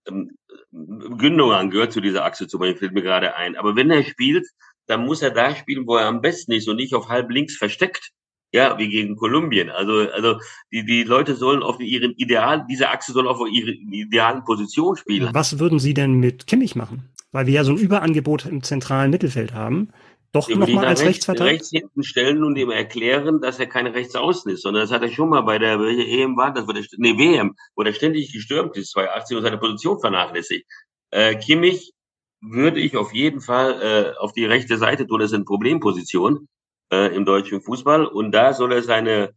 Ähm, 0.06 0.36
Gündogan 0.72 1.70
gehört 1.70 1.92
zu 1.92 2.00
dieser 2.00 2.24
Achse 2.24 2.48
zum 2.48 2.60
Beispiel, 2.60 2.78
fällt 2.78 2.94
mir 2.94 3.02
gerade 3.02 3.36
ein. 3.36 3.56
Aber 3.56 3.76
wenn 3.76 3.90
er 3.90 4.02
spielt, 4.02 4.46
dann 4.86 5.04
muss 5.04 5.22
er 5.22 5.30
da 5.30 5.54
spielen, 5.54 5.86
wo 5.86 5.96
er 5.96 6.06
am 6.06 6.20
besten 6.20 6.52
ist 6.52 6.68
und 6.68 6.76
nicht 6.76 6.94
auf 6.94 7.08
halb 7.08 7.30
links 7.30 7.56
versteckt. 7.56 8.10
Ja, 8.54 8.76
wie 8.76 8.90
gegen 8.90 9.16
Kolumbien. 9.16 9.70
Also, 9.70 10.10
also 10.10 10.38
die, 10.70 10.84
die 10.84 11.04
Leute 11.04 11.36
sollen 11.36 11.62
auf 11.62 11.80
ihren 11.80 12.12
Ideal, 12.12 12.66
diese 12.68 12.90
Achse 12.90 13.12
soll 13.12 13.26
auf 13.26 13.38
ihre 13.50 13.70
idealen 13.70 14.44
Position 14.44 14.96
spielen. 14.96 15.30
Was 15.32 15.58
würden 15.58 15.78
Sie 15.78 15.94
denn 15.94 16.14
mit 16.14 16.46
Kimmich 16.46 16.76
machen? 16.76 17.08
Weil 17.30 17.46
wir 17.46 17.54
ja 17.54 17.64
so 17.64 17.72
ein 17.72 17.78
Überangebot 17.78 18.44
im 18.44 18.62
zentralen 18.62 19.10
Mittelfeld 19.10 19.54
haben 19.54 19.88
doch 20.32 20.48
nochmal 20.48 20.86
als 20.86 21.00
rechts, 21.00 21.08
Rechtsverteidiger? 21.08 21.54
rechts 21.54 21.70
hinten 21.70 22.02
stellen 22.02 22.42
und 22.42 22.56
ihm 22.56 22.70
erklären, 22.70 23.40
dass 23.40 23.58
er 23.58 23.66
keine 23.66 23.94
Rechtsaußen 23.94 24.50
ist, 24.50 24.62
sondern 24.62 24.82
das 24.82 24.90
hat 24.90 25.02
er 25.02 25.08
schon 25.08 25.28
mal 25.28 25.42
bei 25.42 25.58
der 25.58 25.78
EM 25.78 26.36
war, 26.36 26.52
das 26.52 26.66
war 26.66 26.74
der, 26.74 26.84
nee, 26.96 27.18
WM, 27.18 27.54
wo 27.76 27.82
er 27.82 27.92
ständig 27.92 28.32
gestürmt 28.32 28.76
ist, 28.76 28.92
2018 28.92 29.36
und 29.36 29.42
seine 29.42 29.58
Position 29.58 30.00
vernachlässigt. 30.00 30.66
Äh, 31.10 31.36
Kimmich 31.36 31.92
würde 32.40 32.80
ich 32.80 32.96
auf 32.96 33.12
jeden 33.12 33.40
Fall 33.40 33.80
äh, 33.82 34.18
auf 34.18 34.32
die 34.32 34.46
rechte 34.46 34.78
Seite 34.78 35.06
tun, 35.06 35.20
das 35.20 35.30
ist 35.30 35.36
eine 35.36 35.44
Problemposition 35.44 36.48
äh, 36.90 37.14
im 37.14 37.24
deutschen 37.24 37.60
Fußball 37.60 38.06
und 38.06 38.32
da 38.32 38.54
soll 38.54 38.72
er 38.72 38.82
seine 38.82 39.34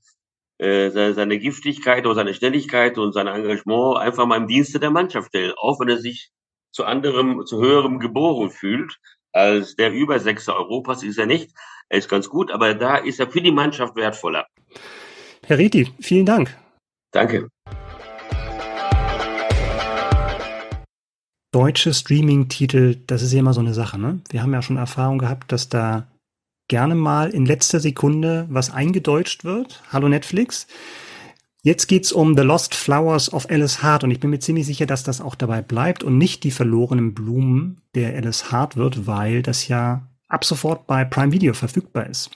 äh, 0.58 0.90
seine, 0.92 1.14
seine 1.14 1.38
Giftigkeit 1.38 2.06
oder 2.06 2.16
seine 2.16 2.34
Schnelligkeit 2.34 2.98
und 2.98 3.12
sein 3.12 3.28
Engagement 3.28 3.98
einfach 3.98 4.26
mal 4.26 4.38
im 4.38 4.48
Dienste 4.48 4.80
der 4.80 4.92
Mannschaft 4.92 5.28
stellen, 5.28 5.54
auch 5.58 5.82
wenn 5.82 5.90
er 5.90 5.98
sich 5.98 6.32
zu 6.72 6.86
anderem, 6.86 7.46
zu 7.46 7.60
höherem 7.60 8.00
geboren 8.00 8.50
fühlt 8.50 8.98
als 9.36 9.76
der 9.76 9.92
Übersechser 9.92 10.56
Europas 10.56 11.04
ist 11.04 11.20
er 11.20 11.26
nicht. 11.26 11.52
Er 11.90 12.00
ist 12.00 12.10
ganz 12.10 12.30
gut, 12.30 12.52
aber 12.52 12.74
da 12.74 12.98
ist 12.98 13.20
er 13.20 13.30
für 13.30 13.42
die 13.42 13.52
Mannschaft 13.52 13.96
wertvoller. 13.96 14.48
Herr 15.46 15.58
Reti, 15.58 15.92
vielen 16.00 16.26
Dank. 16.26 16.58
Danke. 17.12 17.50
Deutsche 21.52 21.94
Streaming-Titel, 21.94 22.96
das 23.08 23.22
ist 23.22 23.32
ja 23.32 23.40
immer 23.40 23.54
so 23.54 23.62
eine 23.62 23.74
Sache. 23.74 24.00
Ne? 24.00 24.20
Wir 24.30 24.42
haben 24.42 24.54
ja 24.54 24.62
schon 24.62 24.78
Erfahrung 24.78 25.20
gehabt, 25.20 25.52
dass 25.52 25.70
da 25.70 26.08
gerne 26.68 26.96
mal 26.96 27.30
in 27.30 27.46
letzter 27.46 27.80
Sekunde 27.80 28.48
was 28.50 28.72
eingedeutscht 28.72 29.44
wird. 29.44 29.84
Hallo 29.92 30.10
Netflix. 30.10 30.68
Jetzt 31.66 31.88
geht's 31.88 32.12
um 32.12 32.38
The 32.38 32.44
Lost 32.44 32.76
Flowers 32.76 33.34
of 33.34 33.50
Alice 33.50 33.82
Hart 33.82 34.04
und 34.04 34.12
ich 34.12 34.20
bin 34.20 34.30
mir 34.30 34.38
ziemlich 34.38 34.68
sicher, 34.68 34.86
dass 34.86 35.04
das 35.04 35.20
auch 35.20 35.34
dabei 35.34 35.64
bleibt 35.64 36.04
und 36.04 36.16
nicht 36.16 36.44
die 36.44 36.52
verlorenen 36.52 37.16
Blumen 37.16 37.82
der 37.96 38.16
Alice 38.16 38.52
Hart 38.52 38.78
wird, 38.78 39.08
weil 39.08 39.42
das 39.42 39.68
ja 39.68 40.08
ab 40.28 40.46
sofort 40.46 40.86
bei 40.86 41.04
Prime 41.06 41.32
Video 41.32 41.56
verfügbar 41.56 42.06
ist. 42.06 42.30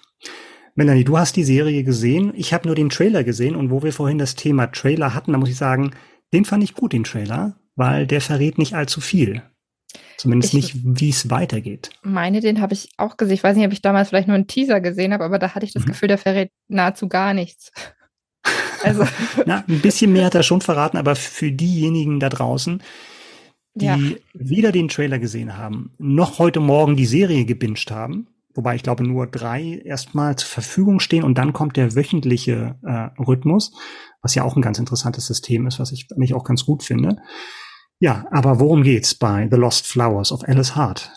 Melanie, 0.73 1.03
du 1.03 1.15
hast 1.15 1.35
die 1.35 1.43
Serie 1.43 1.83
gesehen. 1.83 2.33
Ich 2.35 2.55
habe 2.55 2.67
nur 2.67 2.73
den 2.73 2.89
Trailer 2.89 3.23
gesehen 3.23 3.55
und 3.55 3.69
wo 3.69 3.83
wir 3.83 3.93
vorhin 3.93 4.17
das 4.17 4.33
Thema 4.33 4.65
Trailer 4.65 5.13
hatten, 5.13 5.33
da 5.33 5.37
muss 5.37 5.49
ich 5.49 5.57
sagen, 5.57 5.91
den 6.33 6.43
fand 6.43 6.63
ich 6.63 6.73
gut, 6.73 6.93
den 6.93 7.03
Trailer, 7.03 7.55
weil 7.75 8.07
der 8.07 8.21
verrät 8.21 8.57
nicht 8.57 8.73
allzu 8.73 8.99
viel. 8.99 9.43
Zumindest 10.17 10.55
ich 10.55 10.73
nicht, 10.73 10.81
wie 10.83 11.09
es 11.09 11.29
weitergeht. 11.29 11.91
Meine, 12.01 12.39
den 12.39 12.61
habe 12.61 12.73
ich 12.73 12.89
auch 12.97 13.15
gesehen. 13.15 13.35
Ich 13.35 13.43
weiß 13.43 13.55
nicht, 13.55 13.67
ob 13.67 13.73
ich 13.73 13.83
damals 13.83 14.09
vielleicht 14.09 14.27
nur 14.27 14.35
einen 14.35 14.47
Teaser 14.47 14.81
gesehen 14.81 15.13
habe, 15.13 15.23
aber 15.23 15.37
da 15.37 15.53
hatte 15.53 15.67
ich 15.67 15.73
das 15.73 15.83
mhm. 15.83 15.89
Gefühl, 15.89 16.07
der 16.07 16.17
verrät 16.17 16.49
nahezu 16.67 17.07
gar 17.07 17.35
nichts. 17.35 17.71
Also. 18.83 19.05
Na, 19.45 19.63
ein 19.67 19.81
bisschen 19.81 20.13
mehr 20.13 20.25
hat 20.25 20.35
er 20.35 20.43
schon 20.43 20.61
verraten, 20.61 20.97
aber 20.97 21.15
für 21.15 21.51
diejenigen 21.51 22.19
da 22.19 22.29
draußen, 22.29 22.81
die 23.75 23.85
ja. 23.85 23.97
weder 24.33 24.71
den 24.71 24.87
Trailer 24.87 25.19
gesehen 25.19 25.57
haben, 25.57 25.93
noch 25.97 26.39
heute 26.39 26.59
Morgen 26.59 26.95
die 26.95 27.05
Serie 27.05 27.45
gebinged 27.45 27.91
haben, 27.91 28.27
wobei 28.53 28.75
ich 28.75 28.83
glaube 28.83 29.03
nur 29.03 29.27
drei 29.27 29.81
erstmal 29.85 30.35
zur 30.35 30.49
Verfügung 30.49 30.99
stehen 30.99 31.23
und 31.23 31.37
dann 31.37 31.53
kommt 31.53 31.77
der 31.77 31.95
wöchentliche 31.95 32.75
äh, 32.83 33.21
Rhythmus, 33.21 33.73
was 34.21 34.35
ja 34.35 34.43
auch 34.43 34.55
ein 34.55 34.61
ganz 34.61 34.79
interessantes 34.79 35.25
System 35.27 35.67
ist, 35.67 35.79
was 35.79 35.91
ich 35.91 36.07
mich 36.15 36.33
auch 36.33 36.43
ganz 36.43 36.65
gut 36.65 36.83
finde. 36.83 37.17
Ja, 37.99 38.25
aber 38.31 38.59
worum 38.59 38.83
geht's 38.83 39.13
bei 39.13 39.47
The 39.51 39.57
Lost 39.57 39.85
Flowers 39.85 40.31
of 40.31 40.47
Alice 40.47 40.75
Hart? 40.75 41.11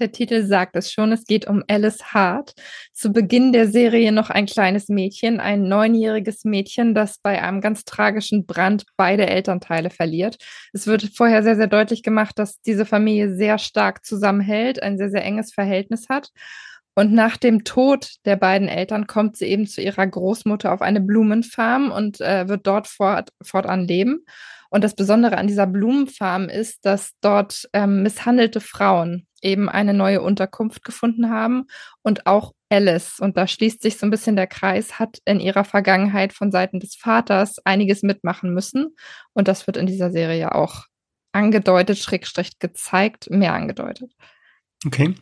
Der 0.00 0.12
Titel 0.12 0.46
sagt 0.46 0.76
es 0.76 0.90
schon, 0.90 1.12
es 1.12 1.24
geht 1.24 1.46
um 1.46 1.62
Alice 1.68 2.02
Hart. 2.14 2.54
Zu 2.94 3.12
Beginn 3.12 3.52
der 3.52 3.68
Serie 3.68 4.12
noch 4.12 4.30
ein 4.30 4.46
kleines 4.46 4.88
Mädchen, 4.88 5.40
ein 5.40 5.68
neunjähriges 5.68 6.44
Mädchen, 6.44 6.94
das 6.94 7.18
bei 7.18 7.42
einem 7.42 7.60
ganz 7.60 7.84
tragischen 7.84 8.46
Brand 8.46 8.86
beide 8.96 9.26
Elternteile 9.26 9.90
verliert. 9.90 10.38
Es 10.72 10.86
wird 10.86 11.10
vorher 11.14 11.42
sehr, 11.42 11.56
sehr 11.56 11.66
deutlich 11.66 12.02
gemacht, 12.02 12.38
dass 12.38 12.62
diese 12.62 12.86
Familie 12.86 13.34
sehr 13.34 13.58
stark 13.58 14.02
zusammenhält, 14.02 14.82
ein 14.82 14.96
sehr, 14.96 15.10
sehr 15.10 15.22
enges 15.22 15.52
Verhältnis 15.52 16.08
hat. 16.08 16.30
Und 16.94 17.12
nach 17.12 17.36
dem 17.36 17.64
Tod 17.64 18.14
der 18.24 18.36
beiden 18.36 18.68
Eltern 18.68 19.06
kommt 19.06 19.36
sie 19.36 19.46
eben 19.46 19.66
zu 19.66 19.82
ihrer 19.82 20.06
Großmutter 20.06 20.72
auf 20.72 20.80
eine 20.80 21.02
Blumenfarm 21.02 21.90
und 21.90 22.22
äh, 22.22 22.48
wird 22.48 22.66
dort 22.66 22.88
fort, 22.88 23.30
fortan 23.42 23.86
leben. 23.86 24.24
Und 24.70 24.84
das 24.84 24.94
Besondere 24.94 25.36
an 25.36 25.46
dieser 25.46 25.66
Blumenfarm 25.66 26.48
ist, 26.48 26.86
dass 26.86 27.12
dort 27.20 27.68
ähm, 27.72 28.02
misshandelte 28.02 28.60
Frauen 28.60 29.26
eben 29.42 29.68
eine 29.68 29.94
neue 29.94 30.20
Unterkunft 30.22 30.84
gefunden 30.84 31.30
haben 31.30 31.66
und 32.02 32.26
auch 32.26 32.52
Alice, 32.70 33.18
und 33.18 33.36
da 33.36 33.46
schließt 33.46 33.82
sich 33.82 33.98
so 33.98 34.06
ein 34.06 34.10
bisschen 34.10 34.36
der 34.36 34.46
Kreis, 34.46 34.98
hat 34.98 35.18
in 35.24 35.40
ihrer 35.40 35.64
Vergangenheit 35.64 36.32
von 36.32 36.52
Seiten 36.52 36.78
des 36.78 36.94
Vaters 36.94 37.56
einiges 37.64 38.02
mitmachen 38.02 38.54
müssen. 38.54 38.94
Und 39.32 39.48
das 39.48 39.66
wird 39.66 39.76
in 39.76 39.86
dieser 39.86 40.12
Serie 40.12 40.54
auch 40.54 40.84
angedeutet, 41.32 41.98
schrägstrich 41.98 42.58
gezeigt, 42.60 43.28
mehr 43.30 43.54
angedeutet. 43.54 44.12
Okay. 44.86 45.14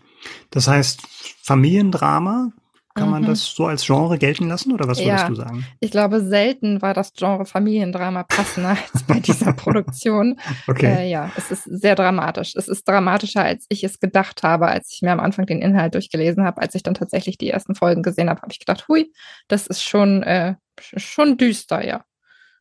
Das 0.50 0.68
heißt, 0.68 1.00
Familiendrama, 1.42 2.52
kann 2.98 3.11
man 3.11 3.22
mhm. 3.22 3.26
das 3.26 3.44
so 3.44 3.66
als 3.66 3.84
Genre 3.84 4.18
gelten 4.18 4.48
lassen 4.48 4.72
oder 4.72 4.87
was 4.88 4.98
würdest 4.98 5.22
ja, 5.22 5.28
du 5.28 5.34
sagen? 5.34 5.66
Ich 5.80 5.90
glaube, 5.90 6.20
selten 6.20 6.82
war 6.82 6.94
das 6.94 7.12
Genre 7.12 7.46
Familiendrama 7.46 8.24
passender 8.24 8.70
als 8.92 9.02
bei 9.04 9.20
dieser 9.20 9.52
Produktion. 9.52 10.38
Okay. 10.66 10.87
Äh, 10.87 11.11
ja, 11.11 11.30
es 11.37 11.50
ist 11.50 11.64
sehr 11.64 11.94
dramatisch. 11.94 12.54
Es 12.54 12.68
ist 12.68 12.87
dramatischer, 12.87 13.42
als 13.42 13.64
ich 13.68 13.84
es 13.84 14.00
gedacht 14.00 14.42
habe, 14.42 14.66
als 14.66 14.92
ich 14.92 15.02
mir 15.02 15.12
am 15.12 15.20
Anfang 15.20 15.46
den 15.46 15.62
Inhalt 15.62 15.94
durchgelesen 15.94 16.44
habe. 16.44 16.61
Als 16.61 16.74
ich 16.74 16.82
dann 16.82 16.94
tatsächlich 16.94 17.38
die 17.38 17.48
ersten 17.48 17.74
Folgen 17.74 18.02
gesehen 18.02 18.28
habe, 18.28 18.42
habe 18.42 18.52
ich 18.52 18.58
gedacht, 18.58 18.87
hui, 18.88 19.12
das 19.46 19.66
ist 19.66 19.82
schon, 19.82 20.22
äh, 20.22 20.56
schon 20.78 21.37
düster, 21.38 21.87
ja. 21.87 22.04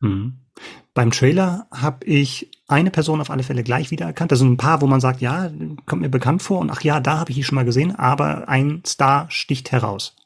Mhm. 0.00 0.38
Beim 0.94 1.10
Trailer 1.10 1.66
habe 1.70 2.04
ich 2.06 2.50
eine 2.66 2.90
Person 2.90 3.20
auf 3.20 3.30
alle 3.30 3.42
Fälle 3.42 3.62
gleich 3.62 3.90
wiedererkannt. 3.90 4.32
Das 4.32 4.40
sind 4.40 4.52
ein 4.52 4.56
paar, 4.56 4.80
wo 4.80 4.86
man 4.86 5.00
sagt, 5.00 5.20
ja, 5.20 5.50
kommt 5.86 6.02
mir 6.02 6.08
bekannt 6.08 6.42
vor 6.42 6.58
und 6.58 6.70
ach 6.70 6.82
ja, 6.82 7.00
da 7.00 7.18
habe 7.18 7.30
ich 7.30 7.38
ihn 7.38 7.44
schon 7.44 7.56
mal 7.56 7.64
gesehen, 7.64 7.94
aber 7.94 8.48
ein 8.48 8.82
Star 8.84 9.26
sticht 9.30 9.70
heraus. 9.70 10.16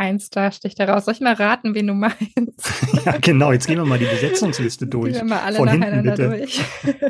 Ein 0.00 0.18
Star 0.18 0.50
sticht 0.50 0.78
heraus. 0.78 1.04
Soll 1.04 1.12
ich 1.12 1.20
mal 1.20 1.34
raten, 1.34 1.74
wen 1.74 1.86
du 1.86 1.92
meinst? 1.92 2.16
ja, 3.04 3.18
genau. 3.20 3.52
Jetzt 3.52 3.66
gehen 3.66 3.76
wir 3.76 3.84
mal 3.84 3.98
die 3.98 4.06
Besetzungsliste 4.06 4.86
durch. 4.86 5.12
Gehen 5.12 5.28
wir 5.28 5.34
mal 5.34 5.42
alle 5.42 5.58
Von 5.58 5.66
nacheinander 5.66 6.14
durch. 6.16 6.58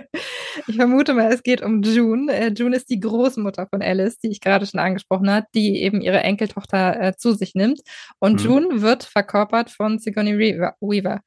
ich 0.66 0.74
vermute 0.74 1.14
mal, 1.14 1.33
es 1.33 1.44
geht 1.44 1.62
um 1.62 1.83
June. 1.83 2.33
Äh, 2.33 2.48
June 2.48 2.74
ist 2.74 2.90
die 2.90 2.98
Großmutter 2.98 3.68
von 3.68 3.81
Alice, 3.81 4.18
die 4.18 4.33
ich 4.33 4.40
gerade 4.40 4.66
schon 4.66 4.81
angesprochen 4.81 5.31
habe, 5.31 5.46
die 5.55 5.81
eben 5.83 6.00
ihre 6.00 6.18
Enkeltochter 6.18 7.00
äh, 7.00 7.16
zu 7.16 7.33
sich 7.33 7.55
nimmt. 7.55 7.81
Und 8.18 8.42
mhm. 8.42 8.50
June 8.50 8.83
wird 8.83 9.05
verkörpert 9.05 9.70
von 9.70 10.00
Sigourney 10.00 10.37
Weaver, 10.37 11.20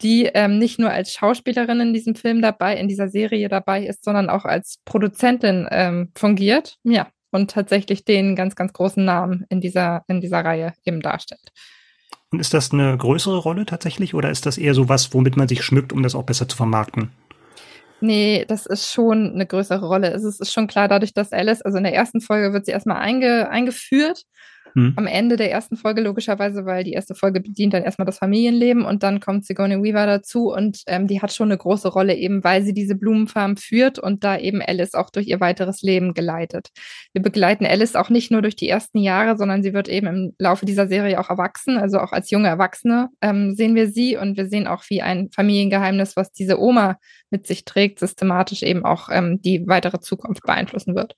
die 0.00 0.26
ähm, 0.26 0.60
nicht 0.60 0.78
nur 0.78 0.90
als 0.90 1.12
Schauspielerin 1.12 1.80
in 1.80 1.92
diesem 1.92 2.14
Film 2.14 2.40
dabei, 2.42 2.76
in 2.76 2.86
dieser 2.86 3.08
Serie 3.08 3.48
dabei 3.48 3.84
ist, 3.84 4.04
sondern 4.04 4.30
auch 4.30 4.44
als 4.44 4.78
Produzentin 4.84 5.66
ähm, 5.72 6.12
fungiert. 6.14 6.76
Ja, 6.84 7.08
und 7.30 7.50
tatsächlich 7.50 8.04
den 8.04 8.36
ganz, 8.36 8.56
ganz 8.56 8.72
großen 8.72 9.04
Namen 9.04 9.44
in 9.48 9.60
dieser, 9.60 10.04
in 10.08 10.20
dieser 10.20 10.44
Reihe 10.44 10.72
eben 10.84 11.00
darstellt. 11.00 11.52
Und 12.30 12.40
ist 12.40 12.52
das 12.52 12.72
eine 12.72 12.96
größere 12.96 13.38
Rolle 13.38 13.64
tatsächlich 13.64 14.14
oder 14.14 14.30
ist 14.30 14.46
das 14.46 14.58
eher 14.58 14.74
so 14.74 14.88
was, 14.88 15.14
womit 15.14 15.36
man 15.36 15.48
sich 15.48 15.62
schmückt, 15.62 15.92
um 15.92 16.02
das 16.02 16.14
auch 16.14 16.24
besser 16.24 16.48
zu 16.48 16.56
vermarkten? 16.56 17.10
Nee, 18.00 18.44
das 18.46 18.66
ist 18.66 18.92
schon 18.92 19.32
eine 19.32 19.46
größere 19.46 19.86
Rolle. 19.86 20.12
Es 20.12 20.22
ist 20.22 20.52
schon 20.52 20.68
klar, 20.68 20.86
dadurch, 20.88 21.14
dass 21.14 21.32
Alice, 21.32 21.62
also 21.62 21.78
in 21.78 21.84
der 21.84 21.94
ersten 21.94 22.20
Folge 22.20 22.52
wird 22.52 22.66
sie 22.66 22.72
erstmal 22.72 22.98
einge, 22.98 23.48
eingeführt 23.50 24.24
hm. 24.78 24.92
am 24.96 25.06
Ende 25.06 25.36
der 25.36 25.50
ersten 25.50 25.76
Folge 25.76 26.00
logischerweise, 26.00 26.64
weil 26.64 26.84
die 26.84 26.92
erste 26.92 27.14
Folge 27.14 27.40
bedient 27.40 27.74
dann 27.74 27.82
erstmal 27.82 28.06
das 28.06 28.18
Familienleben 28.18 28.84
und 28.84 29.02
dann 29.02 29.20
kommt 29.20 29.44
Sigourney 29.44 29.82
Weaver 29.82 30.06
dazu 30.06 30.52
und 30.52 30.82
ähm, 30.86 31.06
die 31.06 31.20
hat 31.20 31.32
schon 31.32 31.48
eine 31.48 31.58
große 31.58 31.88
Rolle 31.88 32.14
eben, 32.14 32.44
weil 32.44 32.62
sie 32.62 32.72
diese 32.72 32.94
Blumenfarm 32.94 33.56
führt 33.56 33.98
und 33.98 34.24
da 34.24 34.38
eben 34.38 34.62
Alice 34.62 34.94
auch 34.94 35.10
durch 35.10 35.26
ihr 35.26 35.40
weiteres 35.40 35.82
Leben 35.82 36.14
geleitet. 36.14 36.68
Wir 37.12 37.22
begleiten 37.22 37.66
Alice 37.66 37.96
auch 37.96 38.10
nicht 38.10 38.30
nur 38.30 38.42
durch 38.42 38.56
die 38.56 38.68
ersten 38.68 38.98
Jahre, 38.98 39.36
sondern 39.36 39.62
sie 39.62 39.72
wird 39.72 39.88
eben 39.88 40.06
im 40.06 40.34
Laufe 40.38 40.66
dieser 40.66 40.86
Serie 40.86 41.18
auch 41.18 41.30
erwachsen, 41.30 41.78
also 41.78 41.98
auch 41.98 42.12
als 42.12 42.30
junge 42.30 42.48
Erwachsene 42.48 43.08
ähm, 43.20 43.54
sehen 43.54 43.74
wir 43.74 43.88
sie 43.88 44.16
und 44.16 44.36
wir 44.36 44.48
sehen 44.48 44.66
auch, 44.66 44.84
wie 44.88 45.02
ein 45.02 45.30
Familiengeheimnis, 45.34 46.16
was 46.16 46.32
diese 46.32 46.60
Oma 46.60 46.98
mit 47.30 47.46
sich 47.46 47.64
trägt, 47.64 47.98
systematisch 47.98 48.62
eben 48.62 48.84
auch 48.84 49.08
ähm, 49.10 49.40
die 49.42 49.66
weitere 49.66 50.00
Zukunft 50.00 50.42
beeinflussen 50.42 50.94
wird. 50.94 51.14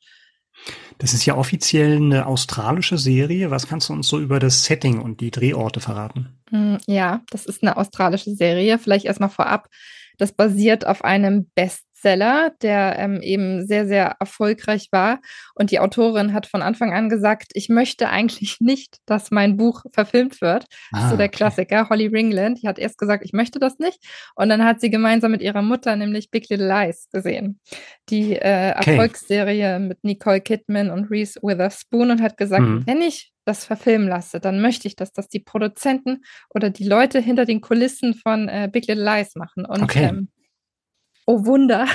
Das 0.99 1.15
ist 1.15 1.25
ja 1.25 1.35
offiziell 1.37 1.97
eine 1.97 2.27
australische 2.27 2.99
Serie. 2.99 3.51
Was 3.51 3.67
kannst 3.67 3.89
du 3.89 3.95
uns 3.95 4.09
so 4.09 4.21
über 4.21 4.39
das 4.39 4.65
Setting 4.65 5.01
und 5.01 5.21
die 5.21 5.31
Drehorte 5.31 5.81
verraten? 5.81 6.39
Hm, 6.51 6.79
ja, 6.87 7.23
das 7.31 7.47
ist 7.47 7.63
eine 7.63 7.77
australische 7.77 8.35
Serie. 8.35 8.79
Vielleicht 8.79 9.07
erstmal 9.07 9.31
vorab. 9.31 9.69
Das 10.19 10.33
basiert 10.33 10.87
auf 10.87 11.03
einem 11.03 11.51
Best 11.55 11.85
Bestseller, 12.01 12.53
der 12.63 12.99
ähm, 12.99 13.21
eben 13.23 13.67
sehr, 13.67 13.87
sehr 13.87 14.17
erfolgreich 14.21 14.89
war. 14.91 15.21
Und 15.55 15.71
die 15.71 15.79
Autorin 15.81 16.33
hat 16.33 16.47
von 16.47 16.63
Anfang 16.63 16.93
an 16.93 17.09
gesagt, 17.09 17.53
ich 17.55 17.69
möchte 17.69 18.09
eigentlich 18.09 18.57
nicht, 18.61 18.99
dass 19.07 19.31
mein 19.31 19.57
Buch 19.57 19.85
verfilmt 19.93 20.41
wird. 20.41 20.67
Ah, 20.93 21.11
so 21.11 21.17
der 21.17 21.29
Klassiker, 21.29 21.89
Holly 21.89 22.07
Ringland. 22.07 22.63
Die 22.63 22.69
hat 22.69 22.79
erst 22.79 22.99
gesagt, 22.99 23.25
ich 23.25 23.33
möchte 23.33 23.59
das 23.59 23.79
nicht. 23.79 23.99
Und 24.35 24.49
dann 24.49 24.65
hat 24.65 24.81
sie 24.81 24.91
gemeinsam 24.91 25.31
mit 25.31 25.43
ihrer 25.43 25.63
Mutter 25.63 25.97
nämlich 25.97 26.31
Big 26.31 26.49
Little 26.49 26.69
Lies 26.69 27.09
gesehen. 27.13 27.61
Die 28.09 28.35
äh, 28.35 28.75
okay. 28.77 28.93
Erfolgsserie 28.93 29.79
mit 29.79 30.03
Nicole 30.03 30.41
Kidman 30.41 30.91
und 30.91 31.11
Reese 31.11 31.41
Witherspoon 31.43 32.11
und 32.11 32.23
hat 32.23 32.37
gesagt, 32.37 32.63
mhm. 32.63 32.87
wenn 32.87 33.03
ich 33.03 33.33
das 33.45 33.65
verfilmen 33.65 34.09
lasse, 34.09 34.39
dann 34.39 34.61
möchte 34.61 34.87
ich, 34.87 34.97
dass 34.97 35.13
das 35.13 35.29
die 35.29 35.41
Produzenten 35.41 36.23
oder 36.51 36.71
die 36.71 36.85
Leute 36.85 37.21
hinter 37.21 37.47
den 37.47 37.61
Kulissen 37.61 38.15
von 38.15 38.49
äh, 38.49 38.69
Big 38.71 38.87
Little 38.87 39.05
Lies 39.05 39.35
machen. 39.35 39.65
Und 39.65 39.83
okay. 39.83 40.05
ähm, 40.05 40.29
Oh 41.31 41.47
Wunder. 41.47 41.87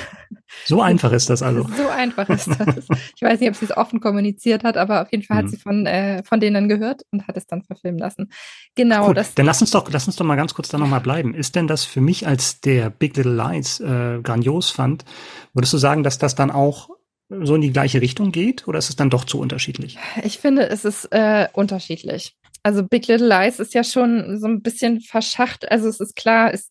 So 0.64 0.80
einfach 0.80 1.12
ist 1.12 1.28
das 1.28 1.42
also. 1.42 1.64
So 1.76 1.88
einfach 1.88 2.26
ist 2.30 2.48
das. 2.48 2.86
Ich 3.14 3.22
weiß 3.22 3.38
nicht, 3.40 3.50
ob 3.50 3.56
sie 3.56 3.66
es 3.66 3.76
offen 3.76 4.00
kommuniziert 4.00 4.64
hat, 4.64 4.78
aber 4.78 5.02
auf 5.02 5.12
jeden 5.12 5.24
Fall 5.24 5.42
mhm. 5.42 5.46
hat 5.46 5.50
sie 5.50 5.58
von, 5.58 5.84
äh, 5.84 6.22
von 6.24 6.40
denen 6.40 6.70
gehört 6.70 7.02
und 7.10 7.28
hat 7.28 7.36
es 7.36 7.46
dann 7.46 7.62
verfilmen 7.62 7.98
lassen. 7.98 8.30
Genau. 8.76 9.08
Cool. 9.08 9.14
Das 9.14 9.34
dann 9.34 9.44
lass 9.44 9.60
uns 9.60 9.72
doch, 9.72 9.90
lass 9.90 10.06
uns 10.06 10.16
doch 10.16 10.24
mal 10.24 10.36
ganz 10.36 10.54
kurz 10.54 10.68
da 10.68 10.78
nochmal 10.78 11.02
bleiben. 11.02 11.34
Ist 11.34 11.54
denn 11.54 11.66
das 11.66 11.84
für 11.84 12.00
mich 12.00 12.26
als 12.26 12.62
der 12.62 12.88
Big 12.88 13.14
Little 13.16 13.34
Lies 13.34 13.78
äh, 13.80 14.20
grandios 14.22 14.70
fand, 14.70 15.04
würdest 15.52 15.74
du 15.74 15.78
sagen, 15.78 16.02
dass 16.02 16.16
das 16.16 16.34
dann 16.34 16.50
auch 16.50 16.88
so 17.28 17.54
in 17.56 17.60
die 17.60 17.72
gleiche 17.72 18.00
Richtung 18.00 18.32
geht 18.32 18.66
oder 18.66 18.78
ist 18.78 18.88
es 18.88 18.96
dann 18.96 19.10
doch 19.10 19.24
zu 19.24 19.38
unterschiedlich? 19.38 19.98
Ich 20.22 20.38
finde, 20.38 20.68
es 20.68 20.86
ist 20.86 21.12
äh, 21.12 21.48
unterschiedlich. 21.52 22.34
Also 22.62 22.82
Big 22.84 23.06
Little 23.06 23.28
Lies 23.28 23.60
ist 23.60 23.74
ja 23.74 23.84
schon 23.84 24.40
so 24.40 24.46
ein 24.46 24.62
bisschen 24.62 25.00
verschacht. 25.00 25.70
Also 25.70 25.88
es 25.88 26.00
ist 26.00 26.16
klar, 26.16 26.54
es 26.54 26.70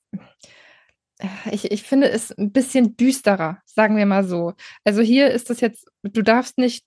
ich, 1.52 1.72
ich 1.72 1.84
finde 1.84 2.10
es 2.10 2.32
ein 2.32 2.52
bisschen 2.52 2.98
düsterer, 2.98 3.60
sagen 3.66 3.98
wir 3.98 4.06
mal 4.06 4.24
so. 4.26 4.54
Also 4.84 5.02
hier 5.02 5.32
ist 5.32 5.50
das 5.50 5.62
jetzt, 5.62 5.88
du 6.04 6.22
darfst 6.22 6.58
nicht 6.58 6.86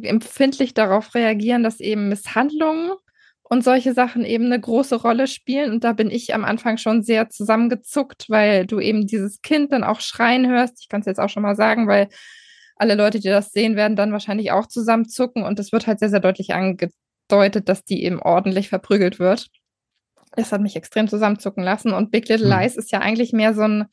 empfindlich 0.00 0.74
darauf 0.74 1.14
reagieren, 1.14 1.62
dass 1.62 1.80
eben 1.80 2.08
Misshandlungen 2.08 2.92
und 3.42 3.64
solche 3.64 3.94
Sachen 3.94 4.24
eben 4.24 4.46
eine 4.46 4.60
große 4.60 4.96
Rolle 4.96 5.26
spielen. 5.26 5.72
Und 5.72 5.84
da 5.84 5.92
bin 5.92 6.10
ich 6.10 6.34
am 6.34 6.44
Anfang 6.44 6.76
schon 6.76 7.02
sehr 7.02 7.30
zusammengezuckt, 7.30 8.28
weil 8.28 8.66
du 8.66 8.80
eben 8.80 9.06
dieses 9.06 9.40
Kind 9.42 9.72
dann 9.72 9.84
auch 9.84 10.00
schreien 10.00 10.48
hörst. 10.48 10.80
Ich 10.82 10.88
kann 10.88 11.00
es 11.00 11.06
jetzt 11.06 11.20
auch 11.20 11.30
schon 11.30 11.42
mal 11.42 11.56
sagen, 11.56 11.88
weil 11.88 12.08
alle 12.76 12.94
Leute, 12.94 13.20
die 13.20 13.28
das 13.28 13.50
sehen, 13.52 13.74
werden 13.74 13.96
dann 13.96 14.12
wahrscheinlich 14.12 14.52
auch 14.52 14.66
zusammenzucken. 14.66 15.44
Und 15.44 15.58
es 15.58 15.72
wird 15.72 15.86
halt 15.86 15.98
sehr, 15.98 16.10
sehr 16.10 16.20
deutlich 16.20 16.52
angedeutet, 16.54 17.68
dass 17.68 17.84
die 17.84 18.04
eben 18.04 18.20
ordentlich 18.20 18.68
verprügelt 18.68 19.18
wird. 19.18 19.48
Das 20.36 20.52
hat 20.52 20.60
mich 20.60 20.76
extrem 20.76 21.08
zusammenzucken 21.08 21.62
lassen. 21.62 21.92
Und 21.92 22.10
Big 22.10 22.28
Little 22.28 22.50
hm. 22.50 22.60
Lies 22.60 22.76
ist 22.76 22.92
ja 22.92 23.00
eigentlich 23.00 23.32
mehr 23.32 23.54
so 23.54 23.62
ein, 23.62 23.86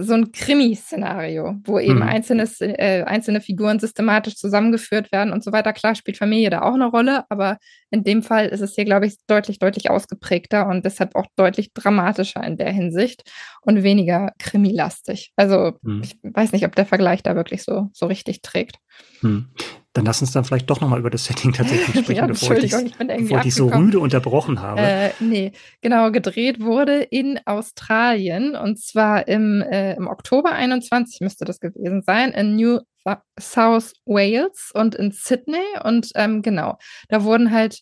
so 0.00 0.14
ein 0.14 0.30
Krimi-Szenario, 0.30 1.56
wo 1.64 1.78
eben 1.80 2.00
hm. 2.00 2.08
einzelnes, 2.08 2.60
äh, 2.60 3.02
einzelne 3.04 3.40
Figuren 3.40 3.80
systematisch 3.80 4.36
zusammengeführt 4.36 5.10
werden 5.10 5.32
und 5.32 5.42
so 5.42 5.50
weiter. 5.50 5.72
Klar 5.72 5.96
spielt 5.96 6.16
Familie 6.16 6.50
da 6.50 6.62
auch 6.62 6.74
eine 6.74 6.86
Rolle, 6.86 7.24
aber 7.30 7.58
in 7.90 8.04
dem 8.04 8.22
Fall 8.22 8.46
ist 8.46 8.60
es 8.60 8.74
hier, 8.76 8.84
glaube 8.84 9.06
ich, 9.06 9.16
deutlich, 9.26 9.58
deutlich 9.58 9.90
ausgeprägter 9.90 10.68
und 10.68 10.84
deshalb 10.84 11.16
auch 11.16 11.26
deutlich 11.34 11.72
dramatischer 11.72 12.44
in 12.44 12.56
der 12.56 12.70
Hinsicht 12.72 13.28
und 13.62 13.82
weniger 13.82 14.32
krimilastig. 14.38 15.32
Also 15.34 15.72
hm. 15.82 16.02
ich 16.02 16.16
weiß 16.22 16.52
nicht, 16.52 16.64
ob 16.64 16.76
der 16.76 16.86
Vergleich 16.86 17.24
da 17.24 17.34
wirklich 17.34 17.64
so, 17.64 17.90
so 17.92 18.06
richtig 18.06 18.42
trägt. 18.42 18.76
Hm. 19.20 19.48
Dann 19.98 20.04
lass 20.04 20.20
uns 20.20 20.30
dann 20.30 20.44
vielleicht 20.44 20.70
doch 20.70 20.80
nochmal 20.80 21.00
über 21.00 21.10
das 21.10 21.24
Setting 21.24 21.52
tatsächlich 21.52 21.88
sprechen, 22.04 22.14
ja, 22.14 22.26
bevor 22.28 22.56
ich, 22.56 22.70
dich, 22.70 22.96
bevor 22.96 23.44
ich 23.44 23.52
so 23.52 23.66
rüde 23.66 23.98
unterbrochen 23.98 24.62
habe. 24.62 24.80
Äh, 24.80 25.10
nee, 25.18 25.50
genau, 25.80 26.12
gedreht 26.12 26.60
wurde 26.60 27.02
in 27.02 27.40
Australien 27.46 28.54
und 28.54 28.78
zwar 28.78 29.26
im, 29.26 29.60
äh, 29.60 29.94
im 29.94 30.06
Oktober 30.06 30.52
21 30.52 31.20
müsste 31.20 31.44
das 31.44 31.58
gewesen 31.58 32.02
sein, 32.02 32.30
in 32.30 32.54
New 32.54 32.78
South 33.40 33.94
Wales 34.06 34.70
und 34.72 34.94
in 34.94 35.10
Sydney 35.10 35.64
und 35.82 36.12
ähm, 36.14 36.42
genau, 36.42 36.78
da 37.08 37.24
wurden 37.24 37.50
halt 37.50 37.80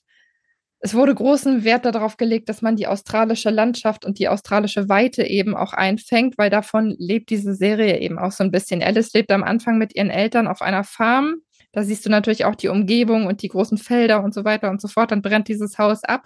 es 0.78 0.94
wurde 0.94 1.14
großen 1.14 1.64
Wert 1.64 1.84
darauf 1.84 2.16
gelegt, 2.16 2.48
dass 2.48 2.62
man 2.62 2.76
die 2.76 2.86
australische 2.86 3.50
Landschaft 3.50 4.06
und 4.06 4.18
die 4.18 4.28
australische 4.28 4.88
Weite 4.88 5.24
eben 5.24 5.54
auch 5.54 5.74
einfängt, 5.74 6.38
weil 6.38 6.48
davon 6.48 6.94
lebt 6.98 7.28
diese 7.28 7.54
Serie 7.54 7.98
eben 8.00 8.18
auch 8.18 8.32
so 8.32 8.42
ein 8.42 8.50
bisschen. 8.50 8.82
Alice 8.82 9.12
lebt 9.12 9.32
am 9.32 9.42
Anfang 9.42 9.76
mit 9.76 9.94
ihren 9.94 10.10
Eltern 10.10 10.46
auf 10.46 10.62
einer 10.62 10.84
Farm 10.84 11.42
da 11.76 11.82
siehst 11.82 12.06
du 12.06 12.10
natürlich 12.10 12.46
auch 12.46 12.54
die 12.54 12.68
Umgebung 12.68 13.26
und 13.26 13.42
die 13.42 13.48
großen 13.48 13.76
Felder 13.76 14.24
und 14.24 14.32
so 14.32 14.46
weiter 14.46 14.70
und 14.70 14.80
so 14.80 14.88
fort. 14.88 15.10
Dann 15.10 15.20
brennt 15.20 15.46
dieses 15.46 15.76
Haus 15.76 16.04
ab. 16.04 16.24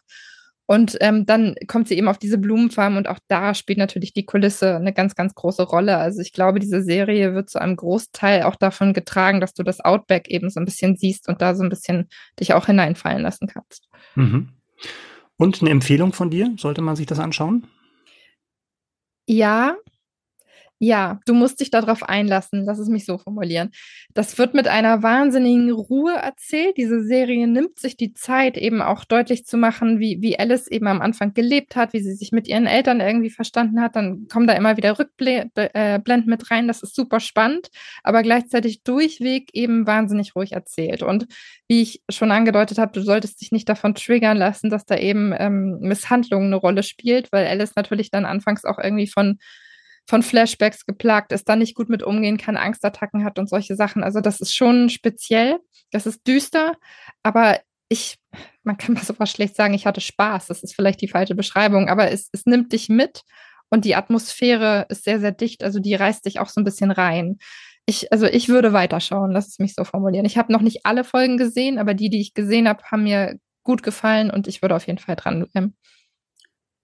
Und 0.66 0.96
ähm, 1.01 1.26
dann 1.26 1.57
kommt 1.66 1.88
sie 1.88 1.96
eben 1.96 2.07
auf 2.07 2.18
diese 2.18 2.38
Blumenfarm 2.38 2.96
und 2.96 3.09
auch 3.09 3.18
da 3.26 3.55
spielt 3.55 3.78
natürlich 3.78 4.12
die 4.12 4.24
Kulisse 4.24 4.76
eine 4.76 4.92
ganz, 4.92 5.16
ganz 5.16 5.34
große 5.34 5.64
Rolle. 5.64 5.96
Also 5.96 6.20
ich 6.20 6.32
glaube, 6.32 6.61
diese 6.61 6.84
Serie 6.84 7.34
wird 7.34 7.51
zu 7.51 7.61
einem 7.61 7.74
Großteil 7.74 8.44
auch 8.44 8.55
davon 8.55 8.92
getragen, 8.92 9.40
dass 9.40 9.53
du 9.53 9.64
das 9.64 9.80
Outback 9.80 10.28
eben 10.28 10.51
so 10.51 10.61
ein 10.61 10.66
bisschen 10.66 10.96
siehst 10.96 11.28
und 11.28 11.42
da 11.42 11.57
so 11.57 11.64
ein 11.64 11.68
bisschen 11.68 12.09
dich 12.38 12.55
auch 12.55 12.66
hineinfallen 12.66 13.20
lassen 13.20 13.48
kannst. 13.48 13.88
Mhm. 14.14 14.51
Und 15.36 15.61
eine 15.61 15.70
Empfehlung 15.70 16.12
von 16.12 16.30
dir? 16.30 16.55
Sollte 16.59 16.80
man 16.80 16.94
sich 16.94 17.07
das 17.07 17.18
anschauen? 17.18 17.66
Ja, 19.26 19.74
ja, 20.83 21.20
du 21.26 21.35
musst 21.35 21.61
dich 21.61 21.70
darauf 21.70 22.03
einlassen, 22.03 22.64
lass 22.64 22.78
es 22.78 22.89
mich 22.89 23.05
so 23.05 23.18
formulieren. 23.18 23.70
Das 24.14 24.39
wird 24.39 24.55
mit 24.55 24.66
einer 24.66 25.03
wahnsinnigen 25.03 25.70
Ruhe 25.70 26.14
erzählt. 26.14 26.78
Diese 26.78 27.05
Serie 27.05 27.47
nimmt 27.47 27.78
sich 27.78 27.99
die 27.99 28.14
Zeit, 28.14 28.57
eben 28.57 28.81
auch 28.81 29.05
deutlich 29.05 29.45
zu 29.45 29.59
machen, 29.59 30.01
wie, 30.01 30.22
wie 30.22 30.39
Alice 30.39 30.68
eben 30.68 30.87
am 30.87 31.03
Anfang 31.03 31.35
gelebt 31.35 31.76
hat, 31.76 31.93
wie 31.93 32.01
sie 32.01 32.14
sich 32.14 32.33
mit 32.33 32.49
ihren 32.49 32.66
Eltern 32.66 33.01
irgendwie 33.01 33.28
verstanden 33.28 33.78
hat. 33.78 33.95
Dann 33.95 34.26
kommen 34.33 34.47
da 34.47 34.55
immer 34.55 34.78
wieder 34.78 34.99
Rückblenden 34.99 35.51
äh, 35.55 36.22
mit 36.24 36.51
rein. 36.51 36.66
Das 36.66 36.83
ist 36.83 36.97
super 36.97 37.20
spannend, 37.20 37.68
aber 38.03 38.22
gleichzeitig 38.22 38.83
durchweg 38.83 39.51
eben 39.53 39.87
wahnsinnig 39.87 40.35
ruhig 40.35 40.53
erzählt. 40.53 41.03
Und 41.03 41.26
wie 41.68 41.83
ich 41.83 42.03
schon 42.09 42.33
angedeutet 42.33 42.78
habe, 42.78 42.93
du 42.93 43.03
solltest 43.03 43.43
dich 43.43 43.53
nicht 43.53 43.68
davon 43.68 43.95
triggern 43.95 44.39
lassen, 44.39 44.70
dass 44.70 44.87
da 44.87 44.97
eben 44.97 45.35
ähm, 45.37 45.76
Misshandlungen 45.81 46.47
eine 46.47 46.57
Rolle 46.57 46.83
spielt, 46.83 47.33
weil 47.33 47.47
Alice 47.47 47.76
natürlich 47.76 48.11
dann 48.11 48.24
anfangs 48.24 48.64
auch 48.64 48.78
irgendwie 48.78 49.07
von 49.07 49.39
von 50.09 50.22
Flashbacks 50.22 50.86
geplagt 50.86 51.32
ist, 51.32 51.48
da 51.48 51.57
nicht 51.57 51.74
gut 51.74 51.88
mit 51.88 52.03
umgehen 52.03 52.36
kann, 52.36 52.57
Angstattacken 52.57 53.24
hat 53.24 53.38
und 53.38 53.48
solche 53.48 53.76
Sachen. 53.76 54.03
Also 54.03 54.20
das 54.20 54.40
ist 54.40 54.55
schon 54.55 54.88
speziell, 54.90 55.59
das 55.92 56.07
ist 56.07 56.26
düster, 56.26 56.74
aber 57.22 57.61
ich, 57.88 58.18
man 58.62 58.76
kann 58.76 58.94
mal 58.94 59.05
sowas 59.05 59.30
schlecht 59.30 59.57
sagen, 59.57 59.74
ich 59.74 59.86
hatte 59.86 60.01
Spaß, 60.01 60.46
das 60.46 60.62
ist 60.62 60.74
vielleicht 60.74 61.01
die 61.01 61.09
falsche 61.09 61.34
Beschreibung, 61.34 61.88
aber 61.88 62.11
es, 62.11 62.28
es 62.32 62.46
nimmt 62.46 62.72
dich 62.72 62.88
mit 62.88 63.22
und 63.70 63.84
die 63.84 63.94
Atmosphäre 63.94 64.86
ist 64.88 65.05
sehr, 65.05 65.20
sehr 65.20 65.32
dicht, 65.32 65.62
also 65.62 65.78
die 65.78 65.94
reißt 65.94 66.26
dich 66.26 66.40
auch 66.40 66.48
so 66.48 66.61
ein 66.61 66.64
bisschen 66.64 66.90
rein. 66.90 67.38
Ich, 67.86 68.12
also 68.12 68.26
ich 68.26 68.48
würde 68.48 68.72
weiterschauen, 68.72 69.32
lass 69.32 69.48
es 69.48 69.59
mich 69.59 69.74
so 69.74 69.84
formulieren. 69.84 70.26
Ich 70.26 70.38
habe 70.38 70.53
noch 70.53 70.61
nicht 70.61 70.86
alle 70.86 71.03
Folgen 71.03 71.36
gesehen, 71.38 71.78
aber 71.78 71.94
die, 71.94 72.11
die 72.11 72.20
ich 72.20 72.34
gesehen 72.34 72.68
habe, 72.68 72.82
haben 72.84 73.05
mir 73.05 73.36
gut 73.64 73.82
gefallen 73.82 74.30
und 74.30 74.48
ich 74.48 74.62
würde 74.62 74.76
auf 74.76 74.86
jeden 74.86 74.98
Fall 74.98 75.16
dranbleiben. 75.16 75.76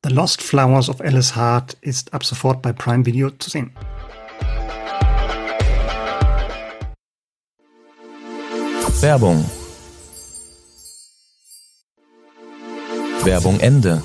The 0.06 0.14
Lost 0.14 0.40
Flowers 0.40 0.88
of 0.88 1.00
Alice 1.00 1.34
Hart 1.34 1.76
ist 1.80 2.14
ab 2.14 2.24
sofort 2.24 2.62
bei 2.62 2.72
Prime 2.72 3.04
Video 3.04 3.28
zu 3.28 3.50
sehen. 3.50 3.72
Werbung. 9.00 9.44
Werbung 13.24 13.58
Ende. 13.58 14.00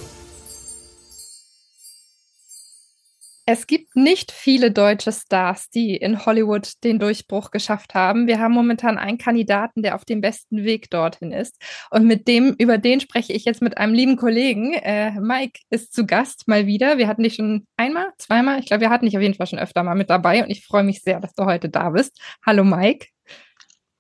Es 3.47 3.65
gibt 3.65 3.95
nicht 3.95 4.31
viele 4.31 4.71
deutsche 4.71 5.11
Stars, 5.11 5.69
die 5.69 5.95
in 5.95 6.25
Hollywood 6.25 6.83
den 6.83 6.99
Durchbruch 6.99 7.49
geschafft 7.49 7.95
haben. 7.95 8.27
Wir 8.27 8.39
haben 8.39 8.53
momentan 8.53 8.99
einen 8.99 9.17
Kandidaten, 9.17 9.81
der 9.81 9.95
auf 9.95 10.05
dem 10.05 10.21
besten 10.21 10.63
Weg 10.63 10.91
dorthin 10.91 11.31
ist. 11.31 11.59
Und 11.89 12.05
mit 12.05 12.27
dem, 12.27 12.55
über 12.59 12.77
den 12.77 12.99
spreche 12.99 13.33
ich 13.33 13.45
jetzt 13.45 13.61
mit 13.61 13.77
einem 13.77 13.95
lieben 13.95 14.15
Kollegen. 14.15 14.73
Äh, 14.73 15.19
Mike 15.19 15.59
ist 15.71 15.93
zu 15.93 16.05
Gast 16.05 16.47
mal 16.47 16.67
wieder. 16.67 16.99
Wir 16.99 17.07
hatten 17.07 17.23
dich 17.23 17.35
schon 17.35 17.65
einmal, 17.77 18.11
zweimal. 18.19 18.59
Ich 18.59 18.67
glaube, 18.67 18.81
wir 18.81 18.89
hatten 18.91 19.05
dich 19.05 19.17
auf 19.17 19.23
jeden 19.23 19.35
Fall 19.35 19.47
schon 19.47 19.59
öfter 19.59 19.81
mal 19.81 19.95
mit 19.95 20.11
dabei. 20.11 20.43
Und 20.43 20.51
ich 20.51 20.63
freue 20.63 20.83
mich 20.83 21.01
sehr, 21.01 21.19
dass 21.19 21.33
du 21.33 21.45
heute 21.45 21.69
da 21.69 21.89
bist. 21.89 22.21
Hallo 22.45 22.63
Mike. 22.63 23.07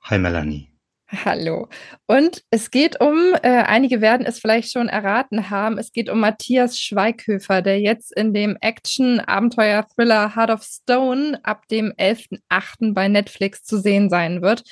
Hi 0.03 0.19
Melanie. 0.19 0.70
Hallo. 1.13 1.67
Und 2.07 2.41
es 2.51 2.71
geht 2.71 3.01
um, 3.01 3.33
äh, 3.43 3.63
einige 3.63 3.99
werden 3.99 4.25
es 4.25 4.39
vielleicht 4.39 4.71
schon 4.71 4.87
erraten 4.87 5.49
haben, 5.49 5.77
es 5.77 5.91
geht 5.91 6.09
um 6.09 6.21
Matthias 6.21 6.79
Schweighöfer, 6.79 7.61
der 7.61 7.81
jetzt 7.81 8.15
in 8.15 8.33
dem 8.33 8.55
Action-Abenteuer-Thriller 8.61 10.37
Heart 10.37 10.51
of 10.51 10.63
Stone 10.63 11.37
ab 11.43 11.67
dem 11.67 11.91
11.8. 11.97 12.93
bei 12.93 13.09
Netflix 13.09 13.65
zu 13.65 13.77
sehen 13.77 14.09
sein 14.09 14.41
wird. 14.41 14.63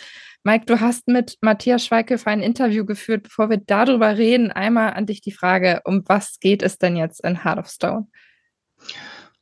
Mike, 0.44 0.64
du 0.66 0.80
hast 0.80 1.10
mit 1.10 1.36
Matthias 1.42 1.86
Schweighöfer 1.86 2.32
ein 2.32 2.42
Interview 2.42 2.86
geführt. 2.86 3.24
Bevor 3.24 3.50
wir 3.50 3.58
darüber 3.58 4.18
reden, 4.18 4.54
einmal 4.54 4.94
an 4.94 5.08
dich 5.08 5.20
die 5.20 5.34
Frage, 5.34 5.82
um 5.84 6.04
was 6.06 6.40
geht 6.40 6.64
es 6.64 6.78
denn 6.78 6.96
jetzt 6.96 7.22
in 7.22 7.44
Heart 7.44 7.60
of 7.60 7.68
Stone? 7.68 8.08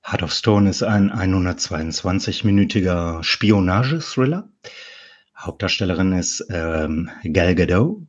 Heart 0.04 0.24
of 0.24 0.34
Stone 0.34 0.68
ist 0.68 0.82
ein 0.82 1.12
122-minütiger 1.12 3.24
Spionage-Thriller 3.24 4.50
Hauptdarstellerin 5.38 6.14
ist 6.14 6.46
ähm, 6.50 7.10
Gal 7.24 7.56
Gadot. 7.56 8.02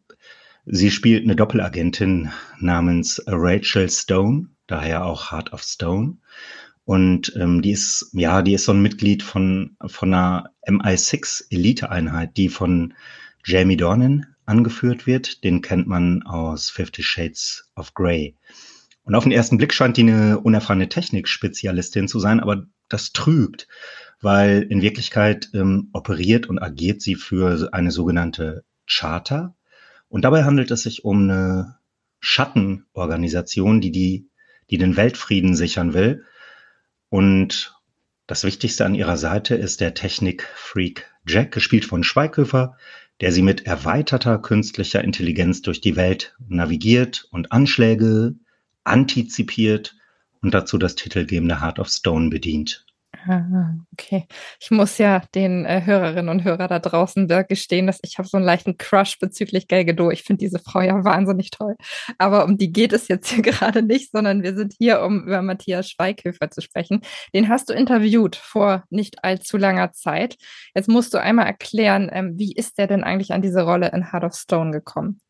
Sie 0.64 0.90
spielt 0.90 1.24
eine 1.24 1.36
Doppelagentin 1.36 2.30
namens 2.58 3.22
Rachel 3.26 3.88
Stone, 3.90 4.48
daher 4.66 5.04
auch 5.04 5.30
Heart 5.30 5.52
of 5.52 5.62
Stone. 5.62 6.18
Und 6.84 7.34
ähm, 7.36 7.60
die 7.60 7.72
ist, 7.72 8.10
ja, 8.12 8.40
die 8.40 8.54
ist 8.54 8.64
so 8.64 8.72
ein 8.72 8.80
Mitglied 8.80 9.22
von, 9.22 9.76
von 9.86 10.12
einer 10.12 10.50
MI6-Elite-Einheit, 10.66 12.36
die 12.36 12.48
von 12.48 12.94
Jamie 13.44 13.76
Dornan 13.76 14.26
angeführt 14.46 15.06
wird. 15.06 15.44
Den 15.44 15.60
kennt 15.60 15.86
man 15.86 16.22
aus 16.22 16.70
Fifty 16.70 17.02
Shades 17.02 17.70
of 17.76 17.92
Grey. 17.92 18.36
Und 19.04 19.14
auf 19.14 19.24
den 19.24 19.32
ersten 19.32 19.58
Blick 19.58 19.74
scheint 19.74 19.98
die 19.98 20.02
eine 20.02 20.40
unerfahrene 20.40 20.88
Technikspezialistin 20.88 22.08
zu 22.08 22.18
sein, 22.20 22.40
aber 22.40 22.66
das 22.88 23.12
trügt 23.12 23.68
weil 24.20 24.62
in 24.62 24.82
Wirklichkeit 24.82 25.50
ähm, 25.54 25.90
operiert 25.92 26.48
und 26.48 26.58
agiert 26.58 27.02
sie 27.02 27.14
für 27.14 27.72
eine 27.72 27.90
sogenannte 27.90 28.64
Charter. 28.86 29.54
Und 30.08 30.22
dabei 30.22 30.44
handelt 30.44 30.70
es 30.70 30.82
sich 30.82 31.04
um 31.04 31.22
eine 31.24 31.78
Schattenorganisation, 32.20 33.80
die, 33.80 33.92
die, 33.92 34.28
die 34.70 34.78
den 34.78 34.96
Weltfrieden 34.96 35.54
sichern 35.54 35.94
will. 35.94 36.24
Und 37.10 37.74
das 38.26 38.44
Wichtigste 38.44 38.84
an 38.84 38.94
ihrer 38.94 39.16
Seite 39.16 39.54
ist 39.54 39.80
der 39.80 39.94
Technik-Freak 39.94 41.10
Jack, 41.26 41.52
gespielt 41.52 41.84
von 41.84 42.04
Schweighöfer, 42.04 42.76
der 43.20 43.32
sie 43.32 43.42
mit 43.42 43.66
erweiterter 43.66 44.38
künstlicher 44.38 45.02
Intelligenz 45.02 45.62
durch 45.62 45.80
die 45.80 45.96
Welt 45.96 46.36
navigiert 46.48 47.26
und 47.30 47.52
Anschläge 47.52 48.34
antizipiert 48.84 49.96
und 50.40 50.54
dazu 50.54 50.78
das 50.78 50.94
titelgebende 50.94 51.60
Heart 51.60 51.78
of 51.78 51.88
Stone 51.88 52.30
bedient. 52.30 52.86
Ah, 53.26 53.74
okay. 53.92 54.26
Ich 54.60 54.70
muss 54.70 54.98
ja 54.98 55.22
den 55.34 55.64
äh, 55.64 55.82
Hörerinnen 55.84 56.28
und 56.28 56.44
Hörern 56.44 56.68
da 56.68 56.78
draußen 56.78 57.28
gestehen, 57.48 57.86
dass 57.86 57.98
ich 58.02 58.18
habe 58.18 58.28
so 58.28 58.36
einen 58.36 58.46
leichten 58.46 58.76
Crush 58.78 59.18
bezüglich 59.18 59.68
Gal 59.68 59.84
Gadot. 59.84 60.12
Ich 60.12 60.22
finde 60.22 60.40
diese 60.40 60.58
Frau 60.58 60.80
ja 60.80 61.04
wahnsinnig 61.04 61.50
toll. 61.50 61.76
Aber 62.18 62.44
um 62.44 62.56
die 62.58 62.72
geht 62.72 62.92
es 62.92 63.08
jetzt 63.08 63.28
hier 63.28 63.42
gerade 63.42 63.82
nicht, 63.82 64.12
sondern 64.12 64.42
wir 64.42 64.54
sind 64.54 64.74
hier, 64.78 65.02
um 65.02 65.24
über 65.26 65.42
Matthias 65.42 65.90
Schweighöfer 65.90 66.50
zu 66.50 66.60
sprechen. 66.60 67.00
Den 67.34 67.48
hast 67.48 67.68
du 67.68 67.72
interviewt 67.74 68.36
vor 68.36 68.84
nicht 68.90 69.24
allzu 69.24 69.56
langer 69.56 69.92
Zeit. 69.92 70.36
Jetzt 70.74 70.88
musst 70.88 71.14
du 71.14 71.18
einmal 71.18 71.46
erklären, 71.46 72.10
ähm, 72.12 72.38
wie 72.38 72.52
ist 72.52 72.78
der 72.78 72.86
denn 72.86 73.04
eigentlich 73.04 73.32
an 73.32 73.42
diese 73.42 73.62
Rolle 73.62 73.90
in 73.92 74.12
Heart 74.12 74.24
of 74.24 74.34
Stone 74.34 74.70
gekommen? 74.70 75.20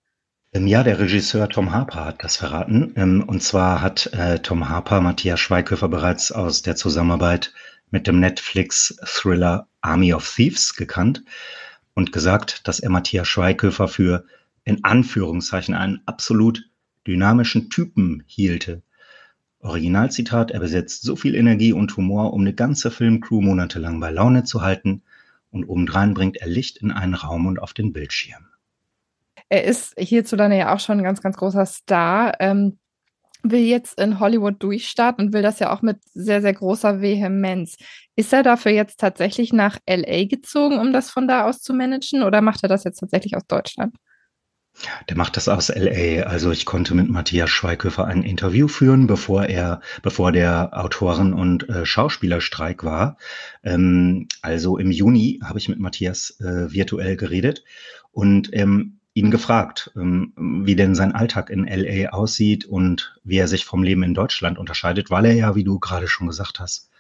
Ja, 0.55 0.83
der 0.83 0.99
Regisseur 0.99 1.49
Tom 1.49 1.73
Harper 1.73 2.07
hat 2.07 2.25
das 2.25 2.37
verraten. 2.37 2.95
Ähm, 2.97 3.23
und 3.27 3.43
zwar 3.43 3.83
hat 3.83 4.07
äh, 4.15 4.39
Tom 4.39 4.69
Harper 4.69 5.03
Matthias 5.03 5.41
Schweighöfer 5.41 5.89
bereits 5.89 6.33
aus 6.33 6.63
der 6.63 6.75
Zusammenarbeit 6.75 7.53
mit 7.91 8.07
dem 8.07 8.21
Netflix-Thriller 8.21 9.69
Army 9.81 10.13
of 10.13 10.35
Thieves 10.35 10.75
gekannt 10.75 11.25
und 11.95 12.13
gesagt, 12.13 12.67
dass 12.69 12.81
er 12.81 12.91
Matthias 12.91 13.29
Schweighöfer 13.29 13.89
für 13.89 14.25
in 14.65 14.85
Anführungszeichen 14.85 15.75
einen 15.75 16.03
absolut 16.07 16.69
dynamischen 17.07 17.71
Typen 17.71 18.23
hielte. 18.27 18.83
Originalzitat, 19.61 20.51
er 20.51 20.61
besitzt 20.61 21.03
so 21.03 21.17
viel 21.17 21.35
Energie 21.35 21.73
und 21.73 21.97
Humor, 21.97 22.33
um 22.33 22.43
eine 22.43 22.55
ganze 22.55 22.91
Filmcrew 22.91 23.41
monatelang 23.41 23.99
bei 23.99 24.11
Laune 24.11 24.45
zu 24.45 24.63
halten 24.63 25.03
und 25.51 25.65
obendrein 25.65 26.15
bringt 26.15 26.37
er 26.37 26.47
Licht 26.47 26.77
in 26.77 26.93
einen 26.93 27.15
Raum 27.15 27.47
und 27.47 27.59
auf 27.59 27.73
den 27.73 27.93
Bildschirm. 27.93 28.47
Er 29.49 29.65
ist 29.65 29.95
hierzulande 29.99 30.59
ja 30.59 30.75
auch 30.75 30.81
schon 30.81 30.99
ein 30.99 31.05
ganz, 31.05 31.23
ganz 31.23 31.37
großer 31.37 31.65
Star. 31.65 32.35
Ähm, 32.39 32.79
will 33.43 33.61
jetzt 33.61 34.01
in 34.01 34.21
Hollywood 34.21 34.63
durchstarten 34.63 35.27
und 35.27 35.33
will 35.33 35.43
das 35.43 35.59
ja 35.59 35.73
auch 35.73 35.83
mit 35.83 35.99
sehr, 36.13 36.43
sehr 36.43 36.55
großer 36.55 37.01
Vehemenz. 37.01 37.77
Ist 38.17 38.33
er 38.33 38.43
dafür 38.43 38.73
jetzt 38.73 39.01
tatsächlich 39.01 39.53
nach 39.53 39.79
LA 39.89 40.25
gezogen, 40.25 40.79
um 40.79 40.93
das 40.93 41.11
von 41.11 41.29
da 41.29 41.45
aus 41.45 41.61
zu 41.61 41.73
managen 41.73 42.23
oder 42.23 42.41
macht 42.41 42.63
er 42.63 42.69
das 42.69 42.85
jetzt 42.85 42.99
tatsächlich 42.99 43.37
aus 43.37 43.47
Deutschland? 43.47 43.95
Der 45.09 45.17
macht 45.17 45.37
das 45.37 45.49
aus 45.49 45.69
LA. 45.69 46.23
Also 46.23 46.51
ich 46.53 46.65
konnte 46.65 46.95
mit 46.95 47.09
Matthias 47.09 47.51
Schweighöfer 47.51 48.05
ein 48.05 48.23
Interview 48.23 48.69
führen, 48.69 49.07
bevor 49.07 49.47
er, 49.47 49.81
bevor 50.03 50.31
der 50.31 50.71
Autoren- 50.73 51.33
und 51.33 51.69
äh, 51.69 51.85
Schauspielerstreik 51.85 52.85
war. 52.85 53.17
Ähm, 53.65 54.29
also 54.41 54.79
im 54.79 54.91
Juni 54.91 55.41
habe 55.43 55.59
ich 55.59 55.69
mit 55.69 55.81
Matthias 55.81 56.39
äh, 56.41 56.73
virtuell 56.73 57.17
geredet 57.17 57.65
und 58.13 58.51
ähm, 58.53 58.98
ihn 59.19 59.31
gefragt, 59.31 59.91
ähm, 59.97 60.33
wie 60.37 60.77
denn 60.77 60.95
sein 60.95 61.13
Alltag 61.13 61.51
in 61.51 61.67
LA 61.67 62.11
aussieht 62.11 62.65
und 62.65 63.19
wie 63.25 63.39
er 63.39 63.49
sich 63.49 63.65
vom 63.65 63.83
Leben 63.83 64.03
in 64.03 64.15
Deutschland 64.15 64.59
unterscheidet, 64.59 65.11
weil 65.11 65.27
er 65.27 65.35
ja, 65.35 65.55
wie 65.55 65.65
du 65.65 65.79
gerade 65.79 66.09
schon 66.09 66.29
gesagt 66.29 66.61
hast, 66.61 66.91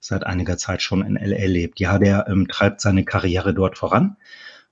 seit 0.00 0.24
einiger 0.24 0.56
Zeit 0.56 0.82
schon 0.82 1.04
in 1.04 1.14
LA 1.14 1.46
lebt. 1.46 1.80
Ja, 1.80 1.98
der 1.98 2.26
ähm, 2.28 2.48
treibt 2.48 2.80
seine 2.80 3.04
Karriere 3.04 3.54
dort 3.54 3.76
voran 3.78 4.16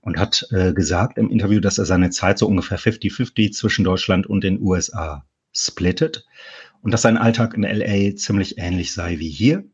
und 0.00 0.18
hat 0.18 0.46
äh, 0.50 0.72
gesagt 0.72 1.18
im 1.18 1.30
Interview, 1.30 1.60
dass 1.60 1.78
er 1.78 1.84
seine 1.84 2.10
Zeit 2.10 2.38
so 2.38 2.46
ungefähr 2.46 2.78
50-50 2.78 3.52
zwischen 3.52 3.84
Deutschland 3.84 4.26
und 4.26 4.42
den 4.42 4.60
USA 4.60 5.24
splittet 5.52 6.26
und 6.82 6.92
dass 6.92 7.02
sein 7.02 7.16
Alltag 7.16 7.54
in 7.54 7.62
LA 7.62 8.16
ziemlich 8.16 8.58
ähnlich 8.58 8.92
sei 8.92 9.18
wie 9.18 9.30
hier. 9.30 9.64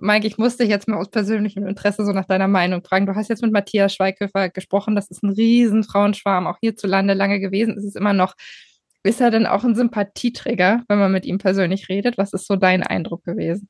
Mike, 0.00 0.26
ich 0.26 0.38
musste 0.38 0.64
jetzt 0.64 0.88
mal 0.88 0.98
aus 0.98 1.10
persönlichem 1.10 1.66
Interesse 1.66 2.04
so 2.04 2.12
nach 2.12 2.24
deiner 2.24 2.48
Meinung 2.48 2.82
fragen. 2.82 3.06
Du 3.06 3.14
hast 3.14 3.28
jetzt 3.28 3.42
mit 3.42 3.52
Matthias 3.52 3.94
Schweighöfer 3.94 4.48
gesprochen. 4.48 4.94
Das 4.94 5.10
ist 5.10 5.22
ein 5.22 5.30
riesen 5.30 5.84
Frauenschwarm, 5.84 6.46
auch 6.46 6.58
hierzulande 6.60 7.14
lange 7.14 7.40
gewesen. 7.40 7.76
Ist 7.76 7.84
es 7.84 7.94
immer 7.96 8.12
noch. 8.12 8.34
Ist 9.02 9.20
er 9.20 9.30
denn 9.30 9.46
auch 9.46 9.64
ein 9.64 9.74
Sympathieträger, 9.74 10.82
wenn 10.88 10.98
man 10.98 11.12
mit 11.12 11.24
ihm 11.24 11.38
persönlich 11.38 11.88
redet? 11.88 12.18
Was 12.18 12.32
ist 12.32 12.46
so 12.46 12.56
dein 12.56 12.82
Eindruck 12.82 13.24
gewesen? 13.24 13.68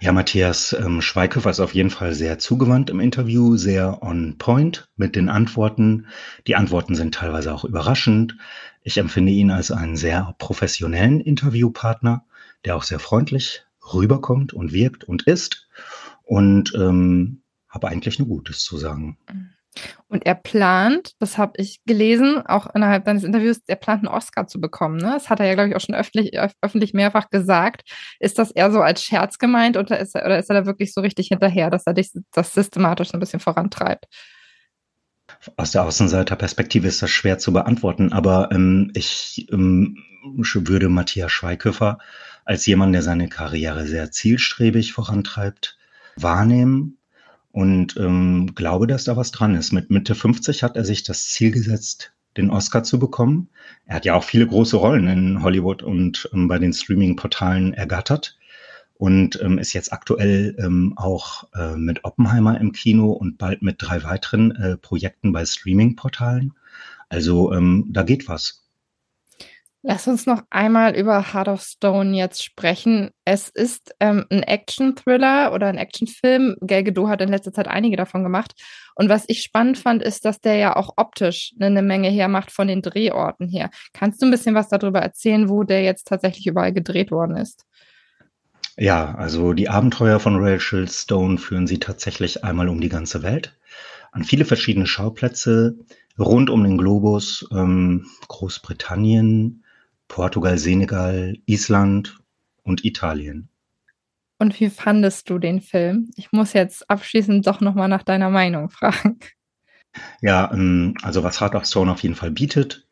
Ja, 0.00 0.12
Matthias 0.12 0.72
ähm, 0.72 1.00
Schweighöfer 1.00 1.50
ist 1.50 1.60
auf 1.60 1.74
jeden 1.74 1.90
Fall 1.90 2.14
sehr 2.14 2.38
zugewandt 2.38 2.90
im 2.90 3.00
Interview, 3.00 3.56
sehr 3.56 4.02
on 4.02 4.36
point 4.38 4.88
mit 4.96 5.16
den 5.16 5.28
Antworten. 5.28 6.06
Die 6.46 6.56
Antworten 6.56 6.94
sind 6.94 7.14
teilweise 7.14 7.54
auch 7.54 7.64
überraschend. 7.64 8.36
Ich 8.82 8.98
empfinde 8.98 9.32
ihn 9.32 9.50
als 9.50 9.70
einen 9.70 9.96
sehr 9.96 10.34
professionellen 10.38 11.20
Interviewpartner, 11.20 12.24
der 12.64 12.76
auch 12.76 12.82
sehr 12.82 12.98
freundlich 12.98 13.65
rüberkommt 13.94 14.52
und 14.52 14.72
wirkt 14.72 15.04
und 15.04 15.22
ist. 15.22 15.68
Und 16.22 16.74
ähm, 16.74 17.42
habe 17.68 17.88
eigentlich 17.88 18.18
nur 18.18 18.28
Gutes 18.28 18.60
zu 18.64 18.76
sagen. 18.76 19.18
Und 20.08 20.24
er 20.24 20.34
plant, 20.34 21.12
das 21.18 21.36
habe 21.36 21.52
ich 21.56 21.80
gelesen, 21.84 22.42
auch 22.46 22.74
innerhalb 22.74 23.04
deines 23.04 23.24
Interviews, 23.24 23.58
er 23.66 23.76
plant 23.76 24.06
einen 24.06 24.14
Oscar 24.14 24.46
zu 24.46 24.60
bekommen. 24.60 24.96
Ne? 24.96 25.12
Das 25.12 25.28
hat 25.28 25.40
er 25.40 25.46
ja, 25.46 25.54
glaube 25.54 25.70
ich, 25.70 25.76
auch 25.76 25.80
schon 25.80 25.94
öffentlich, 25.94 26.32
öffentlich 26.62 26.94
mehrfach 26.94 27.28
gesagt. 27.28 27.82
Ist 28.18 28.38
das 28.38 28.50
eher 28.50 28.70
so 28.72 28.80
als 28.80 29.02
Scherz 29.02 29.38
gemeint 29.38 29.76
oder 29.76 29.98
ist 29.98 30.14
er, 30.14 30.24
oder 30.24 30.38
ist 30.38 30.48
er 30.48 30.60
da 30.60 30.66
wirklich 30.66 30.94
so 30.94 31.00
richtig 31.00 31.28
hinterher, 31.28 31.70
dass 31.70 31.86
er 31.86 31.94
dich 31.94 32.10
das 32.32 32.54
systematisch 32.54 33.12
ein 33.12 33.20
bisschen 33.20 33.40
vorantreibt? 33.40 34.06
Aus 35.56 35.72
der 35.72 35.84
Außenseiterperspektive 35.84 36.86
ist 36.86 37.02
das 37.02 37.10
schwer 37.10 37.38
zu 37.38 37.52
beantworten, 37.52 38.12
aber 38.12 38.50
ähm, 38.52 38.92
ich 38.94 39.48
ähm, 39.52 39.98
würde 40.24 40.88
Matthias 40.88 41.32
Schweighöfer 41.32 41.98
als 42.46 42.64
jemand, 42.64 42.94
der 42.94 43.02
seine 43.02 43.28
Karriere 43.28 43.86
sehr 43.86 44.10
zielstrebig 44.10 44.92
vorantreibt, 44.92 45.76
wahrnehmen 46.16 46.96
und 47.50 47.96
ähm, 47.98 48.54
glaube, 48.54 48.86
dass 48.86 49.04
da 49.04 49.16
was 49.16 49.32
dran 49.32 49.54
ist. 49.56 49.72
Mit 49.72 49.90
Mitte 49.90 50.14
50 50.14 50.62
hat 50.62 50.76
er 50.76 50.84
sich 50.84 51.02
das 51.02 51.28
Ziel 51.28 51.50
gesetzt, 51.50 52.12
den 52.36 52.50
Oscar 52.50 52.84
zu 52.84 52.98
bekommen. 52.98 53.48
Er 53.84 53.96
hat 53.96 54.04
ja 54.04 54.14
auch 54.14 54.24
viele 54.24 54.46
große 54.46 54.76
Rollen 54.76 55.08
in 55.08 55.42
Hollywood 55.42 55.82
und 55.82 56.30
ähm, 56.32 56.48
bei 56.48 56.58
den 56.58 56.72
Streaming-Portalen 56.72 57.74
ergattert 57.74 58.38
und 58.94 59.40
ähm, 59.42 59.58
ist 59.58 59.72
jetzt 59.72 59.92
aktuell 59.92 60.54
ähm, 60.58 60.94
auch 60.96 61.44
äh, 61.54 61.76
mit 61.76 62.04
Oppenheimer 62.04 62.60
im 62.60 62.72
Kino 62.72 63.10
und 63.10 63.38
bald 63.38 63.60
mit 63.60 63.76
drei 63.78 64.04
weiteren 64.04 64.52
äh, 64.52 64.76
Projekten 64.76 65.32
bei 65.32 65.44
Streaming-Portalen. 65.44 66.54
Also 67.08 67.52
ähm, 67.52 67.86
da 67.90 68.04
geht 68.04 68.28
was. 68.28 68.65
Lass 69.88 70.08
uns 70.08 70.26
noch 70.26 70.42
einmal 70.50 70.96
über 70.96 71.32
Heart 71.32 71.46
of 71.46 71.62
Stone 71.62 72.16
jetzt 72.16 72.42
sprechen. 72.42 73.10
Es 73.24 73.48
ist 73.48 73.94
ähm, 74.00 74.26
ein 74.30 74.42
Action-Thriller 74.42 75.52
oder 75.52 75.68
ein 75.68 75.78
Action-Film. 75.78 76.56
Gal 76.66 76.82
Gadot 76.82 77.08
hat 77.08 77.22
in 77.22 77.28
letzter 77.28 77.52
Zeit 77.52 77.68
einige 77.68 77.96
davon 77.96 78.24
gemacht. 78.24 78.60
Und 78.96 79.08
was 79.08 79.26
ich 79.28 79.42
spannend 79.42 79.78
fand, 79.78 80.02
ist, 80.02 80.24
dass 80.24 80.40
der 80.40 80.56
ja 80.56 80.74
auch 80.74 80.94
optisch 80.96 81.52
eine 81.60 81.82
Menge 81.82 82.08
hermacht 82.08 82.50
von 82.50 82.66
den 82.66 82.82
Drehorten 82.82 83.48
her. 83.48 83.70
Kannst 83.92 84.20
du 84.20 84.26
ein 84.26 84.32
bisschen 84.32 84.56
was 84.56 84.68
darüber 84.68 84.98
erzählen, 84.98 85.48
wo 85.48 85.62
der 85.62 85.84
jetzt 85.84 86.08
tatsächlich 86.08 86.48
überall 86.48 86.72
gedreht 86.72 87.12
worden 87.12 87.36
ist? 87.36 87.64
Ja, 88.76 89.14
also 89.14 89.52
die 89.52 89.68
Abenteuer 89.68 90.18
von 90.18 90.42
Rachel 90.44 90.88
Stone 90.88 91.38
führen 91.38 91.68
sie 91.68 91.78
tatsächlich 91.78 92.42
einmal 92.42 92.68
um 92.68 92.80
die 92.80 92.88
ganze 92.88 93.22
Welt. 93.22 93.56
an 94.10 94.24
viele 94.24 94.46
verschiedene 94.46 94.88
Schauplätze 94.88 95.76
rund 96.18 96.50
um 96.50 96.64
den 96.64 96.76
Globus, 96.76 97.46
ähm, 97.52 98.06
Großbritannien, 98.26 99.62
Portugal, 100.08 100.58
Senegal, 100.58 101.36
Island 101.46 102.18
und 102.62 102.84
Italien. 102.84 103.48
Und 104.38 104.58
wie 104.60 104.68
fandest 104.68 105.30
du 105.30 105.38
den 105.38 105.60
Film? 105.60 106.10
Ich 106.16 106.32
muss 106.32 106.52
jetzt 106.52 106.88
abschließend 106.90 107.46
doch 107.46 107.60
nochmal 107.60 107.88
nach 107.88 108.02
deiner 108.02 108.30
Meinung 108.30 108.68
fragen. 108.68 109.18
Ja, 110.20 110.50
ähm, 110.52 110.94
also 111.02 111.22
was 111.22 111.40
Heart 111.40 111.54
of 111.54 111.64
Stone 111.64 111.90
auf 111.90 112.02
jeden 112.02 112.14
Fall 112.14 112.30
bietet, 112.30 112.86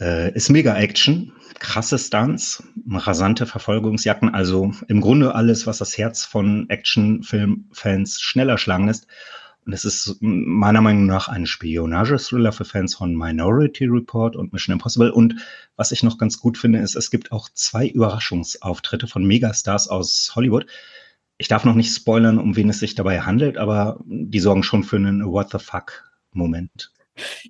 äh, 0.00 0.34
ist 0.34 0.50
mega 0.50 0.76
Action, 0.76 1.32
krasse 1.60 1.98
Stunts, 1.98 2.64
rasante 2.90 3.46
Verfolgungsjacken, 3.46 4.34
also 4.34 4.72
im 4.88 5.00
Grunde 5.00 5.34
alles, 5.36 5.66
was 5.68 5.78
das 5.78 5.96
Herz 5.96 6.24
von 6.24 6.68
Actionfilmfans 6.68 8.20
schneller 8.20 8.58
schlagen 8.58 8.88
lässt. 8.88 9.06
Und 9.64 9.72
es 9.72 9.84
ist 9.84 10.16
meiner 10.20 10.80
Meinung 10.80 11.06
nach 11.06 11.28
ein 11.28 11.46
Spionage-Thriller 11.46 12.52
für 12.52 12.64
Fans 12.64 12.96
von 12.96 13.16
Minority 13.16 13.84
Report 13.84 14.34
und 14.34 14.52
Mission 14.52 14.72
Impossible. 14.72 15.12
Und 15.12 15.36
was 15.76 15.92
ich 15.92 16.02
noch 16.02 16.18
ganz 16.18 16.38
gut 16.38 16.58
finde, 16.58 16.80
ist, 16.80 16.96
es 16.96 17.10
gibt 17.10 17.30
auch 17.30 17.48
zwei 17.54 17.86
Überraschungsauftritte 17.86 19.06
von 19.06 19.24
Megastars 19.24 19.88
aus 19.88 20.32
Hollywood. 20.34 20.66
Ich 21.38 21.48
darf 21.48 21.64
noch 21.64 21.74
nicht 21.74 21.94
spoilern, 21.94 22.38
um 22.38 22.56
wen 22.56 22.70
es 22.70 22.80
sich 22.80 22.94
dabei 22.94 23.20
handelt, 23.20 23.56
aber 23.56 24.00
die 24.04 24.40
sorgen 24.40 24.62
schon 24.62 24.82
für 24.82 24.96
einen 24.96 25.24
What 25.24 25.50
the 25.52 25.58
fuck 25.58 26.10
Moment. 26.32 26.92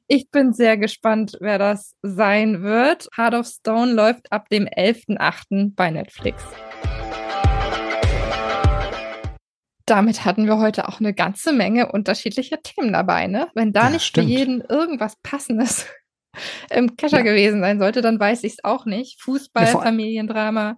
Ich 0.07 0.31
bin 0.31 0.53
sehr 0.53 0.77
gespannt, 0.77 1.37
wer 1.41 1.59
das 1.59 1.95
sein 2.03 2.63
wird. 2.63 3.09
Heart 3.17 3.35
of 3.35 3.47
Stone 3.47 3.93
läuft 3.93 4.33
ab 4.33 4.49
dem 4.49 4.67
11.8. 4.67 5.75
bei 5.75 5.91
Netflix. 5.91 6.43
Damit 9.87 10.25
hatten 10.25 10.47
wir 10.47 10.59
heute 10.59 10.89
auch 10.89 11.01
eine 11.01 11.15
ganze 11.15 11.53
Menge 11.53 11.91
unterschiedlicher 11.91 12.61
Themen 12.63 12.93
dabei. 12.93 13.27
Ne? 13.27 13.49
Wenn 13.55 13.73
da 13.73 13.85
ja, 13.85 13.91
nicht 13.91 14.05
stimmt. 14.05 14.29
für 14.29 14.33
jeden 14.33 14.61
irgendwas 14.63 15.17
Passendes 15.23 15.87
im 16.71 16.97
Kescher 16.97 17.19
ja. 17.19 17.23
gewesen 17.25 17.61
sein 17.61 17.79
sollte, 17.79 18.01
dann 18.01 18.19
weiß 18.19 18.45
ich 18.45 18.55
es 18.55 18.65
auch 18.65 18.87
nicht. 18.87 19.21
Fußball, 19.21 19.67
ja, 19.67 19.81
Familiendrama. 19.81 20.77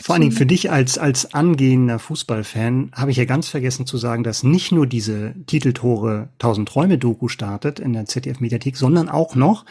Vor 0.00 0.14
allen 0.14 0.22
Dingen 0.22 0.34
für 0.34 0.46
dich 0.46 0.70
als, 0.70 0.98
als 0.98 1.34
angehender 1.34 1.98
Fußballfan 1.98 2.90
habe 2.94 3.10
ich 3.10 3.16
ja 3.16 3.24
ganz 3.24 3.48
vergessen 3.48 3.86
zu 3.86 3.96
sagen, 3.96 4.24
dass 4.24 4.42
nicht 4.42 4.72
nur 4.72 4.86
diese 4.86 5.34
Titeltore 5.46 6.30
1000 6.34 6.68
Träume 6.68 6.98
Doku 6.98 7.28
startet 7.28 7.78
in 7.78 7.92
der 7.92 8.06
ZDF 8.06 8.40
Mediathek, 8.40 8.76
sondern 8.76 9.08
auch 9.08 9.34
noch 9.34 9.64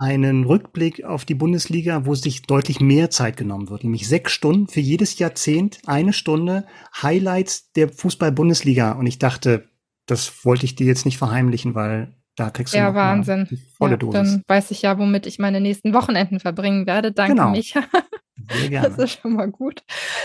einen 0.00 0.44
Rückblick 0.44 1.04
auf 1.04 1.26
die 1.26 1.34
Bundesliga, 1.34 2.06
wo 2.06 2.14
sich 2.14 2.42
deutlich 2.42 2.80
mehr 2.80 3.10
Zeit 3.10 3.36
genommen 3.36 3.68
wird, 3.68 3.84
nämlich 3.84 4.08
sechs 4.08 4.32
Stunden 4.32 4.66
für 4.66 4.80
jedes 4.80 5.18
Jahrzehnt, 5.18 5.78
eine 5.86 6.14
Stunde 6.14 6.66
Highlights 7.02 7.70
der 7.72 7.90
Fußball-Bundesliga. 7.90 8.92
Und 8.92 9.06
ich 9.06 9.18
dachte, 9.18 9.68
das 10.06 10.46
wollte 10.46 10.64
ich 10.64 10.74
dir 10.74 10.86
jetzt 10.86 11.04
nicht 11.04 11.18
verheimlichen, 11.18 11.74
weil 11.74 12.16
da 12.40 12.50
kriegst 12.50 12.72
du 12.72 12.78
ja, 12.78 12.94
Wahnsinn. 12.94 13.46
volle 13.76 13.92
ja, 13.92 13.96
Dosis. 13.98 14.12
Dann 14.14 14.42
weiß 14.46 14.70
ich 14.70 14.82
ja, 14.82 14.98
womit 14.98 15.26
ich 15.26 15.38
meine 15.38 15.60
nächsten 15.60 15.92
Wochenenden 15.92 16.40
verbringen 16.40 16.86
werde. 16.86 17.12
Danke, 17.12 17.34
genau. 17.34 17.50
Micha. 17.50 17.82
Das 18.70 18.98
ist 18.98 19.20
schon 19.20 19.34
mal 19.34 19.48
gut. 19.48 19.82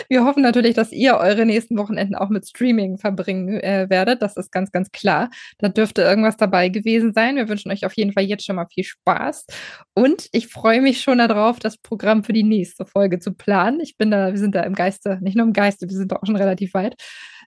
Wir 0.10 0.24
hoffen 0.24 0.42
natürlich, 0.42 0.74
dass 0.74 0.92
ihr 0.92 1.18
eure 1.18 1.46
nächsten 1.46 1.78
Wochenenden 1.78 2.16
auch 2.16 2.30
mit 2.30 2.48
Streaming 2.48 2.98
verbringen 2.98 3.60
äh, 3.60 3.88
werdet. 3.90 4.22
Das 4.24 4.36
ist 4.36 4.52
ganz, 4.52 4.72
ganz 4.72 4.92
klar. 4.92 5.30
Da 5.60 5.70
dürfte 5.70 6.02
irgendwas 6.02 6.36
dabei 6.36 6.70
gewesen 6.70 7.14
sein. 7.14 7.36
Wir 7.36 7.50
wünschen 7.50 7.72
euch 7.72 7.86
auf 7.86 7.94
jeden 7.94 8.14
Fall 8.14 8.24
jetzt 8.24 8.46
schon 8.46 8.56
mal 8.56 8.66
viel 8.66 8.84
Spaß. 8.84 9.46
Und 9.94 10.28
ich 10.32 10.48
freue 10.48 10.82
mich 10.82 11.02
schon 11.02 11.20
darauf, 11.20 11.60
das 11.60 11.78
Programm 11.78 12.24
für 12.24 12.34
die 12.34 12.44
nächste 12.44 12.86
Folge 12.86 13.20
zu 13.20 13.32
planen. 13.32 13.80
Ich 13.82 13.96
bin 13.98 14.10
da, 14.10 14.32
wir 14.32 14.40
sind 14.40 14.56
da 14.56 14.62
im 14.62 14.74
Geiste, 14.74 15.20
nicht 15.22 15.36
nur 15.36 15.46
im 15.46 15.54
Geiste, 15.54 15.88
wir 15.88 15.96
sind 15.96 16.12
da 16.12 16.16
auch 16.16 16.26
schon 16.26 16.38
relativ 16.38 16.74
weit. 16.74 16.96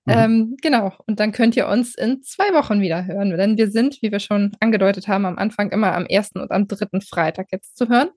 Mhm. 0.08 0.14
Ähm, 0.14 0.56
genau, 0.62 0.94
und 1.06 1.20
dann 1.20 1.32
könnt 1.32 1.54
ihr 1.54 1.68
uns 1.68 1.94
in 1.94 2.22
zwei 2.22 2.54
Wochen 2.54 2.80
wieder 2.80 3.04
hören, 3.04 3.30
denn 3.36 3.58
wir 3.58 3.70
sind, 3.70 3.98
wie 4.00 4.10
wir 4.10 4.20
schon 4.20 4.52
angedeutet 4.58 5.06
haben, 5.06 5.26
am 5.26 5.36
Anfang 5.36 5.70
immer 5.70 5.94
am 5.94 6.06
ersten 6.06 6.40
und 6.40 6.50
am 6.50 6.66
dritten 6.66 7.02
Freitag 7.02 7.48
jetzt 7.52 7.76
zu 7.76 7.88
hören. 7.88 8.08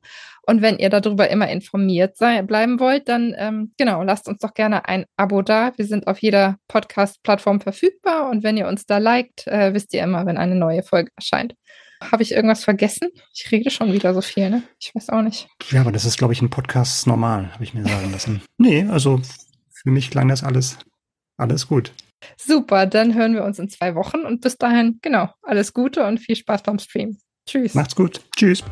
Und 0.47 0.61
wenn 0.61 0.77
ihr 0.79 0.89
darüber 0.89 1.29
immer 1.29 1.49
informiert 1.49 2.15
sei, 2.15 2.41
bleiben 2.43 2.79
wollt, 2.79 3.09
dann 3.09 3.35
ähm, 3.37 3.73
genau, 3.77 4.03
lasst 4.03 4.29
uns 4.29 4.39
doch 4.39 4.53
gerne 4.53 4.87
ein 4.87 5.05
Abo 5.17 5.41
da. 5.41 5.73
Wir 5.75 5.85
sind 5.85 6.07
auf 6.07 6.19
jeder 6.19 6.57
Podcast-Plattform 6.69 7.59
verfügbar 7.59 8.29
und 8.29 8.41
wenn 8.41 8.55
ihr 8.55 8.67
uns 8.67 8.85
da 8.85 8.97
liked, 8.97 9.47
äh, 9.47 9.73
wisst 9.73 9.93
ihr 9.93 10.01
immer, 10.01 10.25
wenn 10.25 10.37
eine 10.37 10.55
neue 10.55 10.83
Folge 10.83 11.11
erscheint. 11.17 11.55
Habe 12.01 12.23
ich 12.23 12.31
irgendwas 12.31 12.63
vergessen? 12.63 13.09
Ich 13.33 13.51
rede 13.51 13.69
schon 13.69 13.91
wieder 13.91 14.13
so 14.13 14.21
viel, 14.21 14.49
ne? 14.49 14.63
Ich 14.79 14.95
weiß 14.95 15.09
auch 15.09 15.21
nicht. 15.21 15.49
Ja, 15.69 15.81
aber 15.81 15.91
das 15.91 16.05
ist, 16.05 16.17
glaube 16.17 16.33
ich, 16.33 16.41
ein 16.41 16.49
Podcast 16.49 17.05
normal, 17.05 17.53
habe 17.53 17.63
ich 17.63 17.73
mir 17.73 17.83
sagen 17.83 18.11
lassen. 18.11 18.41
nee, 18.57 18.87
also 18.89 19.21
für 19.69 19.91
mich 19.91 20.09
klang 20.09 20.29
das 20.29 20.43
alles 20.43 20.77
alles 21.41 21.67
gut. 21.67 21.91
Super, 22.37 22.85
dann 22.85 23.15
hören 23.15 23.33
wir 23.33 23.43
uns 23.43 23.59
in 23.59 23.69
zwei 23.69 23.95
Wochen 23.95 24.21
und 24.21 24.41
bis 24.41 24.57
dahin, 24.57 24.99
genau, 25.01 25.33
alles 25.41 25.73
Gute 25.73 26.05
und 26.05 26.19
viel 26.19 26.35
Spaß 26.35 26.63
beim 26.63 26.79
Stream. 26.79 27.17
Tschüss. 27.47 27.73
Macht's 27.73 27.95
gut. 27.95 28.21
Tschüss. 28.35 28.63